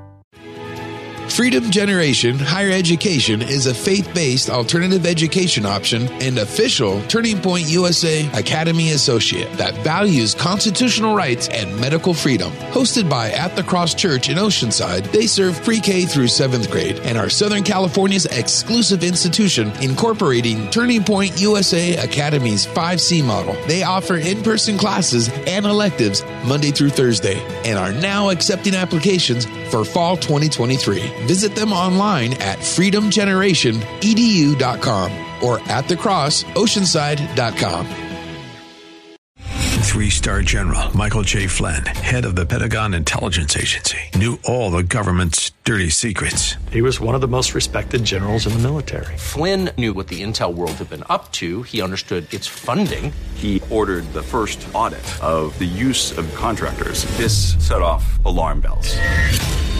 Freedom 1.30 1.70
Generation 1.70 2.38
Higher 2.38 2.72
Education 2.72 3.40
is 3.40 3.66
a 3.66 3.72
faith 3.72 4.12
based 4.12 4.50
alternative 4.50 5.06
education 5.06 5.64
option 5.64 6.08
and 6.20 6.38
official 6.38 7.00
Turning 7.02 7.40
Point 7.40 7.68
USA 7.68 8.26
Academy 8.32 8.90
Associate 8.90 9.50
that 9.52 9.72
values 9.84 10.34
constitutional 10.34 11.14
rights 11.14 11.48
and 11.48 11.80
medical 11.80 12.12
freedom. 12.12 12.50
Hosted 12.72 13.08
by 13.08 13.30
At 13.30 13.54
the 13.54 13.62
Cross 13.62 13.94
Church 13.94 14.28
in 14.28 14.38
Oceanside, 14.38 15.10
they 15.12 15.26
serve 15.26 15.62
pre 15.62 15.80
K 15.80 16.04
through 16.04 16.26
seventh 16.28 16.68
grade 16.68 16.98
and 17.04 17.16
are 17.16 17.30
Southern 17.30 17.62
California's 17.62 18.26
exclusive 18.26 19.04
institution 19.04 19.70
incorporating 19.80 20.68
Turning 20.70 21.04
Point 21.04 21.40
USA 21.40 21.96
Academy's 21.96 22.66
5C 22.66 23.24
model. 23.24 23.54
They 23.66 23.84
offer 23.84 24.16
in 24.16 24.42
person 24.42 24.76
classes 24.76 25.28
and 25.46 25.64
electives 25.64 26.24
Monday 26.44 26.72
through 26.72 26.90
Thursday 26.90 27.40
and 27.64 27.78
are 27.78 27.92
now 27.92 28.30
accepting 28.30 28.74
applications 28.74 29.46
for 29.70 29.84
fall 29.84 30.16
2023. 30.16 31.19
Visit 31.26 31.54
them 31.54 31.72
online 31.72 32.34
at 32.34 32.58
freedomgenerationedu.com 32.58 35.44
or 35.44 35.60
at 35.70 35.88
the 35.88 35.96
cross 35.96 36.44
oceanside.com. 36.44 37.86
Three 39.90 40.10
star 40.10 40.42
general 40.42 40.96
Michael 40.96 41.22
J. 41.22 41.48
Flynn, 41.48 41.84
head 41.84 42.24
of 42.24 42.36
the 42.36 42.46
Pentagon 42.46 42.94
Intelligence 42.94 43.56
Agency, 43.56 43.98
knew 44.14 44.38
all 44.44 44.70
the 44.70 44.84
government's 44.84 45.50
dirty 45.64 45.90
secrets. 45.90 46.54
He 46.70 46.80
was 46.80 47.00
one 47.00 47.16
of 47.16 47.20
the 47.20 47.26
most 47.26 47.54
respected 47.54 48.04
generals 48.04 48.46
in 48.46 48.52
the 48.52 48.60
military. 48.60 49.16
Flynn 49.16 49.70
knew 49.76 49.92
what 49.92 50.06
the 50.06 50.22
intel 50.22 50.54
world 50.54 50.72
had 50.72 50.88
been 50.88 51.02
up 51.10 51.32
to. 51.32 51.64
He 51.64 51.82
understood 51.82 52.32
its 52.32 52.46
funding. 52.46 53.12
He 53.34 53.60
ordered 53.68 54.04
the 54.12 54.22
first 54.22 54.64
audit 54.74 55.02
of 55.22 55.58
the 55.58 55.64
use 55.64 56.16
of 56.16 56.32
contractors. 56.36 57.04
This 57.16 57.56
set 57.58 57.82
off 57.82 58.24
alarm 58.24 58.60
bells. 58.60 58.94